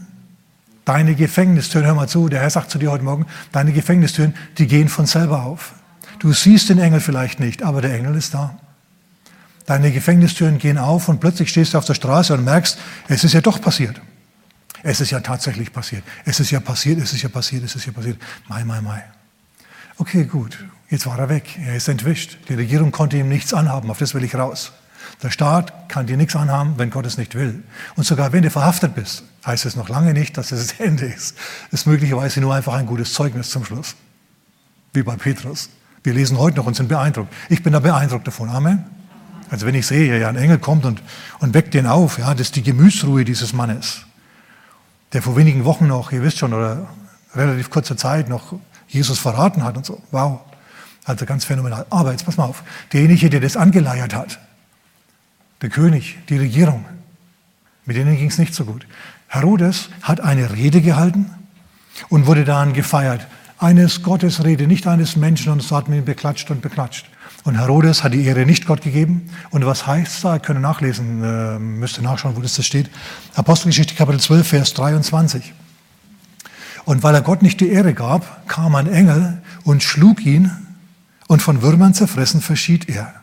deine 0.86 1.16
Gefängnistüren, 1.16 1.86
hör 1.86 1.96
mal 1.96 2.08
zu, 2.08 2.30
der 2.30 2.42
Herr 2.42 2.50
sagt 2.50 2.70
zu 2.70 2.78
dir 2.78 2.92
heute 2.92 3.04
Morgen, 3.04 3.26
deine 3.52 3.72
Gefängnistüren, 3.72 4.36
die 4.58 4.68
gehen 4.68 4.90
von 4.90 5.06
selber 5.06 5.44
auf. 5.44 5.74
Du 6.20 6.34
siehst 6.34 6.70
den 6.70 6.80
Engel 6.80 7.00
vielleicht 7.00 7.40
nicht, 7.40 7.64
aber 7.64 7.82
der 7.82 7.94
Engel 7.94 8.16
ist 8.16 8.34
da. 8.34 8.60
Deine 9.66 9.92
Gefängnistüren 9.92 10.58
gehen 10.58 10.78
auf 10.78 11.08
und 11.08 11.20
plötzlich 11.20 11.50
stehst 11.50 11.74
du 11.74 11.78
auf 11.78 11.86
der 11.86 11.94
Straße 11.94 12.34
und 12.34 12.44
merkst, 12.44 12.78
es 13.08 13.24
ist 13.24 13.34
ja 13.34 13.42
doch 13.42 13.62
passiert. 13.62 14.00
Es 14.84 15.00
ist 15.00 15.12
ja 15.12 15.20
tatsächlich 15.20 15.72
passiert. 15.72 16.04
Es 16.26 16.40
ist 16.40 16.52
ja 16.52 16.60
passiert, 16.60 17.00
es 17.00 17.14
ist 17.14 17.22
ja 17.22 17.30
passiert, 17.30 17.64
es 17.64 17.76
ist 17.76 17.86
ja 17.86 17.92
passiert. 17.92 18.18
Mai, 18.48 18.64
mai, 18.64 18.82
mai. 18.82 19.04
Okay, 19.98 20.26
gut. 20.26 20.58
Jetzt 20.90 21.06
war 21.06 21.20
er 21.20 21.30
weg. 21.30 21.58
Er 21.64 21.76
ist 21.76 21.88
entwischt. 21.88 22.38
Die 22.50 22.56
Regierung 22.56 22.92
konnte 22.92 23.18
ihm 23.18 23.30
nichts 23.30 23.54
anhaben. 23.54 23.90
Auf 23.92 24.00
das 24.00 24.14
will 24.16 24.24
ich 24.24 24.36
raus. 24.36 24.72
Der 25.24 25.30
Staat 25.30 25.88
kann 25.88 26.08
dir 26.08 26.18
nichts 26.18 26.36
anhaben, 26.36 26.74
wenn 26.78 26.90
Gott 26.90 27.06
es 27.06 27.18
nicht 27.18 27.36
will. 27.36 27.64
Und 27.96 28.06
sogar 28.06 28.34
wenn 28.34 28.42
du 28.42 28.50
verhaftet 28.50 28.96
bist, 28.96 29.24
heißt 29.46 29.66
es 29.66 29.76
noch 29.76 29.88
lange 29.88 30.14
nicht, 30.14 30.38
dass 30.38 30.52
es 30.52 30.68
das 30.68 30.80
Ende 30.80 31.06
ist. 31.06 31.38
Es 31.68 31.82
ist 31.82 31.86
möglicherweise 31.86 32.42
nur 32.42 32.56
einfach 32.56 32.74
ein 32.74 32.88
gutes 32.88 33.14
Zeugnis 33.14 33.50
zum 33.50 33.64
Schluss. 33.64 33.96
Wie 34.94 35.04
bei 35.04 35.16
Petrus. 35.16 35.70
Wir 36.04 36.14
lesen 36.14 36.38
heute 36.40 36.58
noch 36.58 36.66
und 36.66 36.76
sind 36.76 36.90
beeindruckt. 36.90 37.32
Ich 37.50 37.62
bin 37.62 37.74
da 37.74 37.80
beeindruckt 37.80 38.26
davon. 38.26 38.50
Amen. 38.50 38.84
Also 39.52 39.66
wenn 39.66 39.76
ich 39.76 39.86
sehe, 39.86 40.20
ja, 40.20 40.30
ein 40.30 40.38
Engel 40.38 40.58
kommt 40.58 40.86
und, 40.86 41.02
und 41.40 41.54
weckt 41.54 41.74
den 41.74 41.86
auf, 41.86 42.18
ja, 42.18 42.32
das 42.34 42.48
ist 42.48 42.56
die 42.56 42.64
Gemütsruhe 42.64 43.26
dieses 43.26 43.54
Mannes, 43.54 44.02
der 45.14 45.22
vor 45.22 45.36
wenigen 45.36 45.66
Wochen 45.66 45.88
noch, 45.88 46.12
ihr 46.12 46.24
wisst 46.24 46.40
schon, 46.40 46.54
oder 46.54 46.88
relativ 47.36 47.70
kurzer 47.70 47.98
Zeit 47.98 48.30
noch 48.30 48.56
Jesus 48.88 49.20
verraten 49.20 49.64
hat 49.64 49.78
und 49.78 49.86
so. 49.86 50.02
Wow. 50.12 50.40
Also 51.06 51.26
ganz 51.26 51.46
phänomenal. 51.46 51.86
Aber 51.90 52.12
jetzt 52.12 52.26
pass 52.26 52.38
mal 52.38 52.46
auf, 52.46 52.64
derjenige, 52.94 53.30
der 53.30 53.40
das 53.40 53.58
angeleiert 53.58 54.16
hat, 54.16 54.40
der 55.62 55.70
König, 55.70 56.18
die 56.30 56.38
Regierung, 56.38 56.86
mit 57.86 57.96
denen 57.96 58.18
ging 58.18 58.30
es 58.30 58.38
nicht 58.38 58.54
so 58.54 58.66
gut. 58.66 58.86
Herodes 59.28 59.90
hat 60.02 60.20
eine 60.22 60.54
Rede 60.54 60.82
gehalten 60.82 61.30
und 62.10 62.26
wurde 62.26 62.44
dann 62.44 62.74
gefeiert. 62.74 63.26
Eines 63.58 64.02
Gottesrede, 64.02 64.66
nicht 64.66 64.88
eines 64.88 65.16
Menschen, 65.16 65.52
und 65.52 65.62
so 65.62 65.76
hat 65.76 65.88
man 65.88 66.00
ihn 66.00 66.06
beklatscht 66.06 66.50
und 66.50 66.62
beklatscht. 66.62 67.06
Und 67.44 67.56
Herodes 67.56 68.04
hat 68.04 68.14
die 68.14 68.24
Ehre 68.24 68.46
nicht 68.46 68.66
Gott 68.66 68.82
gegeben. 68.82 69.30
Und 69.50 69.66
was 69.66 69.88
heißt 69.88 70.24
da? 70.24 70.36
Ihr 70.36 70.40
könnt 70.40 70.62
nachlesen, 70.62 71.24
äh, 71.24 71.60
müsst 71.60 71.98
ihr 71.98 72.04
nachschauen, 72.04 72.36
wo 72.36 72.42
das 72.42 72.56
da 72.56 72.64
steht. 72.64 72.90
Apostelgeschichte 73.36 73.96
Kapitel 73.96 74.20
12, 74.20 74.48
Vers 74.48 74.74
23. 74.74 75.54
Und 76.86 77.04
weil 77.04 77.16
er 77.16 77.22
Gott 77.22 77.42
nicht 77.42 77.60
die 77.62 77.70
Ehre 77.70 77.94
gab, 77.94 78.48
kam 78.48 78.76
ein 78.76 78.88
Engel 78.88 79.42
und 79.64 79.84
schlug 79.84 80.26
ihn 80.26 80.52
und 81.28 81.42
von 81.42 81.62
Würmern 81.62 81.94
zerfressen 81.94 82.42
verschied 82.42 82.90
er. 82.90 83.21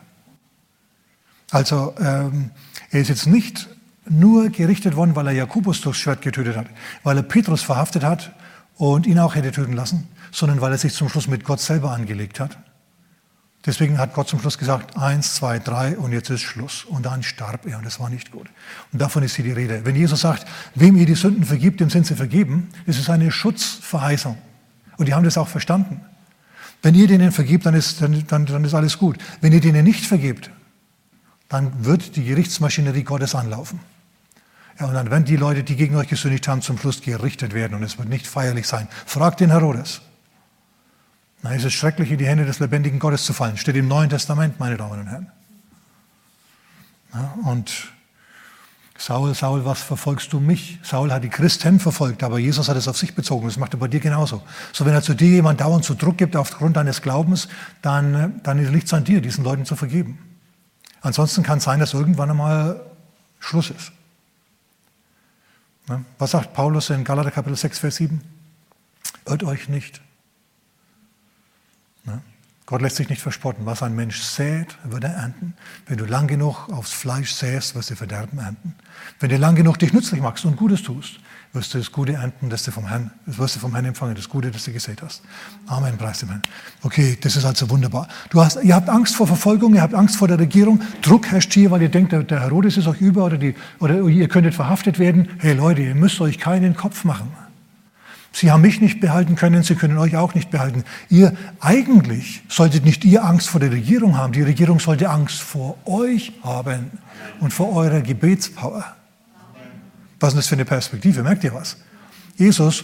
Also 1.51 1.95
ähm, 1.99 2.51
er 2.91 3.01
ist 3.01 3.09
jetzt 3.09 3.27
nicht 3.27 3.69
nur 4.07 4.49
gerichtet 4.49 4.95
worden, 4.95 5.15
weil 5.15 5.27
er 5.27 5.33
Jakobus 5.33 5.81
durchs 5.81 5.99
Schwert 5.99 6.21
getötet 6.21 6.55
hat, 6.55 6.67
weil 7.03 7.17
er 7.17 7.23
Petrus 7.23 7.61
verhaftet 7.61 8.03
hat 8.03 8.31
und 8.75 9.05
ihn 9.05 9.19
auch 9.19 9.35
hätte 9.35 9.51
töten 9.51 9.73
lassen, 9.73 10.07
sondern 10.31 10.61
weil 10.61 10.71
er 10.71 10.77
sich 10.77 10.93
zum 10.93 11.09
Schluss 11.09 11.27
mit 11.27 11.43
Gott 11.43 11.59
selber 11.59 11.91
angelegt 11.91 12.39
hat. 12.39 12.57
Deswegen 13.65 13.97
hat 13.97 14.13
Gott 14.13 14.29
zum 14.29 14.39
Schluss 14.39 14.57
gesagt, 14.57 14.97
eins, 14.97 15.35
zwei, 15.35 15.59
drei 15.59 15.97
und 15.97 16.13
jetzt 16.13 16.29
ist 16.29 16.41
Schluss. 16.41 16.85
Und 16.85 17.05
dann 17.05 17.23
starb 17.23 17.65
er 17.65 17.77
und 17.77 17.85
das 17.85 17.99
war 17.99 18.09
nicht 18.09 18.31
gut. 18.31 18.47
Und 18.93 19.01
davon 19.01 19.21
ist 19.21 19.35
hier 19.35 19.43
die 19.43 19.51
Rede. 19.51 19.81
Wenn 19.83 19.97
Jesus 19.97 20.21
sagt, 20.21 20.45
wem 20.75 20.95
ihr 20.95 21.05
die 21.05 21.15
Sünden 21.15 21.43
vergibt, 21.43 21.81
dem 21.81 21.89
sind 21.89 22.05
sie 22.05 22.15
vergeben, 22.15 22.69
ist 22.85 22.97
es 22.97 23.09
eine 23.09 23.31
Schutzverheißung. 23.31 24.37
Und 24.97 25.07
die 25.07 25.13
haben 25.13 25.25
das 25.25 25.37
auch 25.37 25.49
verstanden. 25.49 25.99
Wenn 26.81 26.95
ihr 26.95 27.07
denen 27.07 27.33
vergibt, 27.33 27.65
dann 27.65 27.73
ist, 27.73 28.01
dann, 28.01 28.23
dann, 28.27 28.45
dann 28.45 28.63
ist 28.63 28.73
alles 28.73 28.97
gut. 28.97 29.17
Wenn 29.41 29.51
ihr 29.51 29.59
denen 29.59 29.83
nicht 29.83 30.05
vergibt, 30.05 30.49
dann 31.49 31.83
wird 31.83 32.15
die 32.15 32.23
Gerichtsmaschinerie 32.23 33.03
Gottes 33.03 33.35
anlaufen. 33.35 33.79
Ja, 34.79 34.85
und 34.85 34.93
dann 34.93 35.11
werden 35.11 35.25
die 35.25 35.35
Leute, 35.35 35.63
die 35.63 35.75
gegen 35.75 35.95
euch 35.95 36.07
gesündigt 36.07 36.47
haben, 36.47 36.61
zum 36.61 36.77
Schluss 36.77 37.01
gerichtet 37.01 37.53
werden 37.53 37.73
und 37.73 37.83
es 37.83 37.97
wird 37.97 38.07
nicht 38.07 38.27
feierlich 38.27 38.67
sein. 38.67 38.87
Fragt 39.05 39.41
den 39.41 39.49
Herodes. 39.49 40.01
Na, 41.41 41.53
es 41.53 41.63
ist 41.63 41.73
schrecklich, 41.73 42.11
in 42.11 42.17
die 42.17 42.27
Hände 42.27 42.45
des 42.45 42.59
lebendigen 42.59 42.99
Gottes 42.99 43.25
zu 43.25 43.33
fallen. 43.33 43.57
Steht 43.57 43.75
im 43.75 43.87
Neuen 43.87 44.09
Testament, 44.09 44.59
meine 44.59 44.77
Damen 44.77 44.99
und 44.99 45.07
Herren. 45.07 45.31
Ja, 47.13 47.33
und 47.45 47.89
Saul, 48.97 49.33
Saul, 49.33 49.65
was 49.65 49.81
verfolgst 49.81 50.31
du 50.33 50.39
mich? 50.39 50.79
Saul 50.83 51.11
hat 51.11 51.23
die 51.23 51.29
Christen 51.29 51.79
verfolgt, 51.79 52.21
aber 52.21 52.37
Jesus 52.37 52.69
hat 52.69 52.77
es 52.77 52.87
auf 52.87 52.97
sich 52.97 53.15
bezogen. 53.15 53.47
Das 53.47 53.57
macht 53.57 53.73
er 53.73 53.79
bei 53.79 53.87
dir 53.87 54.01
genauso. 54.01 54.43
So, 54.71 54.85
wenn 54.85 54.93
er 54.93 55.01
zu 55.01 55.13
dir 55.13 55.29
jemand 55.29 55.61
dauernd 55.61 55.83
zu 55.83 55.95
Druck 55.95 56.17
gibt 56.17 56.35
aufgrund 56.35 56.77
deines 56.77 57.01
Glaubens, 57.01 57.47
dann, 57.81 58.41
dann 58.43 58.71
liegt 58.71 58.87
es 58.87 58.93
an 58.93 59.05
dir, 59.05 59.21
diesen 59.21 59.43
Leuten 59.43 59.65
zu 59.65 59.75
vergeben. 59.75 60.28
Ansonsten 61.01 61.43
kann 61.43 61.59
es 61.59 61.63
sein, 61.63 61.79
dass 61.79 61.93
irgendwann 61.93 62.29
einmal 62.29 62.81
Schluss 63.39 63.69
ist. 63.69 63.91
Was 66.17 66.31
sagt 66.31 66.53
Paulus 66.53 66.89
in 66.89 67.03
Galater 67.03 67.31
Kapitel 67.31 67.55
6, 67.55 67.79
Vers 67.79 67.95
7? 67.95 68.21
Irrt 69.25 69.43
euch 69.43 69.69
nicht. 69.69 70.01
Gott 72.69 72.83
lässt 72.83 72.97
sich 72.97 73.09
nicht 73.09 73.23
verspotten. 73.23 73.65
Was 73.65 73.81
ein 73.81 73.95
Mensch 73.95 74.21
sät, 74.21 74.77
wird 74.83 75.03
er 75.03 75.15
ernten. 75.15 75.55
Wenn 75.87 75.97
du 75.97 76.05
lang 76.05 76.27
genug 76.27 76.69
aufs 76.69 76.91
Fleisch 76.91 77.33
säst, 77.33 77.73
wirst 77.73 77.89
du 77.89 77.95
Verderben 77.95 78.37
ernten. 78.37 78.75
Wenn 79.19 79.31
du 79.31 79.37
lang 79.37 79.55
genug 79.55 79.79
dich 79.79 79.91
nützlich 79.91 80.21
machst 80.21 80.45
und 80.45 80.55
Gutes 80.55 80.83
tust, 80.83 81.19
wirst 81.53 81.73
du 81.73 81.79
das 81.79 81.91
Gute 81.91 82.13
ernten, 82.13 82.49
das 82.49 82.63
du 82.63 82.71
vom 82.71 82.87
Herrn, 82.87 83.09
das 83.25 83.37
wirst 83.39 83.55
du 83.55 83.59
vom 83.59 83.73
Herrn 83.73 83.85
empfangen, 83.85 84.13
das 84.13 84.29
Gute, 84.29 84.51
das 84.51 84.65
du 84.65 84.71
gesät 84.71 85.01
hast. 85.01 85.23
Amen, 85.65 85.97
preis 85.97 86.19
dem 86.19 86.29
Herrn. 86.29 86.43
Okay, 86.83 87.17
das 87.19 87.35
ist 87.35 87.45
also 87.45 87.69
wunderbar. 87.69 88.07
Du 88.29 88.43
hast, 88.43 88.63
ihr 88.63 88.75
habt 88.75 88.87
Angst 88.87 89.15
vor 89.15 89.25
Verfolgung, 89.25 89.73
ihr 89.73 89.81
habt 89.81 89.95
Angst 89.95 90.15
vor 90.15 90.27
der 90.27 90.37
Regierung. 90.37 90.81
Druck 91.01 91.27
herrscht 91.27 91.53
hier, 91.53 91.71
weil 91.71 91.81
ihr 91.81 91.89
denkt, 91.89 92.11
der, 92.11 92.23
der 92.23 92.41
Herodes 92.41 92.77
ist 92.77 92.87
euch 92.87 93.01
über 93.01 93.25
oder, 93.25 93.37
die, 93.37 93.55
oder 93.79 94.01
ihr 94.01 94.27
könntet 94.27 94.53
verhaftet 94.53 94.99
werden. 94.99 95.29
Hey 95.39 95.53
Leute, 95.53 95.81
ihr 95.81 95.95
müsst 95.95 96.21
euch 96.21 96.37
keinen 96.37 96.75
Kopf 96.75 97.03
machen. 97.03 97.31
Sie 98.31 98.51
haben 98.51 98.61
mich 98.61 98.79
nicht 98.79 98.99
behalten 98.99 99.35
können, 99.35 99.63
sie 99.63 99.73
können 99.73 99.97
euch 99.97 100.15
auch 100.15 100.35
nicht 100.35 100.51
behalten. 100.51 100.83
Ihr 101.09 101.33
eigentlich 101.59 102.43
solltet 102.47 102.85
nicht 102.85 103.03
ihr 103.03 103.25
Angst 103.25 103.49
vor 103.49 103.59
der 103.59 103.71
Regierung 103.71 104.17
haben, 104.17 104.33
die 104.33 104.43
Regierung 104.43 104.79
sollte 104.79 105.09
Angst 105.09 105.41
vor 105.41 105.77
euch 105.85 106.33
haben 106.43 106.91
und 107.39 107.51
vor 107.51 107.75
eurer 107.75 108.01
Gebetspower. 108.01 108.98
Was 110.19 110.33
ist 110.33 110.37
das 110.37 110.47
für 110.47 110.55
eine 110.55 110.65
Perspektive? 110.65 111.23
Merkt 111.23 111.43
ihr 111.43 111.53
was? 111.53 111.77
Jesus 112.35 112.83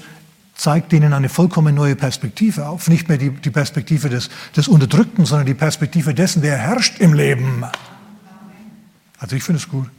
zeigt 0.55 0.93
ihnen 0.93 1.13
eine 1.13 1.29
vollkommen 1.29 1.75
neue 1.75 1.95
Perspektive 1.95 2.67
auf. 2.67 2.87
Nicht 2.87 3.09
mehr 3.09 3.17
die, 3.17 3.29
die 3.29 3.49
Perspektive 3.49 4.09
des, 4.09 4.29
des 4.55 4.67
Unterdrückten, 4.67 5.25
sondern 5.25 5.45
die 5.45 5.53
Perspektive 5.53 6.13
dessen, 6.13 6.41
der 6.41 6.57
herrscht 6.57 6.99
im 6.99 7.13
Leben. 7.13 7.65
Also 9.19 9.35
ich 9.35 9.43
finde 9.43 9.59
es 9.59 9.69
gut. 9.69 9.89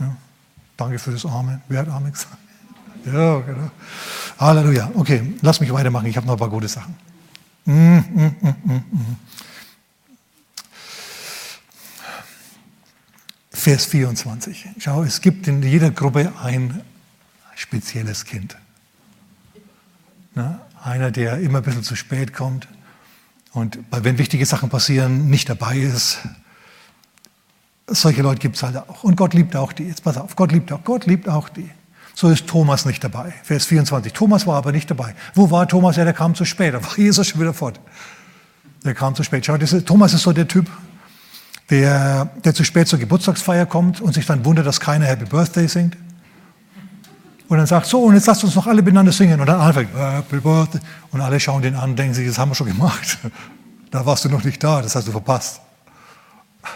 Ja. 0.00 0.16
Danke 0.76 0.98
für 0.98 1.12
das 1.12 1.24
Amen. 1.24 1.60
Wer 1.68 1.80
hat 1.80 1.88
Amen 1.88 2.12
gesagt? 2.12 2.36
Ja, 3.06 3.38
genau. 3.40 3.70
Halleluja. 4.38 4.90
Okay, 4.94 5.34
lass 5.42 5.60
mich 5.60 5.72
weitermachen. 5.72 6.06
Ich 6.06 6.16
habe 6.16 6.26
noch 6.26 6.34
ein 6.34 6.38
paar 6.38 6.50
gute 6.50 6.68
Sachen. 6.68 6.94
Mm, 7.64 7.72
mm, 7.72 8.36
mm, 8.42 8.82
Vers 13.60 13.84
24. 13.84 14.70
Schau, 14.78 15.02
es 15.02 15.20
gibt 15.20 15.46
in 15.46 15.62
jeder 15.62 15.90
Gruppe 15.90 16.32
ein 16.42 16.80
spezielles 17.54 18.24
Kind. 18.24 18.56
Na, 20.34 20.62
einer, 20.82 21.10
der 21.10 21.40
immer 21.40 21.58
ein 21.58 21.64
bisschen 21.64 21.82
zu 21.82 21.94
spät 21.94 22.32
kommt 22.32 22.68
und 23.52 23.78
wenn 23.90 24.16
wichtige 24.16 24.46
Sachen 24.46 24.70
passieren, 24.70 25.28
nicht 25.28 25.50
dabei 25.50 25.76
ist. 25.76 26.20
Solche 27.86 28.22
Leute 28.22 28.40
gibt 28.40 28.56
es 28.56 28.62
halt 28.62 28.78
auch. 28.78 29.04
Und 29.04 29.16
Gott 29.16 29.34
liebt 29.34 29.54
auch 29.54 29.74
die. 29.74 29.82
Jetzt 29.82 30.04
pass 30.04 30.16
auf, 30.16 30.36
Gott 30.36 30.52
liebt 30.52 30.72
auch, 30.72 30.82
Gott 30.82 31.04
liebt 31.04 31.28
auch 31.28 31.50
die. 31.50 31.68
So 32.14 32.30
ist 32.30 32.46
Thomas 32.46 32.86
nicht 32.86 33.04
dabei. 33.04 33.30
Vers 33.42 33.66
24. 33.66 34.14
Thomas 34.14 34.46
war 34.46 34.56
aber 34.56 34.72
nicht 34.72 34.90
dabei. 34.90 35.14
Wo 35.34 35.50
war 35.50 35.68
Thomas? 35.68 35.96
Ja, 35.96 36.04
der 36.04 36.14
kam 36.14 36.34
zu 36.34 36.46
spät. 36.46 36.72
Da 36.72 36.82
war 36.82 36.96
Jesus 36.96 37.28
schon 37.28 37.42
wieder 37.42 37.52
fort. 37.52 37.78
Der 38.86 38.94
kam 38.94 39.14
zu 39.14 39.22
spät. 39.22 39.44
Schau, 39.44 39.56
ist, 39.56 39.84
Thomas 39.84 40.14
ist 40.14 40.22
so 40.22 40.32
der 40.32 40.48
Typ, 40.48 40.66
der, 41.70 42.26
der 42.44 42.54
zu 42.54 42.64
spät 42.64 42.88
zur 42.88 42.98
Geburtstagsfeier 42.98 43.66
kommt 43.66 44.00
und 44.00 44.12
sich 44.12 44.26
dann 44.26 44.44
wundert, 44.44 44.66
dass 44.66 44.80
keiner 44.80 45.06
Happy 45.06 45.24
Birthday 45.24 45.68
singt. 45.68 45.96
Und 47.48 47.58
dann 47.58 47.66
sagt, 47.66 47.86
so, 47.86 48.02
und 48.04 48.14
jetzt 48.14 48.26
lasst 48.26 48.44
uns 48.44 48.54
noch 48.54 48.66
alle 48.66 48.82
miteinander 48.82 49.12
singen. 49.12 49.40
Und 49.40 49.46
dann 49.46 49.60
anfängt, 49.60 49.90
Happy 49.94 50.40
Birthday. 50.40 50.80
Und 51.10 51.20
alle 51.20 51.40
schauen 51.40 51.62
den 51.62 51.74
an 51.74 51.96
denken 51.96 52.14
sich, 52.14 52.26
das 52.26 52.38
haben 52.38 52.50
wir 52.50 52.54
schon 52.54 52.68
gemacht. 52.68 53.18
Da 53.92 54.06
warst 54.06 54.24
du 54.24 54.28
noch 54.28 54.44
nicht 54.44 54.62
da, 54.62 54.82
das 54.82 54.94
hast 54.94 55.08
du 55.08 55.12
verpasst. 55.12 55.60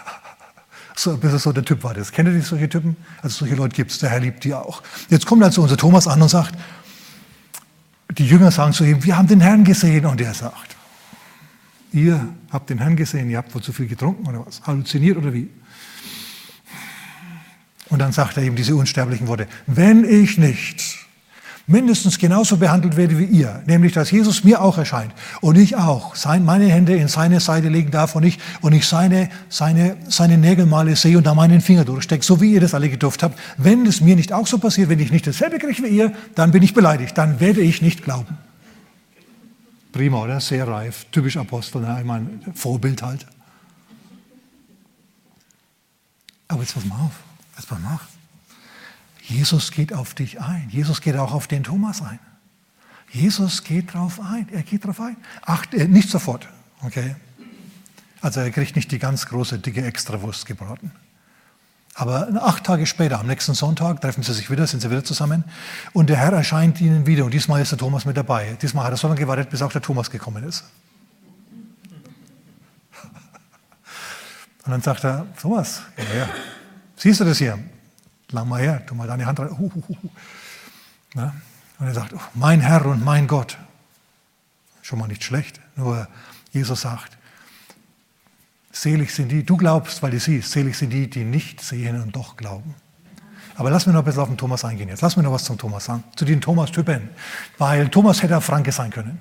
So, 0.96 1.16
bis 1.16 1.32
es 1.32 1.44
so 1.44 1.52
der 1.52 1.64
Typ 1.64 1.84
war 1.84 1.94
das. 1.94 2.10
Kennt 2.10 2.28
ihr 2.28 2.34
nicht 2.34 2.46
solche 2.46 2.68
Typen? 2.68 2.96
Also 3.22 3.40
solche 3.40 3.54
Leute 3.54 3.74
gibt 3.74 3.92
es, 3.92 3.98
der 3.98 4.10
Herr 4.10 4.18
liebt 4.18 4.42
die 4.42 4.54
auch. 4.54 4.82
Jetzt 5.10 5.26
kommt 5.26 5.42
also 5.44 5.62
unser 5.62 5.76
Thomas 5.76 6.08
an 6.08 6.22
und 6.22 6.28
sagt, 6.28 6.54
die 8.18 8.26
Jünger 8.26 8.50
sagen 8.50 8.72
zu 8.72 8.84
ihm, 8.84 9.02
wir 9.04 9.16
haben 9.16 9.28
den 9.28 9.40
Herrn 9.40 9.64
gesehen. 9.64 10.06
Und 10.06 10.20
er 10.20 10.34
sagt, 10.34 10.73
ihr 11.94 12.28
habt 12.50 12.70
den 12.70 12.78
Herrn 12.78 12.96
gesehen, 12.96 13.30
ihr 13.30 13.38
habt 13.38 13.54
wohl 13.54 13.62
zu 13.62 13.72
viel 13.72 13.86
getrunken 13.86 14.26
oder 14.26 14.44
was? 14.44 14.60
Halluziniert 14.62 15.16
oder 15.16 15.32
wie? 15.32 15.48
Und 17.88 18.00
dann 18.00 18.12
sagt 18.12 18.36
er 18.36 18.42
ihm 18.42 18.56
diese 18.56 18.74
unsterblichen 18.74 19.28
Worte, 19.28 19.46
wenn 19.66 20.04
ich 20.04 20.36
nicht 20.36 20.98
mindestens 21.66 22.18
genauso 22.18 22.56
behandelt 22.56 22.96
werde 22.96 23.18
wie 23.18 23.24
ihr, 23.24 23.62
nämlich 23.66 23.92
dass 23.92 24.10
Jesus 24.10 24.44
mir 24.44 24.60
auch 24.60 24.76
erscheint 24.76 25.12
und 25.40 25.56
ich 25.56 25.76
auch 25.76 26.14
sein, 26.14 26.44
meine 26.44 26.66
Hände 26.66 26.94
in 26.94 27.08
seine 27.08 27.40
Seite 27.40 27.68
legen 27.68 27.90
darf 27.90 28.16
und 28.16 28.24
ich, 28.24 28.38
und 28.60 28.72
ich 28.72 28.86
seine, 28.86 29.30
seine, 29.48 29.96
seine 30.08 30.36
Nägelmale 30.36 30.96
sehe 30.96 31.16
und 31.16 31.26
da 31.26 31.34
meinen 31.34 31.60
Finger 31.60 31.84
durchstecke, 31.84 32.24
so 32.24 32.40
wie 32.40 32.52
ihr 32.52 32.60
das 32.60 32.74
alle 32.74 32.90
gedurft 32.90 33.22
habt. 33.22 33.38
Wenn 33.56 33.86
es 33.86 34.00
mir 34.00 34.16
nicht 34.16 34.32
auch 34.32 34.46
so 34.46 34.58
passiert, 34.58 34.88
wenn 34.88 35.00
ich 35.00 35.12
nicht 35.12 35.26
dasselbe 35.26 35.58
kriege 35.58 35.82
wie 35.84 35.88
ihr, 35.88 36.12
dann 36.34 36.50
bin 36.50 36.62
ich 36.62 36.74
beleidigt, 36.74 37.16
dann 37.16 37.40
werde 37.40 37.60
ich 37.60 37.80
nicht 37.80 38.02
glauben. 38.04 38.36
Prima, 39.94 40.24
oder? 40.24 40.40
Sehr 40.40 40.66
reif, 40.66 41.06
typisch 41.12 41.36
Apostel, 41.36 41.82
ne? 41.82 41.96
ich 42.00 42.04
meine, 42.04 42.40
Vorbild 42.52 43.00
halt. 43.00 43.24
Aber 46.48 46.62
jetzt 46.62 46.74
pass 46.74 46.84
mal 46.84 46.98
auf, 46.98 47.12
jetzt 47.56 47.68
pass 47.68 47.78
mal 47.78 47.94
auf. 47.94 48.08
Jesus 49.22 49.70
geht 49.70 49.92
auf 49.92 50.14
dich 50.14 50.40
ein. 50.40 50.68
Jesus 50.68 51.00
geht 51.00 51.14
auch 51.14 51.32
auf 51.32 51.46
den 51.46 51.62
Thomas 51.62 52.02
ein. 52.02 52.18
Jesus 53.12 53.62
geht 53.62 53.94
drauf 53.94 54.18
ein. 54.20 54.48
Er 54.50 54.64
geht 54.64 54.84
drauf 54.84 55.00
ein. 55.00 55.16
Ach, 55.42 55.64
äh, 55.72 55.86
nicht 55.86 56.10
sofort. 56.10 56.48
Okay. 56.82 57.14
Also 58.20 58.40
er 58.40 58.50
kriegt 58.50 58.74
nicht 58.74 58.90
die 58.90 58.98
ganz 58.98 59.26
große, 59.26 59.60
dicke 59.60 59.84
Extrawurst 59.84 60.44
gebraten. 60.44 60.90
Aber 61.94 62.28
acht 62.42 62.64
Tage 62.64 62.86
später, 62.86 63.20
am 63.20 63.26
nächsten 63.26 63.54
Sonntag, 63.54 64.00
treffen 64.00 64.22
sie 64.22 64.34
sich 64.34 64.50
wieder, 64.50 64.66
sind 64.66 64.80
sie 64.80 64.90
wieder 64.90 65.04
zusammen. 65.04 65.44
Und 65.92 66.10
der 66.10 66.16
Herr 66.16 66.32
erscheint 66.32 66.80
ihnen 66.80 67.06
wieder. 67.06 67.24
Und 67.24 67.32
diesmal 67.32 67.62
ist 67.62 67.70
der 67.70 67.78
Thomas 67.78 68.04
mit 68.04 68.16
dabei. 68.16 68.56
Diesmal 68.60 68.84
hat 68.84 68.92
er 68.92 68.96
so 68.96 69.06
lange 69.06 69.20
gewartet, 69.20 69.50
bis 69.50 69.62
auch 69.62 69.72
der 69.72 69.82
Thomas 69.82 70.10
gekommen 70.10 70.42
ist. 70.44 70.64
Und 74.64 74.72
dann 74.72 74.82
sagt 74.82 75.04
er, 75.04 75.26
Thomas, 75.40 75.82
ja, 75.96 76.18
ja. 76.20 76.28
siehst 76.96 77.20
du 77.20 77.24
das 77.24 77.38
hier? 77.38 77.58
lang 78.34 78.48
mal 78.48 78.60
her, 78.60 78.84
tu 78.84 78.94
mal 78.94 79.06
deine 79.06 79.24
Hand 79.24 79.40
rein. 79.40 79.50
Uh, 79.50 79.70
uh, 79.74 79.82
uh. 79.88 80.08
Ja? 81.14 81.32
Und 81.78 81.86
er 81.86 81.94
sagt, 81.94 82.12
oh, 82.12 82.20
mein 82.34 82.60
Herr 82.60 82.84
und 82.86 83.04
mein 83.04 83.26
Gott. 83.26 83.56
Schon 84.82 84.98
mal 84.98 85.08
nicht 85.08 85.24
schlecht, 85.24 85.60
nur 85.76 86.06
Jesus 86.52 86.82
sagt, 86.82 87.16
selig 88.74 89.14
sind 89.14 89.30
die, 89.30 89.44
du 89.44 89.56
glaubst, 89.56 90.02
weil 90.02 90.10
du 90.10 90.20
siehst, 90.20 90.50
selig 90.50 90.76
sind 90.76 90.90
die, 90.90 91.08
die 91.08 91.24
nicht 91.24 91.62
sehen 91.62 92.02
und 92.02 92.14
doch 92.14 92.36
glauben. 92.36 92.74
Aber 93.56 93.70
lass 93.70 93.86
mir 93.86 93.92
noch 93.92 94.00
ein 94.00 94.04
bisschen 94.04 94.20
auf 94.20 94.28
den 94.28 94.36
Thomas 94.36 94.64
eingehen 94.64 94.88
jetzt. 94.88 95.00
Lass 95.00 95.16
mir 95.16 95.22
noch 95.22 95.32
was 95.32 95.44
zum 95.44 95.56
Thomas 95.56 95.84
sagen, 95.84 96.02
zu 96.16 96.24
den 96.24 96.40
Thomas-Typen. 96.40 97.08
Weil 97.56 97.88
Thomas 97.88 98.22
hätte 98.22 98.40
Franke 98.40 98.72
sein 98.72 98.90
können. 98.90 99.20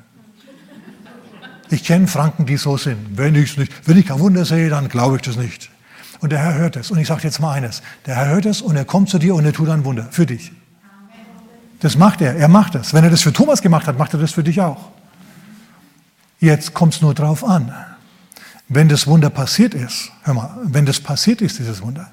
Ich 1.70 1.84
kenne 1.84 2.08
Franken, 2.08 2.45
die 2.45 2.58
so 2.58 2.78
sind. 2.78 3.18
Wenn, 3.18 3.36
ich's 3.36 3.58
nicht, 3.58 3.72
wenn 3.88 3.97
ich 3.97 4.08
kein 4.08 4.20
Wunder 4.20 4.43
sehe, 4.43 4.70
dann 4.70 4.89
glaube 4.89 5.18
ich 5.18 5.22
das 5.22 5.36
nicht. 5.36 5.70
Und 6.20 6.32
der 6.32 6.39
Herr 6.39 6.56
hört 6.56 6.76
es. 6.78 6.89
Und 6.89 6.97
ich 6.97 7.08
sage 7.08 7.22
jetzt 7.24 7.39
mal 7.39 7.54
eines. 7.54 7.84
Der 8.06 8.16
Herr 8.16 8.28
hört 8.30 8.45
es 8.45 8.62
und 8.62 8.76
er 8.76 8.86
kommt 8.86 9.10
zu 9.10 9.20
dir 9.20 9.36
und 9.36 9.45
er 9.45 9.54
tut 9.54 9.70
ein 9.70 9.86
Wunder 9.86 10.08
für 10.10 10.26
dich. 10.26 10.51
Das 11.80 11.97
macht 11.97 12.22
er. 12.22 12.36
Er 12.36 12.47
macht 12.47 12.76
das. 12.76 12.93
Wenn 12.93 13.04
er 13.04 13.10
das 13.12 13.22
für 13.22 13.34
Thomas 13.34 13.62
gemacht 13.62 13.88
hat, 13.88 13.97
macht 13.99 14.14
er 14.14 14.20
das 14.20 14.32
für 14.32 14.43
dich 14.43 14.62
auch. 14.62 14.89
Jetzt 16.39 16.74
kommt 16.74 16.95
es 16.95 17.01
nur 17.01 17.14
drauf 17.14 17.43
an. 17.43 17.74
Wenn 18.76 18.89
das 18.89 19.05
Wunder 19.05 19.30
passiert 19.30 19.76
ist, 19.76 20.11
hör 20.24 20.34
mal, 20.34 20.57
wenn 20.63 20.88
das 20.88 20.99
passiert 20.99 21.41
ist, 21.41 21.59
dieses 21.59 21.80
Wunder, 21.84 22.11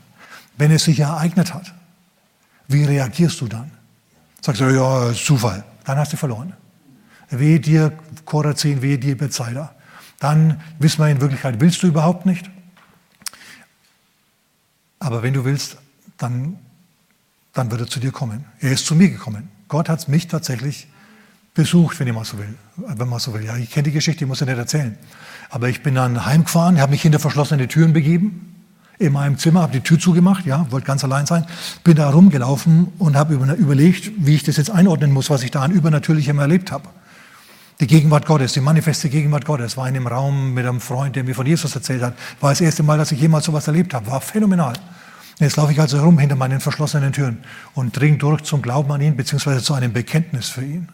wenn 0.59 0.71
es 0.71 0.85
sich 0.85 1.01
ereignet 1.01 1.55
hat, 1.55 1.73
wie 2.69 2.85
reagierst 2.85 3.41
du 3.41 3.49
dann? 3.49 3.71
Sagst 4.43 4.61
du, 4.61 4.67
ja, 4.67 5.15
Zufall. 5.15 5.65
Dann 5.85 5.97
hast 5.97 6.13
du 6.13 6.19
verloren. 6.19 6.53
Wehe 7.31 7.61
dir 7.61 7.97
Korazin, 8.27 8.83
wehe 8.83 8.99
dir 8.99 9.17
Bezeiler. 9.17 9.75
Dann 10.19 10.61
wissen 10.79 10.99
wir 10.99 11.09
in 11.09 11.23
Wirklichkeit, 11.23 11.61
willst 11.61 11.83
du 11.83 11.87
überhaupt 11.87 12.27
nicht? 12.27 12.51
Aber 14.99 15.23
wenn 15.23 15.33
du 15.33 15.47
willst, 15.47 15.79
dann, 16.19 16.59
dann 17.55 17.71
wird 17.71 17.81
er 17.81 17.87
zu 17.87 18.01
dir 18.01 18.13
kommen. 18.13 18.45
Er 18.59 18.73
ist 18.73 18.85
zu 18.85 18.95
mir 18.95 19.09
gekommen. 19.09 19.49
Gott 19.69 19.89
hat 19.89 20.07
mich 20.09 20.29
tatsächlich 20.29 20.89
besucht, 21.55 21.99
wenn 21.99 22.07
ich 22.07 22.15
mal 22.15 22.27
so 22.27 22.37
will. 22.37 22.55
Wenn 22.77 23.09
man 23.09 23.19
so 23.19 23.33
will. 23.33 23.45
Ja, 23.45 23.57
ich 23.57 23.71
kenne 23.71 23.85
die 23.85 23.93
Geschichte, 23.93 24.25
ich 24.25 24.29
muss 24.29 24.41
ja 24.41 24.47
nicht 24.47 24.59
erzählen. 24.59 24.99
Aber 25.51 25.69
ich 25.69 25.83
bin 25.83 25.97
dann 25.97 26.25
heimgefahren, 26.25 26.81
habe 26.81 26.93
mich 26.93 27.03
hinter 27.03 27.19
verschlossene 27.19 27.69
Türen 27.69 27.93
begeben, 27.93 28.47
in 28.99 29.13
meinem 29.13 29.39
Zimmer, 29.39 29.63
habe 29.63 29.73
die 29.73 29.81
Tür 29.81 29.99
zugemacht, 29.99 30.45
ja, 30.45 30.67
wollte 30.71 30.87
ganz 30.87 31.03
allein 31.03 31.27
sein, 31.27 31.47
bin 31.85 31.97
da 31.97 32.11
rumgelaufen 32.11 32.89
und 32.99 33.17
habe 33.17 33.35
überlegt, 33.35 34.13
wie 34.19 34.35
ich 34.35 34.43
das 34.43 34.59
jetzt 34.59 34.71
einordnen 34.71 35.11
muss, 35.13 35.31
was 35.31 35.43
ich 35.43 35.51
da 35.51 35.63
an 35.63 35.73
Übernatürlichem 35.73 36.39
erlebt 36.39 36.71
habe. 36.71 36.89
Die 37.81 37.87
Gegenwart 37.87 38.27
Gottes, 38.27 38.53
die 38.53 38.61
manifeste 38.61 39.09
Gegenwart 39.09 39.47
Gottes, 39.47 39.79
war 39.79 39.89
in 39.89 39.97
einem 39.97 40.07
Raum 40.07 40.53
mit 40.53 40.67
einem 40.67 40.83
Freund, 40.83 41.17
der 41.17 41.25
mir 41.25 41.35
von 41.35 41.47
Jesus 41.47 41.75
erzählt 41.75 42.03
hat. 42.03 42.15
War 42.39 42.51
das 42.51 42.61
erste 42.61 42.83
Mal, 42.83 42.99
dass 42.99 43.11
ich 43.11 43.19
jemals 43.19 43.47
sowas 43.47 43.67
erlebt 43.67 43.95
habe. 43.95 44.07
War 44.07 44.21
phänomenal. 44.21 44.75
Jetzt 45.39 45.57
laufe 45.57 45.73
ich 45.73 45.81
also 45.81 45.97
herum 45.97 46.19
hinter 46.19 46.37
meinen 46.37 46.61
verschlossenen 46.61 47.15
Türen 47.15 47.39
und 47.75 47.99
dringe 47.99 48.19
durch 48.19 48.43
zum 48.43 48.61
Glauben 48.61 48.93
an 48.93 49.01
ihn, 49.01 49.17
beziehungsweise 49.17 49.63
zu 49.63 49.73
einem 49.73 49.95
Bekenntnis 49.95 50.51
für 50.51 50.63
ihn. 50.63 50.91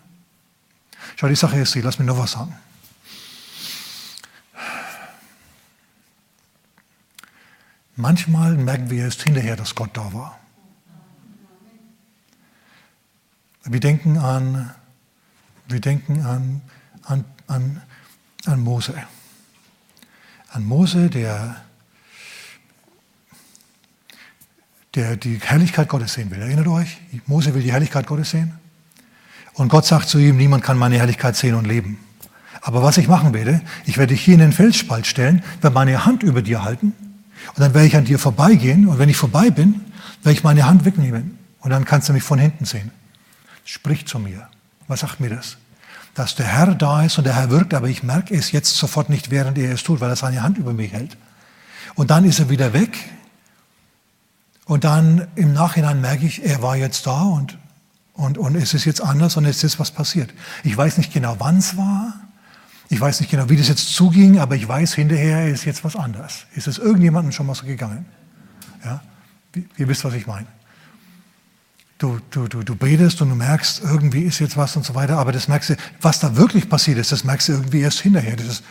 Schau, 1.16 1.26
die 1.26 1.34
Sache 1.34 1.58
ist 1.58 1.72
sie, 1.72 1.80
lass 1.80 1.98
mich 1.98 2.06
noch 2.06 2.18
was 2.18 2.30
sagen. 2.32 2.54
Manchmal 7.96 8.56
merken 8.56 8.90
wir 8.90 9.04
erst 9.04 9.22
hinterher, 9.22 9.56
dass 9.56 9.74
Gott 9.74 9.90
da 9.94 10.12
war. 10.12 10.38
Wir 13.64 13.80
denken 13.80 14.18
an, 14.18 14.70
wir 15.66 15.80
denken 15.80 16.22
an 16.22 16.62
an, 17.06 17.24
an, 17.46 17.82
an 18.44 18.60
Mose. 18.60 18.94
An 20.50 20.64
Mose, 20.64 21.08
der, 21.08 21.56
der 24.94 25.16
die 25.16 25.38
Herrlichkeit 25.40 25.88
Gottes 25.88 26.14
sehen 26.14 26.30
will. 26.30 26.40
Erinnert 26.40 26.68
euch? 26.68 26.98
Mose 27.26 27.54
will 27.54 27.62
die 27.62 27.72
Herrlichkeit 27.72 28.06
Gottes 28.06 28.30
sehen. 28.30 28.58
Und 29.54 29.68
Gott 29.68 29.86
sagt 29.86 30.08
zu 30.08 30.18
ihm, 30.18 30.36
niemand 30.36 30.64
kann 30.64 30.78
meine 30.78 30.98
Herrlichkeit 30.98 31.36
sehen 31.36 31.54
und 31.54 31.66
leben. 31.66 31.98
Aber 32.60 32.82
was 32.82 32.98
ich 32.98 33.08
machen 33.08 33.32
werde, 33.32 33.62
ich 33.84 33.96
werde 33.96 34.14
dich 34.14 34.24
hier 34.24 34.34
in 34.34 34.40
den 34.40 34.52
Felsspalt 34.52 35.06
stellen, 35.06 35.42
werde 35.60 35.74
meine 35.74 36.04
Hand 36.04 36.22
über 36.22 36.42
dir 36.42 36.64
halten 36.64 36.92
und 37.54 37.60
dann 37.60 37.74
werde 37.74 37.86
ich 37.86 37.96
an 37.96 38.04
dir 38.04 38.18
vorbeigehen 38.18 38.86
und 38.86 38.98
wenn 38.98 39.08
ich 39.08 39.16
vorbei 39.16 39.50
bin, 39.50 39.84
werde 40.22 40.38
ich 40.38 40.44
meine 40.44 40.66
Hand 40.66 40.84
wegnehmen 40.84 41.38
und 41.60 41.70
dann 41.70 41.84
kannst 41.84 42.08
du 42.08 42.12
mich 42.12 42.22
von 42.22 42.38
hinten 42.38 42.64
sehen. 42.64 42.90
Sprich 43.64 44.06
zu 44.06 44.18
mir. 44.18 44.48
Was 44.88 45.00
sagt 45.00 45.20
mir 45.20 45.30
das? 45.30 45.56
dass 46.16 46.34
der 46.34 46.46
Herr 46.46 46.74
da 46.74 47.02
ist 47.02 47.18
und 47.18 47.24
der 47.24 47.36
Herr 47.36 47.50
wirkt, 47.50 47.74
aber 47.74 47.88
ich 47.88 48.02
merke 48.02 48.34
es 48.34 48.50
jetzt 48.50 48.74
sofort 48.74 49.10
nicht, 49.10 49.30
während 49.30 49.58
er 49.58 49.72
es 49.72 49.82
tut, 49.82 50.00
weil 50.00 50.08
er 50.08 50.16
seine 50.16 50.42
Hand 50.42 50.56
über 50.56 50.72
mich 50.72 50.92
hält. 50.92 51.18
Und 51.94 52.10
dann 52.10 52.24
ist 52.24 52.38
er 52.38 52.48
wieder 52.48 52.72
weg. 52.72 52.98
Und 54.64 54.84
dann 54.84 55.28
im 55.36 55.52
Nachhinein 55.52 56.00
merke 56.00 56.24
ich, 56.24 56.42
er 56.42 56.62
war 56.62 56.74
jetzt 56.74 57.06
da 57.06 57.20
und, 57.20 57.58
und, 58.14 58.38
und 58.38 58.56
es 58.56 58.72
ist 58.72 58.86
jetzt 58.86 59.02
anders 59.02 59.36
und 59.36 59.44
es 59.44 59.62
ist 59.62 59.78
was 59.78 59.90
passiert. 59.90 60.32
Ich 60.64 60.74
weiß 60.74 60.96
nicht 60.96 61.12
genau, 61.12 61.36
wann 61.38 61.58
es 61.58 61.76
war. 61.76 62.14
Ich 62.88 63.00
weiß 63.00 63.20
nicht 63.20 63.30
genau, 63.30 63.48
wie 63.48 63.56
das 63.56 63.68
jetzt 63.68 63.94
zuging, 63.94 64.38
aber 64.38 64.54
ich 64.54 64.66
weiß, 64.66 64.94
hinterher 64.94 65.48
ist 65.48 65.64
jetzt 65.64 65.84
was 65.84 65.96
anders. 65.96 66.46
Ist 66.54 66.68
es 66.68 66.78
irgendjemandem 66.78 67.32
schon 67.32 67.46
mal 67.46 67.54
so 67.54 67.66
gegangen? 67.66 68.06
Ja? 68.84 69.02
Ihr 69.76 69.88
wisst, 69.88 70.04
was 70.04 70.14
ich 70.14 70.26
meine 70.26 70.46
du, 71.98 72.18
du, 72.30 72.48
du, 72.48 72.62
du 72.62 72.76
betest 72.76 73.22
und 73.22 73.30
du 73.30 73.34
merkst, 73.34 73.82
irgendwie 73.82 74.22
ist 74.22 74.38
jetzt 74.38 74.56
was 74.56 74.76
und 74.76 74.84
so 74.84 74.94
weiter, 74.94 75.18
aber 75.18 75.32
das 75.32 75.48
merkst 75.48 75.70
du, 75.70 75.76
was 76.00 76.20
da 76.20 76.36
wirklich 76.36 76.68
passiert 76.68 76.98
ist, 76.98 77.12
das 77.12 77.24
merkst 77.24 77.48
du 77.48 77.52
irgendwie 77.52 77.80
erst 77.80 78.00
hinterher. 78.00 78.36
Das 78.36 78.46
ist, 78.46 78.64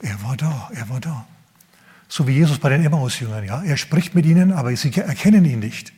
er 0.00 0.22
war 0.22 0.36
da, 0.36 0.70
er 0.74 0.88
war 0.88 1.00
da. 1.00 1.26
So 2.08 2.26
wie 2.26 2.32
Jesus 2.32 2.58
bei 2.58 2.68
den 2.68 2.84
Emmaus-Jüngern, 2.84 3.44
ja. 3.44 3.62
Er 3.62 3.76
spricht 3.76 4.14
mit 4.14 4.26
ihnen, 4.26 4.52
aber 4.52 4.74
sie 4.76 4.92
erkennen 4.94 5.44
ihn 5.44 5.60
nicht. 5.60 5.92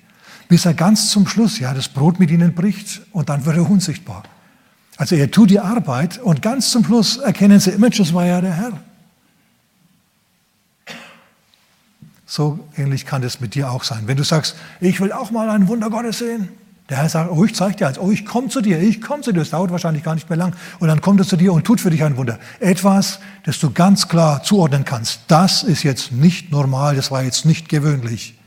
Bis 0.48 0.64
er 0.64 0.74
ganz 0.74 1.10
zum 1.10 1.26
Schluss, 1.26 1.58
ja, 1.58 1.74
das 1.74 1.88
Brot 1.88 2.20
mit 2.20 2.30
ihnen 2.30 2.54
bricht 2.54 3.02
und 3.12 3.28
dann 3.28 3.44
wird 3.46 3.56
er 3.56 3.68
unsichtbar. 3.68 4.24
Also 4.96 5.16
er 5.16 5.30
tut 5.30 5.50
die 5.50 5.60
Arbeit 5.60 6.18
und 6.18 6.42
ganz 6.42 6.70
zum 6.70 6.84
Schluss 6.84 7.16
erkennen 7.16 7.58
sie, 7.58 7.70
Image, 7.70 7.98
das 7.98 8.14
war 8.14 8.26
ja 8.26 8.40
der 8.40 8.52
Herr. 8.52 8.72
So 12.26 12.58
ähnlich 12.76 13.06
kann 13.06 13.22
das 13.22 13.40
mit 13.40 13.54
dir 13.54 13.70
auch 13.70 13.84
sein. 13.84 14.06
Wenn 14.06 14.16
du 14.16 14.24
sagst, 14.24 14.56
ich 14.80 15.00
will 15.00 15.12
auch 15.12 15.30
mal 15.30 15.50
ein 15.50 15.68
Wunder 15.68 15.90
Gottes 15.90 16.18
sehen, 16.18 16.48
Der 16.90 16.98
Herr 16.98 17.08
sagt, 17.08 17.30
oh, 17.30 17.44
ich 17.44 17.54
zeige 17.54 17.76
dir 17.76 17.86
als, 17.86 17.98
oh, 17.98 18.10
ich 18.10 18.26
komme 18.26 18.48
zu 18.48 18.60
dir, 18.60 18.78
ich 18.78 19.00
komme 19.00 19.22
zu 19.22 19.32
dir. 19.32 19.38
Das 19.38 19.50
dauert 19.50 19.70
wahrscheinlich 19.70 20.02
gar 20.02 20.14
nicht 20.14 20.28
mehr 20.28 20.36
lang. 20.36 20.54
Und 20.80 20.88
dann 20.88 21.00
kommt 21.00 21.18
er 21.18 21.26
zu 21.26 21.36
dir 21.36 21.52
und 21.54 21.64
tut 21.64 21.80
für 21.80 21.88
dich 21.88 22.04
ein 22.04 22.18
Wunder. 22.18 22.38
Etwas, 22.60 23.20
das 23.44 23.58
du 23.58 23.70
ganz 23.70 24.08
klar 24.08 24.42
zuordnen 24.42 24.84
kannst. 24.84 25.20
Das 25.28 25.62
ist 25.62 25.82
jetzt 25.82 26.12
nicht 26.12 26.52
normal, 26.52 26.94
das 26.94 27.10
war 27.10 27.22
jetzt 27.22 27.46
nicht 27.46 27.70
gewöhnlich. 27.70 28.38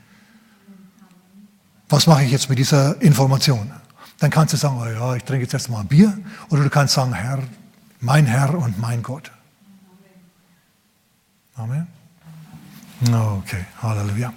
Was 1.88 2.06
mache 2.06 2.22
ich 2.24 2.30
jetzt 2.30 2.48
mit 2.48 2.58
dieser 2.58 3.00
Information? 3.02 3.72
Dann 4.18 4.30
kannst 4.30 4.52
du 4.52 4.56
sagen, 4.56 4.78
oh 4.80 4.86
ja, 4.86 5.14
ich 5.14 5.24
trinke 5.24 5.44
jetzt 5.44 5.54
erstmal 5.54 5.82
ein 5.82 5.86
Bier. 5.86 6.18
Oder 6.48 6.64
du 6.64 6.70
kannst 6.70 6.94
sagen, 6.94 7.12
Herr, 7.14 7.42
mein 8.00 8.26
Herr 8.26 8.54
und 8.54 8.78
mein 8.78 9.02
Gott. 9.02 9.30
Amen. 11.54 11.86
Okay, 13.02 13.64
Halleluja. 13.80 14.32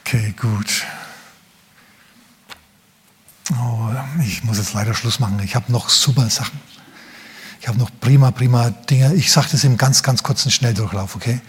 Okay, 0.00 0.34
gut. 0.38 0.84
Oh, 3.52 3.90
ich 4.22 4.44
muss 4.44 4.58
jetzt 4.58 4.74
leider 4.74 4.92
Schluss 4.92 5.18
machen. 5.18 5.40
Ich 5.40 5.54
habe 5.54 5.72
noch 5.72 5.88
super 5.88 6.28
Sachen. 6.28 6.60
Ich 7.60 7.68
habe 7.68 7.78
noch 7.78 7.90
prima, 8.00 8.30
prima 8.32 8.70
Dinge. 8.70 9.14
Ich 9.14 9.32
sage 9.32 9.48
das 9.52 9.64
im 9.64 9.76
ganz, 9.76 10.02
ganz 10.02 10.22
kurzen 10.22 10.50
Schnelldurchlauf, 10.50 11.16
okay? 11.16 11.40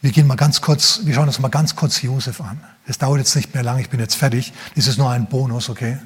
Wir 0.00 0.10
gehen 0.10 0.26
mal 0.26 0.36
ganz 0.36 0.60
kurz, 0.60 1.00
wir 1.04 1.14
schauen 1.14 1.28
uns 1.28 1.38
mal 1.38 1.48
ganz 1.48 1.76
kurz 1.76 2.02
Josef 2.02 2.40
an. 2.40 2.60
Das 2.86 2.98
dauert 2.98 3.18
jetzt 3.18 3.36
nicht 3.36 3.54
mehr 3.54 3.62
lange, 3.62 3.80
ich 3.80 3.90
bin 3.90 4.00
jetzt 4.00 4.16
fertig. 4.16 4.52
Das 4.74 4.86
ist 4.86 4.98
nur 4.98 5.10
ein 5.10 5.28
Bonus, 5.28 5.68
okay? 5.68 5.98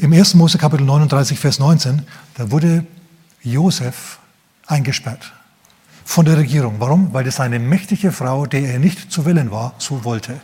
Im 0.00 0.14
1. 0.14 0.32
Mose 0.32 0.56
Kapitel 0.56 0.86
39, 0.86 1.38
Vers 1.38 1.58
19, 1.58 2.06
da 2.38 2.50
wurde 2.50 2.86
Josef 3.42 4.18
eingesperrt 4.66 5.30
von 6.06 6.24
der 6.24 6.38
Regierung. 6.38 6.76
Warum? 6.78 7.12
Weil 7.12 7.24
das 7.24 7.38
eine 7.38 7.58
mächtige 7.58 8.10
Frau, 8.10 8.46
der 8.46 8.62
er 8.62 8.78
nicht 8.78 9.12
zu 9.12 9.26
willen 9.26 9.50
war, 9.50 9.74
so 9.76 10.02
wollte. 10.02 10.40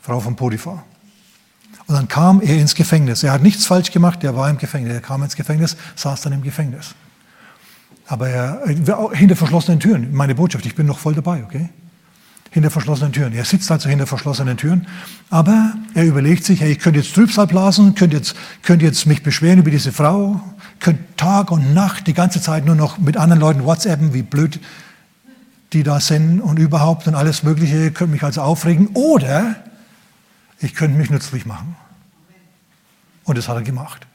Frau 0.00 0.20
von 0.20 0.36
Potiphar. 0.36 0.84
Und 1.88 1.96
dann 1.96 2.06
kam 2.06 2.40
er 2.40 2.56
ins 2.56 2.76
Gefängnis. 2.76 3.24
Er 3.24 3.32
hat 3.32 3.42
nichts 3.42 3.66
falsch 3.66 3.90
gemacht, 3.90 4.22
er 4.22 4.36
war 4.36 4.48
im 4.48 4.58
Gefängnis. 4.58 4.94
Er 4.94 5.00
kam 5.00 5.24
ins 5.24 5.34
Gefängnis, 5.34 5.76
saß 5.96 6.20
dann 6.20 6.34
im 6.34 6.42
Gefängnis. 6.42 6.94
Aber 8.06 8.28
er, 8.28 8.62
hinter 9.12 9.34
verschlossenen 9.34 9.80
Türen, 9.80 10.14
meine 10.14 10.36
Botschaft, 10.36 10.64
ich 10.66 10.76
bin 10.76 10.86
noch 10.86 11.00
voll 11.00 11.16
dabei, 11.16 11.42
okay? 11.42 11.68
Hinter 12.50 12.70
verschlossenen 12.70 13.12
Türen. 13.12 13.32
Er 13.32 13.44
sitzt 13.44 13.70
also 13.70 13.88
hinter 13.88 14.06
verschlossenen 14.06 14.56
Türen, 14.56 14.86
aber 15.30 15.74
er 15.94 16.04
überlegt 16.04 16.44
sich, 16.44 16.60
hey, 16.60 16.72
ich 16.72 16.78
könnte 16.78 17.00
jetzt 17.00 17.14
Trübsal 17.14 17.46
blasen, 17.46 17.94
könnte 17.94 18.16
jetzt, 18.16 18.34
könnte 18.62 18.84
jetzt 18.84 19.06
mich 19.06 19.22
beschweren 19.22 19.58
über 19.58 19.70
diese 19.70 19.92
Frau, 19.92 20.40
könnte 20.80 21.02
Tag 21.16 21.50
und 21.50 21.74
Nacht 21.74 22.06
die 22.06 22.14
ganze 22.14 22.40
Zeit 22.40 22.64
nur 22.64 22.76
noch 22.76 22.98
mit 22.98 23.16
anderen 23.16 23.40
Leuten 23.40 23.64
WhatsAppen, 23.64 24.14
wie 24.14 24.22
blöd 24.22 24.60
die 25.72 25.82
da 25.82 26.00
sind 26.00 26.40
und 26.40 26.58
überhaupt 26.58 27.06
und 27.06 27.14
alles 27.14 27.42
Mögliche, 27.42 27.90
könnte 27.90 28.12
mich 28.12 28.22
also 28.22 28.40
aufregen. 28.40 28.88
Oder 28.94 29.56
ich 30.60 30.74
könnte 30.74 30.96
mich 30.96 31.10
nützlich 31.10 31.44
machen. 31.44 31.76
Und 33.24 33.36
das 33.36 33.48
hat 33.48 33.56
er 33.56 33.62
gemacht. 33.62 34.06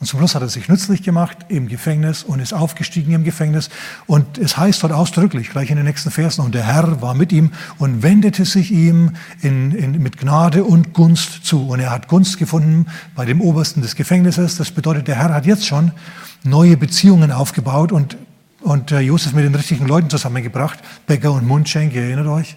Und 0.00 0.06
zum 0.06 0.18
Schluss 0.18 0.34
hat 0.34 0.42
er 0.42 0.48
sich 0.48 0.68
nützlich 0.68 1.02
gemacht 1.02 1.36
im 1.48 1.68
Gefängnis 1.68 2.24
und 2.24 2.40
ist 2.40 2.52
aufgestiegen 2.52 3.12
im 3.12 3.24
Gefängnis. 3.24 3.70
Und 4.06 4.38
es 4.38 4.56
heißt 4.56 4.82
dort 4.82 4.92
ausdrücklich, 4.92 5.50
gleich 5.50 5.70
in 5.70 5.76
den 5.76 5.86
nächsten 5.86 6.10
Versen, 6.10 6.44
und 6.44 6.54
der 6.54 6.66
Herr 6.66 7.00
war 7.00 7.14
mit 7.14 7.32
ihm 7.32 7.52
und 7.78 8.02
wendete 8.02 8.44
sich 8.44 8.70
ihm 8.72 9.12
in, 9.40 9.72
in, 9.72 10.02
mit 10.02 10.18
Gnade 10.18 10.64
und 10.64 10.92
Gunst 10.94 11.44
zu. 11.44 11.68
Und 11.68 11.80
er 11.80 11.90
hat 11.90 12.08
Gunst 12.08 12.38
gefunden 12.38 12.86
bei 13.14 13.24
dem 13.24 13.40
Obersten 13.40 13.82
des 13.82 13.94
Gefängnisses. 13.94 14.56
Das 14.56 14.70
bedeutet, 14.70 15.08
der 15.08 15.16
Herr 15.16 15.32
hat 15.32 15.46
jetzt 15.46 15.66
schon 15.66 15.92
neue 16.42 16.76
Beziehungen 16.76 17.32
aufgebaut 17.32 17.92
und, 17.92 18.16
und 18.60 18.92
äh, 18.92 19.00
Josef 19.00 19.32
mit 19.32 19.44
den 19.44 19.54
richtigen 19.54 19.86
Leuten 19.86 20.10
zusammengebracht. 20.10 20.78
Bäcker 21.06 21.32
und 21.32 21.46
Mundschenk, 21.46 21.94
ihr 21.94 22.02
erinnert 22.02 22.26
euch? 22.26 22.56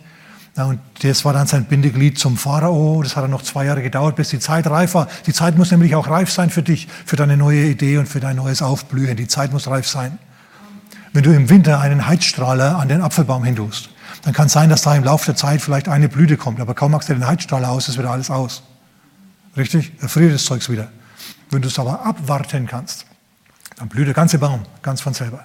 Ja, 0.58 0.66
und 0.66 0.80
das 1.03 1.24
war 1.24 1.34
dann 1.34 1.45
sein 1.45 1.66
Bindeglied 1.66 2.18
zum 2.18 2.36
Pharao. 2.36 3.03
Das 3.03 3.16
hat 3.16 3.24
dann 3.24 3.30
noch 3.30 3.43
zwei 3.43 3.66
Jahre 3.66 3.84
gedauert, 3.84 4.16
bis 4.16 4.30
die 4.30 4.39
Zeit 4.39 4.66
reif 4.66 4.95
war. 4.95 5.08
Die 5.28 5.34
Zeit 5.34 5.55
muss 5.55 5.70
nämlich 5.70 5.93
auch 5.93 6.10
reif 6.10 6.32
sein 6.32 6.49
für 6.49 6.64
dich, 6.64 6.88
für 7.05 7.16
deine 7.16 7.38
neue 7.38 7.66
Idee 7.66 7.99
und 7.99 8.08
für 8.08 8.20
dein 8.20 8.38
neues 8.38 8.64
Aufblühen. 8.64 9.16
Die 9.16 9.28
Zeit 9.28 9.53
muss 9.53 9.68
reif 9.68 9.88
sein. 9.88 10.18
Wenn 11.14 11.24
du 11.24 11.32
im 11.32 11.49
Winter 11.49 11.80
einen 11.80 12.08
Heizstrahler 12.08 12.80
an 12.80 12.88
den 12.88 13.01
Apfelbaum 13.01 13.43
hindust, 13.43 13.91
dann 14.24 14.34
kann 14.34 14.47
es 14.47 14.53
sein, 14.53 14.70
dass 14.70 14.82
da 14.82 14.95
im 14.95 15.03
Laufe 15.03 15.26
der 15.28 15.36
Zeit 15.36 15.62
vielleicht 15.62 15.88
eine 15.89 16.10
Blüte 16.10 16.38
kommt. 16.38 16.60
Aber 16.60 16.74
kaum 16.74 16.91
machst 16.91 17.08
du 17.08 17.14
den 17.14 17.28
Heizstrahler 17.28 17.70
aus, 17.70 17.88
ist 17.88 17.99
wieder 17.99 18.10
alles 18.10 18.32
aus. 18.32 18.64
Richtig? 19.55 19.91
Erfriert 20.01 20.34
das 20.34 20.45
Zeugs 20.45 20.70
wieder. 20.70 20.89
Wenn 21.51 21.62
du 21.62 21.68
es 21.68 21.78
aber 21.78 22.03
abwarten 22.03 22.66
kannst, 22.66 23.05
dann 23.76 23.89
blüht 23.89 24.08
der 24.08 24.16
ganze 24.16 24.39
Baum 24.39 24.62
ganz 24.82 25.01
von 25.01 25.14
selber. 25.14 25.43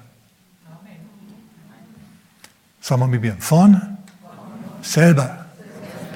Sag 2.81 2.99
mal 2.99 3.07
mit 3.07 3.21
mir. 3.21 3.37
Vorn, 3.39 3.92
selber. 4.83 5.47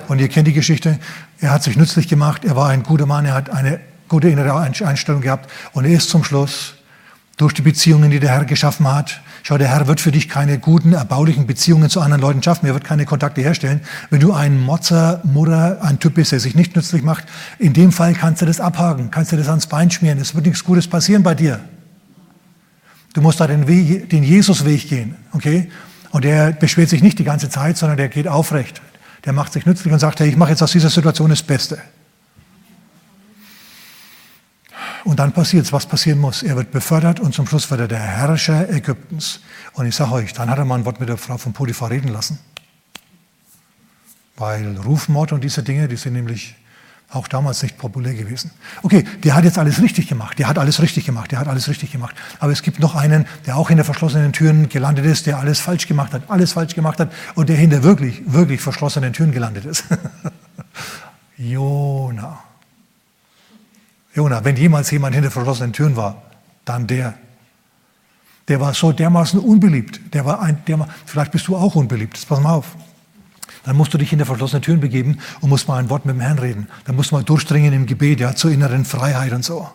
Und 0.08 0.20
ihr 0.20 0.28
kennt 0.28 0.46
die 0.46 0.52
Geschichte. 0.52 0.98
Er 1.40 1.50
hat 1.50 1.62
sich 1.62 1.76
nützlich 1.76 2.08
gemacht. 2.08 2.44
Er 2.44 2.56
war 2.56 2.68
ein 2.68 2.82
guter 2.82 3.06
Mann. 3.06 3.24
Er 3.24 3.34
hat 3.34 3.50
eine 3.50 3.80
gute 4.08 4.28
innere 4.28 4.54
Einstellung 4.56 5.20
gehabt. 5.20 5.50
Und 5.72 5.84
er 5.84 5.92
ist 5.92 6.10
zum 6.10 6.24
Schluss 6.24 6.74
durch 7.36 7.52
die 7.52 7.62
Beziehungen, 7.62 8.10
die 8.10 8.20
der 8.20 8.30
Herr 8.30 8.44
geschaffen 8.44 8.86
hat. 8.92 9.20
Schau, 9.42 9.58
der 9.58 9.68
Herr 9.68 9.86
wird 9.86 10.00
für 10.00 10.10
dich 10.10 10.28
keine 10.28 10.58
guten, 10.58 10.92
erbaulichen 10.92 11.46
Beziehungen 11.46 11.90
zu 11.90 12.00
anderen 12.00 12.20
Leuten 12.20 12.42
schaffen. 12.42 12.66
Er 12.66 12.74
wird 12.74 12.84
keine 12.84 13.04
Kontakte 13.04 13.42
herstellen. 13.42 13.80
Wenn 14.10 14.20
du 14.20 14.32
ein 14.32 14.60
Motzer, 14.60 15.20
Murrer, 15.24 15.78
ein 15.82 15.98
Typ 15.98 16.14
bist, 16.14 16.32
der 16.32 16.40
sich 16.40 16.54
nicht 16.54 16.74
nützlich 16.74 17.02
macht, 17.02 17.24
in 17.58 17.72
dem 17.72 17.92
Fall 17.92 18.14
kannst 18.14 18.42
du 18.42 18.46
das 18.46 18.58
abhaken, 18.58 19.10
kannst 19.10 19.32
du 19.32 19.36
das 19.36 19.48
ans 19.48 19.66
Bein 19.66 19.90
schmieren. 19.90 20.18
Es 20.18 20.34
wird 20.34 20.46
nichts 20.46 20.64
Gutes 20.64 20.88
passieren 20.88 21.22
bei 21.22 21.34
dir. 21.34 21.60
Du 23.12 23.20
musst 23.20 23.38
da 23.38 23.46
den, 23.46 23.68
Weg, 23.68 24.10
den 24.10 24.24
Jesus-Weg 24.24 24.88
gehen, 24.88 25.14
okay? 25.32 25.70
Und 26.10 26.24
der 26.24 26.52
beschwert 26.52 26.88
sich 26.88 27.02
nicht 27.02 27.18
die 27.18 27.24
ganze 27.24 27.48
Zeit, 27.48 27.76
sondern 27.76 27.96
der 27.96 28.08
geht 28.08 28.28
aufrecht. 28.28 28.80
Der 29.24 29.32
macht 29.32 29.52
sich 29.52 29.66
nützlich 29.66 29.92
und 29.92 29.98
sagt, 29.98 30.20
hey, 30.20 30.28
ich 30.28 30.36
mache 30.36 30.50
jetzt 30.50 30.62
aus 30.62 30.72
dieser 30.72 30.90
Situation 30.90 31.30
das 31.30 31.42
Beste. 31.42 31.80
Und 35.04 35.20
dann 35.20 35.32
passiert 35.32 35.64
es, 35.64 35.72
was 35.72 35.86
passieren 35.86 36.18
muss. 36.18 36.42
Er 36.42 36.56
wird 36.56 36.72
befördert 36.72 37.20
und 37.20 37.32
zum 37.32 37.46
Schluss 37.46 37.70
wird 37.70 37.80
er 37.80 37.88
der 37.88 38.00
Herrscher 38.00 38.68
Ägyptens. 38.68 39.40
Und 39.72 39.86
ich 39.86 39.94
sage 39.94 40.12
euch, 40.12 40.32
dann 40.32 40.50
hat 40.50 40.58
er 40.58 40.64
mal 40.64 40.76
ein 40.80 40.84
Wort 40.84 40.98
mit 40.98 41.08
der 41.08 41.16
Frau 41.16 41.38
von 41.38 41.52
Potiphar 41.52 41.90
reden 41.90 42.08
lassen. 42.08 42.40
Weil 44.36 44.76
Rufmord 44.78 45.32
und 45.32 45.44
diese 45.44 45.62
Dinge, 45.62 45.86
die 45.86 45.96
sind 45.96 46.14
nämlich 46.14 46.56
auch 47.10 47.28
damals 47.28 47.62
nicht 47.62 47.78
populär 47.78 48.14
gewesen. 48.14 48.50
Okay, 48.82 49.04
der 49.22 49.34
hat 49.36 49.44
jetzt 49.44 49.58
alles 49.58 49.80
richtig 49.80 50.08
gemacht, 50.08 50.38
der 50.38 50.48
hat 50.48 50.58
alles 50.58 50.80
richtig 50.82 51.06
gemacht, 51.06 51.30
der 51.30 51.38
hat 51.38 51.48
alles 51.48 51.68
richtig 51.68 51.92
gemacht. 51.92 52.16
Aber 52.40 52.52
es 52.52 52.62
gibt 52.62 52.80
noch 52.80 52.96
einen, 52.96 53.26
der 53.46 53.56
auch 53.56 53.68
hinter 53.68 53.84
verschlossenen 53.84 54.32
Türen 54.32 54.68
gelandet 54.68 55.04
ist, 55.06 55.26
der 55.26 55.38
alles 55.38 55.60
falsch 55.60 55.86
gemacht 55.86 56.12
hat, 56.12 56.22
alles 56.28 56.52
falsch 56.52 56.74
gemacht 56.74 56.98
hat 56.98 57.12
und 57.34 57.48
der 57.48 57.56
hinter 57.56 57.82
wirklich, 57.82 58.22
wirklich 58.26 58.60
verschlossenen 58.60 59.12
Türen 59.12 59.32
gelandet 59.32 59.64
ist. 59.66 59.84
Jona. 61.36 62.38
Jona, 64.14 64.44
wenn 64.44 64.56
jemals 64.56 64.90
jemand 64.90 65.14
hinter 65.14 65.30
verschlossenen 65.30 65.72
Türen 65.72 65.94
war, 65.96 66.22
dann 66.64 66.86
der. 66.86 67.14
Der 68.48 68.60
war 68.60 68.74
so 68.74 68.92
dermaßen 68.92 69.40
unbeliebt. 69.40 70.14
Der 70.14 70.24
war 70.24 70.40
ein, 70.40 70.64
der, 70.66 70.88
vielleicht 71.04 71.32
bist 71.32 71.48
du 71.48 71.56
auch 71.56 71.74
unbeliebt. 71.74 72.26
Pass 72.28 72.40
mal 72.40 72.52
auf. 72.52 72.76
Dann 73.66 73.76
musst 73.76 73.92
du 73.92 73.98
dich 73.98 74.10
hinter 74.10 74.24
verschlossene 74.24 74.60
Türen 74.60 74.80
begeben 74.80 75.18
und 75.40 75.50
musst 75.50 75.66
mal 75.66 75.78
ein 75.78 75.90
Wort 75.90 76.06
mit 76.06 76.14
dem 76.14 76.20
Herrn 76.20 76.38
reden. 76.38 76.68
Dann 76.84 76.94
musst 76.94 77.10
du 77.10 77.16
mal 77.16 77.24
durchdringen 77.24 77.72
im 77.72 77.84
Gebet, 77.84 78.20
ja, 78.20 78.34
zur 78.34 78.52
inneren 78.52 78.84
Freiheit 78.84 79.32
und 79.32 79.44
so. 79.44 79.68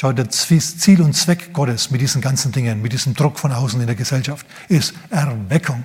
Schau, 0.00 0.12
das 0.12 0.48
Ziel 0.78 1.02
und 1.02 1.12
Zweck 1.14 1.52
Gottes 1.52 1.90
mit 1.90 2.00
diesen 2.00 2.22
ganzen 2.22 2.50
Dingen, 2.50 2.80
mit 2.80 2.94
diesem 2.94 3.12
Druck 3.14 3.38
von 3.38 3.52
außen 3.52 3.78
in 3.78 3.86
der 3.86 3.94
Gesellschaft, 3.94 4.46
ist 4.68 4.94
Erweckung. 5.10 5.84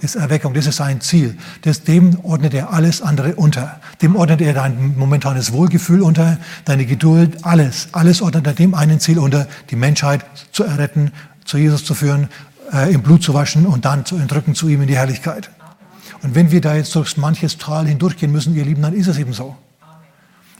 Ist 0.00 0.16
Erweckung, 0.16 0.52
das 0.52 0.66
ist 0.66 0.76
sein 0.76 1.00
Ziel. 1.00 1.38
Das, 1.62 1.84
dem 1.84 2.18
ordnet 2.24 2.54
er 2.54 2.72
alles 2.72 3.00
andere 3.00 3.36
unter. 3.36 3.80
Dem 4.02 4.16
ordnet 4.16 4.40
er 4.40 4.54
dein 4.54 4.98
momentanes 4.98 5.52
Wohlgefühl 5.52 6.02
unter, 6.02 6.38
deine 6.64 6.86
Geduld, 6.86 7.44
alles. 7.46 7.86
Alles 7.92 8.20
ordnet 8.20 8.48
er 8.48 8.54
dem 8.54 8.74
einen 8.74 8.98
Ziel 8.98 9.20
unter, 9.20 9.46
die 9.70 9.76
Menschheit 9.76 10.24
zu 10.50 10.64
erretten, 10.64 11.12
zu 11.44 11.56
Jesus 11.56 11.84
zu 11.84 11.94
führen 11.94 12.28
äh, 12.72 12.92
im 12.92 13.02
Blut 13.02 13.22
zu 13.22 13.34
waschen 13.34 13.66
und 13.66 13.84
dann 13.84 14.04
zu 14.04 14.16
entrücken 14.16 14.54
zu 14.54 14.68
ihm 14.68 14.82
in 14.82 14.88
die 14.88 14.96
Herrlichkeit. 14.96 15.50
Und 16.22 16.34
wenn 16.34 16.50
wir 16.50 16.60
da 16.60 16.74
jetzt 16.74 16.94
durch 16.94 17.16
manches 17.16 17.58
Tal 17.58 17.86
hindurchgehen 17.86 18.32
müssen, 18.32 18.54
ihr 18.54 18.64
Lieben, 18.64 18.82
dann 18.82 18.94
ist 18.94 19.08
es 19.08 19.18
eben 19.18 19.32
so. 19.32 19.56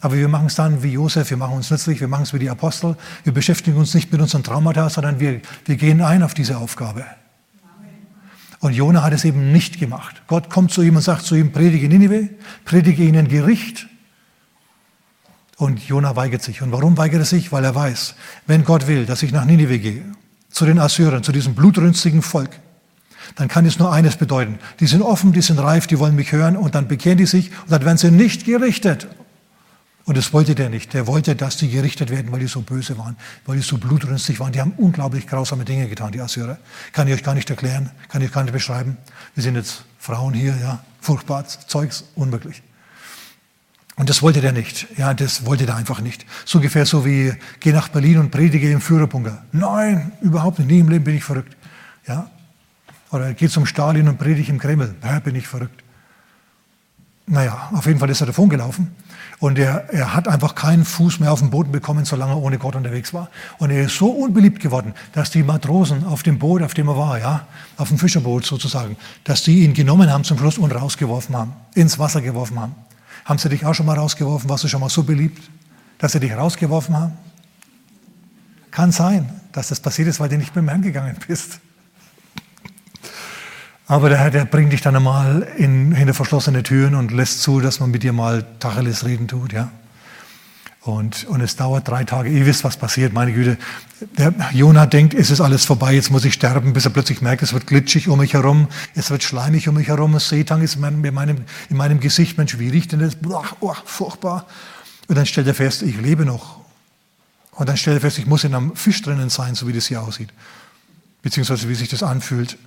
Aber 0.01 0.17
wir 0.17 0.29
machen 0.29 0.47
es 0.47 0.57
dann 0.57 0.83
wie 0.83 0.93
Josef, 0.93 1.31
wir 1.31 1.37
machen 1.37 1.55
uns 1.55 1.71
nützlich, 1.71 2.01
wir 2.01 2.09
machen 2.09 2.25
es 2.25 2.35
wie 2.35 2.41
die 2.41 2.51
Apostel. 2.51 2.97
Wir 3.23 3.33
beschäftigen 3.33 3.77
uns 3.77 3.95
nicht 3.95 4.11
mit 4.11 4.21
unseren 4.21 4.43
Traumata, 4.43 4.91
sondern 4.91 5.21
wir, 5.21 5.41
wir 5.65 5.77
gehen 5.77 6.01
ein 6.01 6.25
auf 6.25 6.35
diese 6.35 6.59
Aufgabe. 6.59 7.05
Und 8.59 8.75
Jona 8.75 9.03
hat 9.03 9.13
es 9.13 9.25
eben 9.25 9.53
nicht 9.53 9.79
gemacht. 9.79 10.23
Gott 10.27 10.51
kommt 10.51 10.73
zu 10.73 10.83
ihm 10.83 10.97
und 10.97 11.03
sagt 11.03 11.23
zu 11.23 11.37
ihm, 11.37 11.53
predige 11.53 11.89
Ninive, 11.89 12.31
predige 12.65 13.05
ihnen 13.05 13.29
Gericht. 13.29 13.89
Und 15.57 15.87
Jona 15.87 16.17
weigert 16.17 16.43
sich. 16.43 16.63
Und 16.63 16.73
warum 16.73 16.97
weigert 16.97 17.21
er 17.21 17.25
sich? 17.25 17.53
Weil 17.53 17.65
er 17.65 17.75
weiß, 17.75 18.17
wenn 18.47 18.65
Gott 18.65 18.89
will, 18.89 19.07
dass 19.07 19.23
ich 19.23 19.31
nach 19.33 19.45
Ninive 19.45 19.79
gehe 19.79 20.05
zu 20.53 20.67
den 20.67 20.79
Assyrern, 20.79 21.25
zu 21.25 21.33
diesem 21.33 21.55
blutrünstigen 21.55 22.23
Volk, 22.23 22.51
dann 23.37 23.49
kann 23.49 23.67
es 23.67 23.79
nur 23.79 23.93
eines 23.93 24.17
bedeuten. 24.17 24.59
Die 24.81 24.87
sind 24.87 25.03
offen, 25.03 25.33
die 25.33 25.43
sind 25.43 25.59
reif, 25.59 25.87
die 25.87 25.99
wollen 25.99 26.15
mich 26.15 26.33
hören 26.33 26.57
und 26.57 26.75
dann 26.75 26.89
bekehren 26.89 27.19
die 27.19 27.27
sich 27.27 27.51
und 27.63 27.73
dann 27.73 27.85
werden 27.85 27.99
sie 27.99 28.11
nicht 28.11 28.45
gerichtet. 28.45 29.09
Und 30.05 30.17
das 30.17 30.33
wollte 30.33 30.55
der 30.55 30.69
nicht. 30.69 30.95
Der 30.95 31.07
wollte, 31.07 31.37
dass 31.37 31.57
die 31.57 31.71
gerichtet 31.71 32.11
werden, 32.11 32.33
weil 32.33 32.41
die 32.41 32.49
so 32.49 32.61
böse 32.61 32.99
waren, 32.99 33.17
weil 33.47 33.57
die 33.57 33.63
so 33.63 33.79
blutrünstig 33.79 34.41
waren. 34.41 34.53
Die 34.53 34.61
haben 34.61 34.73
unglaublich 34.77 35.29
grausame 35.29 35.65
Dinge 35.65 35.89
getan, 35.89 36.11
die 36.11 36.21
Assyrer. 36.21 36.59
Kann 36.93 37.07
ich 37.07 37.15
euch 37.15 37.23
gar 37.23 37.35
nicht 37.35 37.49
erklären, 37.49 37.91
kann 38.09 38.21
ich 38.21 38.29
euch 38.29 38.35
gar 38.35 38.43
nicht 38.43 38.53
beschreiben. 38.53 38.97
Wir 39.35 39.45
sind 39.45 39.55
jetzt 39.55 39.85
Frauen 39.99 40.35
hier, 40.35 40.57
ja, 40.61 40.83
furchtbar, 41.01 41.47
Zeugs, 41.47 42.05
unmöglich. 42.17 42.63
Und 43.97 44.09
das 44.09 44.23
wollte 44.23 44.41
der 44.41 44.53
nicht. 44.53 44.87
Ja, 44.97 45.13
das 45.13 45.45
wollte 45.45 45.67
der 45.67 45.77
einfach 45.77 46.01
nicht. 46.01 46.25
So 46.45 46.59
ungefähr 46.59 46.87
so 46.87 47.05
wie, 47.05 47.35
geh 47.61 47.73
nach 47.73 47.89
Berlin 47.89 48.19
und 48.19 48.31
predige 48.31 48.71
im 48.71 48.81
Führerbunker. 48.81 49.45
Nein, 49.53 50.13
überhaupt 50.23 50.59
nicht. 50.59 50.69
Nie 50.71 50.81
im 50.81 50.89
Leben 50.89 51.05
bin 51.05 51.17
ich 51.17 51.25
verrückt. 51.25 51.57
Ja? 52.07 52.31
Oder 53.11 53.35
geh 53.35 53.49
zum 53.49 53.67
Stalin 53.67 54.09
und 54.09 54.19
predige 54.19 54.51
im 54.51 54.59
Kreml. 54.59 54.95
Ja, 55.03 55.21
bin 55.21 55.35
ich 55.35 55.47
verrückt. 55.47 55.83
Naja, 57.27 57.71
auf 57.73 57.87
jeden 57.87 57.99
Fall 57.99 58.11
ist 58.11 58.21
er 58.21 58.27
davon 58.27 58.49
gelaufen. 58.49 58.95
Und 59.39 59.59
er, 59.59 59.93
er 59.93 60.15
hat 60.15 60.29
einfach 60.29 60.55
keinen 60.55 60.85
Fuß 60.85 61.21
mehr 61.21 61.33
auf 61.33 61.41
den 61.41 61.51
Boden 61.51 61.73
bekommen, 61.73 62.05
solange 62.05 62.33
er 62.33 62.39
ohne 62.39 62.59
Gott 62.59 62.77
unterwegs 62.77 63.13
war. 63.13 63.29
Und 63.59 63.71
er 63.71 63.85
ist 63.85 63.97
so 63.97 64.11
unbeliebt 64.11 64.61
geworden, 64.61 64.95
dass 65.13 65.31
die 65.31 65.43
Matrosen 65.43 66.05
auf 66.05 66.23
dem 66.23 66.39
Boot, 66.39 66.63
auf 66.63 66.75
dem 66.75 66.89
er 66.89 66.97
war, 66.97 67.19
ja, 67.19 67.47
auf 67.77 67.89
dem 67.89 67.99
Fischerboot 67.99 68.45
sozusagen, 68.45 68.97
dass 69.25 69.43
die 69.43 69.65
ihn 69.65 69.75
genommen 69.75 70.11
haben 70.11 70.25
zum 70.25 70.39
Schluss 70.39 70.59
und 70.59 70.73
rausgeworfen 70.73 71.37
haben, 71.37 71.53
ins 71.75 71.99
Wasser 71.99 72.21
geworfen 72.21 72.59
haben. 72.59 72.75
Haben 73.25 73.39
sie 73.39 73.49
dich 73.49 73.65
auch 73.65 73.75
schon 73.75 73.87
mal 73.87 73.99
rausgeworfen? 73.99 74.49
Warst 74.49 74.65
du 74.65 74.69
schon 74.69 74.81
mal 74.81 74.89
so 74.89 75.03
beliebt, 75.03 75.43
dass 75.99 76.13
sie 76.13 76.21
dich 76.21 76.33
rausgeworfen 76.33 76.97
haben? 76.97 77.13
Kann 78.71 78.91
sein, 78.91 79.29
dass 79.53 79.69
das 79.69 79.81
passiert 79.81 80.09
ist, 80.09 80.19
weil 80.19 80.29
du 80.29 80.39
nicht 80.39 80.57
dem 80.57 80.69
Herrn 80.69 80.83
gegangen 80.83 81.17
bist. 81.27 81.61
Aber 83.87 84.09
der 84.09 84.19
Herr, 84.19 84.31
der 84.31 84.47
bringt 84.47 84.73
dich 84.73 84.81
dann 84.81 84.97
einmal 84.97 85.43
in, 85.57 85.93
hinter 85.93 86.15
verschlossene 86.15 86.63
Türen 86.63 86.95
und 86.95 87.13
lässt 87.13 87.43
zu, 87.43 87.61
dass 87.61 87.79
man 87.79 87.91
mit 87.91 88.03
dir 88.03 88.13
mal 88.13 88.45
Tacheles 88.59 89.05
reden 89.05 89.29
tut, 89.29 89.53
ja. 89.53 89.71
Und, 90.85 91.25
und 91.29 91.41
es 91.41 91.55
dauert 91.55 91.87
drei 91.87 92.03
Tage. 92.03 92.29
Ihr 92.29 92.45
wisst, 92.45 92.65
was 92.65 92.77
passiert, 92.77 93.13
meine 93.13 93.33
Güte. 93.33 93.57
Der 94.19 94.35
Jonah 94.53 94.87
denkt, 94.87 95.15
es 95.15 95.31
ist 95.31 95.41
alles 95.41 95.65
vorbei, 95.65 95.95
jetzt 95.95 96.11
muss 96.11 96.25
ich 96.25 96.35
sterben, 96.35 96.73
bis 96.73 96.85
er 96.85 96.91
plötzlich 96.91 97.23
merkt, 97.23 97.43
es 97.43 97.53
wird 97.53 97.69
glitschig 97.69 98.09
um 98.09 98.19
mich 98.19 98.35
herum, 98.35 98.67
es 98.97 99.11
wird 99.11 99.23
schleimig 99.23 99.69
um 99.69 99.77
mich 99.77 99.87
herum, 99.87 100.13
das 100.13 100.29
Seetang 100.29 100.61
ist 100.61 100.75
in 100.75 100.81
meinem, 100.81 101.45
in 101.71 101.77
meinem 101.77 102.01
Gesicht, 102.01 102.37
Mensch, 102.37 102.59
wie 102.59 102.69
riecht 102.69 102.91
denn 102.91 102.99
das? 102.99 103.17
Oh, 103.61 103.75
furchtbar. 103.85 104.49
Und 105.07 105.17
dann 105.17 105.25
stellt 105.25 105.47
er 105.47 105.55
fest, 105.55 105.83
ich 105.83 106.01
lebe 106.01 106.25
noch. 106.25 106.61
Und 107.53 107.69
dann 107.69 107.77
stellt 107.77 107.99
er 107.99 108.01
fest, 108.01 108.19
ich 108.19 108.27
muss 108.27 108.43
in 108.43 108.53
einem 108.53 108.75
Fisch 108.75 109.03
drinnen 109.03 109.31
sein, 109.31 109.55
so 109.55 109.69
wie 109.69 109.73
das 109.73 109.87
hier 109.87 110.03
aussieht. 110.03 110.31
Beziehungsweise 111.23 111.69
wie 111.69 111.77
sich 111.77 111.91
das 111.91 112.03
anfühlt. 112.03 112.59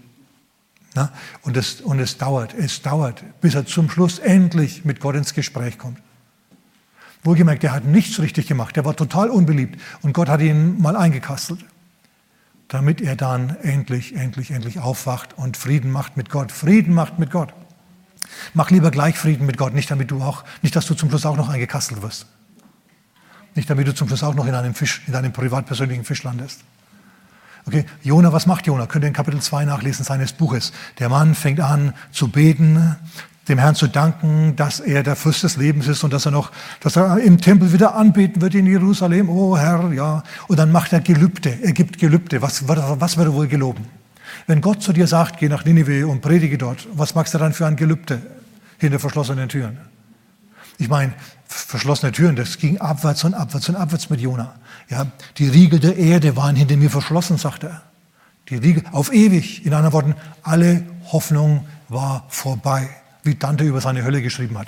Na? 0.93 1.11
Und, 1.41 1.57
es, 1.57 1.82
und 1.82 1.99
es 1.99 2.18
dauert, 2.18 2.53
es 2.53 2.82
dauert, 2.82 3.26
bis 3.41 3.55
er 3.55 3.66
zum 3.66 3.89
Schluss 3.89 4.20
endlich 4.20 4.86
mit 4.86 5.01
Gott 5.01 5.16
ins 5.16 5.34
Gespräch 5.34 5.78
kommt. 5.78 5.99
Wohlgemerkt, 7.26 7.63
er 7.63 7.73
hat 7.73 7.86
nichts 7.86 8.19
richtig 8.19 8.47
gemacht. 8.47 8.78
Er 8.78 8.86
war 8.86 8.95
total 8.95 9.30
unbeliebt. 9.30 9.82
Und 10.01 10.13
Gott 10.13 10.30
hat 10.30 10.41
ihn 10.41 10.80
mal 10.80 10.95
eingekastelt, 10.95 11.65
damit 12.67 13.01
er 13.01 13.15
dann 13.15 13.57
endlich, 13.61 14.15
endlich, 14.15 14.51
endlich 14.51 14.80
aufwacht 14.80 15.38
und 15.38 15.57
Frieden 15.57 15.91
macht 15.91 16.17
mit 16.17 16.30
Gott. 16.30 16.51
Frieden 16.51 16.93
macht 16.93 17.17
mit 17.17 17.32
Gott. 17.32 17.53
Mach 18.53 18.69
lieber 18.69 18.91
gleich 18.91 19.17
Frieden 19.17 19.45
mit 19.45 19.57
Gott, 19.57 19.73
nicht 19.73 19.89
damit 19.89 20.11
du 20.11 20.21
auch, 20.21 20.43
nicht, 20.61 20.76
dass 20.76 20.86
du 20.86 20.93
zum 20.93 21.09
Schluss 21.09 21.26
auch 21.26 21.38
noch 21.38 21.49
eingekastelt 21.49 22.01
wirst. 22.01 22.28
Nicht 23.55 23.69
damit 23.69 23.88
du 23.88 23.95
zum 23.95 24.07
Schluss 24.07 24.23
auch 24.23 24.36
noch 24.36 24.45
in 24.45 24.53
einem 24.53 24.73
Fisch, 24.73 25.01
in 25.07 25.13
deinem 25.13 25.32
privatpersönlichen 25.32 26.03
Fisch 26.05 26.23
landest. 26.23 26.61
Okay, 27.67 27.86
Jona, 28.03 28.32
was 28.32 28.45
macht 28.45 28.67
Jona? 28.67 28.86
Könnt 28.86 29.05
ihr 29.05 29.07
in 29.07 29.13
Kapitel 29.13 29.41
2 29.41 29.65
nachlesen 29.65 30.05
seines 30.05 30.34
Buches. 30.34 30.71
Der 30.99 31.09
Mann 31.09 31.34
fängt 31.34 31.59
an 31.59 31.93
zu 32.11 32.28
beten, 32.28 32.95
dem 33.48 33.60
Herrn 33.60 33.76
zu 33.76 33.88
danken, 33.88 34.56
dass 34.56 34.80
er 34.80 35.04
der 35.04 35.16
Fürst 35.16 35.43
des 35.43 35.58
Lebens 35.58 35.88
ist 35.88 36.04
und 36.04 36.12
dass 36.14 36.26
er 36.26 36.32
noch, 36.32 36.52
dass 36.80 36.96
er 36.96 37.20
im 37.20 37.39
Tempel 37.39 37.72
wieder 37.72 37.96
anbeten 37.96 38.41
wird 38.41 38.56
in 38.56 38.66
Jerusalem. 38.66 39.30
Oh 39.30 39.58
Herr, 39.58 39.91
ja. 39.93 40.24
Und 40.48 40.58
dann 40.58 40.72
macht 40.72 40.93
er 40.93 41.02
Gelübde. 41.02 41.60
Er 41.62 41.74
gibt 41.74 42.00
Gelübde. 42.00 42.41
Was, 42.41 42.68
was 42.68 43.18
wird 43.18 43.28
er 43.28 43.34
wohl 43.34 43.48
geloben? 43.48 43.86
Wenn 44.48 44.62
Gott 44.62 44.82
zu 44.82 44.93
dir 44.93 45.08
sagt, 45.08 45.39
geh 45.39 45.48
nach 45.48 45.66
Ninive 45.66 46.08
und 46.08 46.22
predige 46.22 46.58
dort, 46.58 46.88
was 46.93 47.16
magst 47.16 47.34
du 47.34 47.38
dann 47.38 47.54
für 47.54 47.68
ein 47.68 47.76
Gelübde 47.76 48.22
hinter 48.78 49.00
verschlossenen 49.00 49.48
Türen? 49.50 49.78
Ich 50.78 50.89
meine, 50.89 51.14
verschlossene 51.48 52.12
Türen, 52.12 52.36
das 52.36 52.58
ging 52.58 52.80
abwärts 52.80 53.24
und 53.24 53.34
abwärts 53.34 53.70
und 53.70 53.76
abwärts 53.76 54.10
mit 54.10 54.20
Jona. 54.20 54.56
Ja, 54.89 55.08
die 55.38 55.48
Riegel 55.48 55.80
der 55.80 55.96
Erde 55.98 56.36
waren 56.36 56.56
hinter 56.56 56.78
mir 56.78 56.89
verschlossen, 56.89 57.38
sagt 57.38 57.64
er. 57.64 57.84
Die 58.50 58.58
Riegel 58.58 58.84
auf 58.91 59.14
ewig. 59.14 59.66
In 59.66 59.74
anderen 59.74 59.93
Worten, 59.93 60.16
alle 60.43 60.84
Hoffnung 61.12 61.66
war 61.88 62.26
vorbei 62.30 62.89
wie 63.26 63.36
Dante 63.36 63.63
über 63.63 63.82
seine 63.82 64.03
Hölle 64.03 64.21
geschrieben 64.21 64.57
hat. 64.57 64.67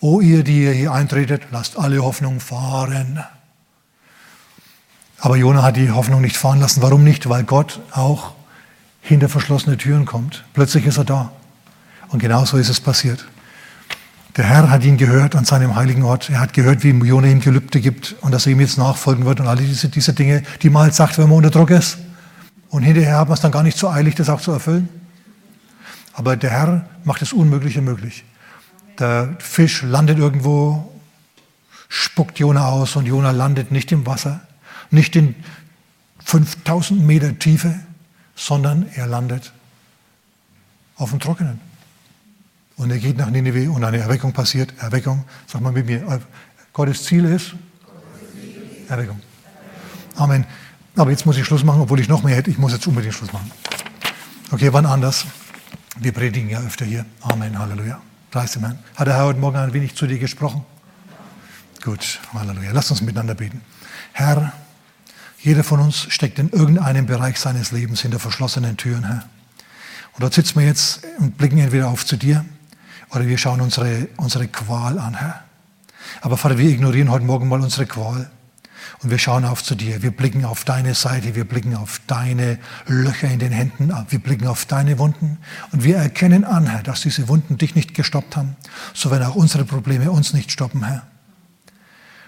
O 0.00 0.20
ihr, 0.20 0.44
die 0.44 0.64
ihr 0.64 0.72
hier 0.72 0.92
eintretet, 0.92 1.42
lasst 1.50 1.78
alle 1.78 2.02
Hoffnung 2.02 2.40
fahren. 2.40 3.24
Aber 5.20 5.36
Jona 5.36 5.62
hat 5.62 5.76
die 5.76 5.90
Hoffnung 5.90 6.20
nicht 6.20 6.36
fahren 6.36 6.60
lassen. 6.60 6.82
Warum 6.82 7.02
nicht? 7.02 7.28
Weil 7.28 7.42
Gott 7.42 7.80
auch 7.92 8.32
hinter 9.00 9.28
verschlossene 9.28 9.76
Türen 9.76 10.04
kommt. 10.04 10.44
Plötzlich 10.54 10.86
ist 10.86 10.98
er 10.98 11.04
da. 11.04 11.32
Und 12.08 12.20
genauso 12.20 12.56
ist 12.56 12.68
es 12.68 12.80
passiert. 12.80 13.24
Der 14.36 14.44
Herr 14.44 14.70
hat 14.70 14.84
ihn 14.84 14.96
gehört 14.96 15.34
an 15.34 15.44
seinem 15.44 15.74
heiligen 15.74 16.04
Ort. 16.04 16.30
Er 16.30 16.38
hat 16.38 16.52
gehört, 16.52 16.84
wie 16.84 16.90
Jona 16.90 17.26
ihm 17.26 17.40
Gelübde 17.40 17.80
gibt 17.80 18.14
und 18.20 18.30
dass 18.30 18.46
er 18.46 18.52
ihm 18.52 18.60
jetzt 18.60 18.78
nachfolgen 18.78 19.24
wird 19.24 19.40
und 19.40 19.48
alle 19.48 19.62
diese, 19.62 19.88
diese 19.88 20.12
Dinge, 20.12 20.44
die 20.62 20.70
man 20.70 20.84
halt 20.84 20.94
sagt, 20.94 21.18
wenn 21.18 21.28
man 21.28 21.38
unter 21.38 21.50
Druck 21.50 21.70
ist. 21.70 21.98
Und 22.68 22.84
hinterher 22.84 23.18
hat 23.18 23.28
man 23.28 23.34
es 23.34 23.40
dann 23.40 23.50
gar 23.50 23.64
nicht 23.64 23.76
so 23.76 23.88
eilig, 23.88 24.14
das 24.14 24.28
auch 24.28 24.40
zu 24.40 24.52
erfüllen. 24.52 24.88
Aber 26.18 26.36
der 26.36 26.50
Herr 26.50 26.84
macht 27.04 27.22
das 27.22 27.32
Unmögliche 27.32 27.80
möglich. 27.80 28.24
Der 28.98 29.36
Fisch 29.38 29.82
landet 29.82 30.18
irgendwo, 30.18 30.92
spuckt 31.88 32.40
Jona 32.40 32.66
aus 32.66 32.96
und 32.96 33.06
Jona 33.06 33.30
landet 33.30 33.70
nicht 33.70 33.92
im 33.92 34.04
Wasser, 34.04 34.40
nicht 34.90 35.14
in 35.14 35.36
5000 36.24 37.06
Meter 37.06 37.38
Tiefe, 37.38 37.72
sondern 38.34 38.88
er 38.96 39.06
landet 39.06 39.52
auf 40.96 41.10
dem 41.10 41.20
Trockenen. 41.20 41.60
Und 42.76 42.90
er 42.90 42.98
geht 42.98 43.16
nach 43.16 43.30
Nineveh 43.30 43.68
und 43.68 43.84
eine 43.84 43.98
Erweckung 43.98 44.32
passiert. 44.32 44.74
Erweckung, 44.78 45.24
sag 45.46 45.60
mal 45.60 45.72
mit 45.72 45.86
mir, 45.86 46.20
Gottes 46.72 47.04
Ziel 47.04 47.26
ist 47.26 47.54
Erweckung. 48.88 49.20
Amen. 50.16 50.44
Aber 50.96 51.12
jetzt 51.12 51.26
muss 51.26 51.36
ich 51.36 51.44
Schluss 51.44 51.62
machen, 51.62 51.80
obwohl 51.80 52.00
ich 52.00 52.08
noch 52.08 52.24
mehr 52.24 52.34
hätte. 52.34 52.50
Ich 52.50 52.58
muss 52.58 52.72
jetzt 52.72 52.88
unbedingt 52.88 53.14
Schluss 53.14 53.32
machen. 53.32 53.52
Okay, 54.50 54.72
wann 54.72 54.84
anders? 54.84 55.24
Wir 56.00 56.12
predigen 56.12 56.48
ja 56.48 56.60
öfter 56.60 56.84
hier. 56.84 57.04
Amen, 57.22 57.58
Halleluja. 57.58 58.00
Preis 58.30 58.52
dem 58.52 58.62
Herrn. 58.62 58.78
Hat 58.94 59.08
der 59.08 59.16
Herr 59.16 59.24
heute 59.24 59.40
Morgen 59.40 59.56
ein 59.56 59.72
wenig 59.72 59.96
zu 59.96 60.06
dir 60.06 60.18
gesprochen? 60.18 60.64
Gut, 61.82 62.20
Halleluja. 62.32 62.70
Lass 62.72 62.90
uns 62.92 63.00
miteinander 63.00 63.34
beten. 63.34 63.62
Herr, 64.12 64.52
jeder 65.40 65.64
von 65.64 65.80
uns 65.80 66.06
steckt 66.08 66.38
in 66.38 66.50
irgendeinem 66.50 67.06
Bereich 67.06 67.40
seines 67.40 67.72
Lebens 67.72 68.02
hinter 68.02 68.20
verschlossenen 68.20 68.76
Türen, 68.76 69.04
Herr. 69.04 69.24
Und 70.12 70.22
dort 70.22 70.34
sitzen 70.34 70.60
wir 70.60 70.66
jetzt 70.66 71.00
und 71.18 71.36
blicken 71.36 71.58
entweder 71.58 71.88
auf 71.88 72.06
zu 72.06 72.16
dir 72.16 72.44
oder 73.10 73.26
wir 73.26 73.38
schauen 73.38 73.60
unsere, 73.60 74.08
unsere 74.18 74.46
Qual 74.46 75.00
an, 75.00 75.14
Herr. 75.14 75.42
Aber 76.20 76.36
Vater, 76.36 76.58
wir 76.58 76.70
ignorieren 76.70 77.10
heute 77.10 77.24
Morgen 77.24 77.48
mal 77.48 77.60
unsere 77.60 77.86
Qual. 77.86 78.30
Und 79.02 79.10
wir 79.10 79.18
schauen 79.18 79.44
auf 79.44 79.62
zu 79.62 79.74
dir. 79.74 80.02
Wir 80.02 80.10
blicken 80.10 80.44
auf 80.44 80.64
deine 80.64 80.94
Seite. 80.94 81.36
Wir 81.36 81.44
blicken 81.44 81.76
auf 81.76 82.00
deine 82.06 82.58
Löcher 82.86 83.28
in 83.28 83.38
den 83.38 83.52
Händen. 83.52 83.92
Wir 84.08 84.18
blicken 84.18 84.46
auf 84.48 84.66
deine 84.66 84.98
Wunden. 84.98 85.38
Und 85.70 85.84
wir 85.84 85.96
erkennen 85.96 86.44
an, 86.44 86.66
Herr, 86.66 86.82
dass 86.82 87.02
diese 87.02 87.28
Wunden 87.28 87.58
dich 87.58 87.74
nicht 87.76 87.94
gestoppt 87.94 88.36
haben. 88.36 88.56
So 88.94 89.10
werden 89.10 89.24
auch 89.24 89.36
unsere 89.36 89.64
Probleme 89.64 90.10
uns 90.10 90.32
nicht 90.32 90.50
stoppen, 90.50 90.84
Herr. 90.84 91.06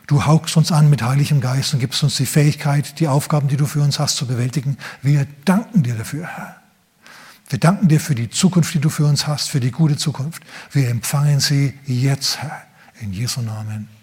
Du 0.06 0.26
haugst 0.26 0.56
uns 0.56 0.72
an 0.72 0.90
mit 0.90 1.02
heiligem 1.02 1.40
Geist 1.40 1.72
und 1.72 1.78
gibst 1.80 2.02
uns 2.02 2.16
die 2.16 2.26
Fähigkeit, 2.26 2.98
die 2.98 3.06
Aufgaben, 3.06 3.46
die 3.46 3.56
du 3.56 3.66
für 3.66 3.80
uns 3.80 4.00
hast, 4.00 4.16
zu 4.16 4.26
bewältigen. 4.26 4.76
Wir 5.02 5.26
danken 5.44 5.84
dir 5.84 5.94
dafür, 5.94 6.26
Herr. 6.26 6.56
Wir 7.48 7.58
danken 7.58 7.88
dir 7.88 8.00
für 8.00 8.14
die 8.14 8.30
Zukunft, 8.30 8.74
die 8.74 8.80
du 8.80 8.90
für 8.90 9.06
uns 9.06 9.26
hast, 9.26 9.50
für 9.50 9.60
die 9.60 9.72
gute 9.72 9.96
Zukunft. 9.96 10.42
Wir 10.72 10.88
empfangen 10.88 11.40
sie 11.40 11.74
jetzt, 11.84 12.38
Herr. 12.38 12.62
In 13.00 13.12
Jesu 13.12 13.40
Namen. 13.40 13.99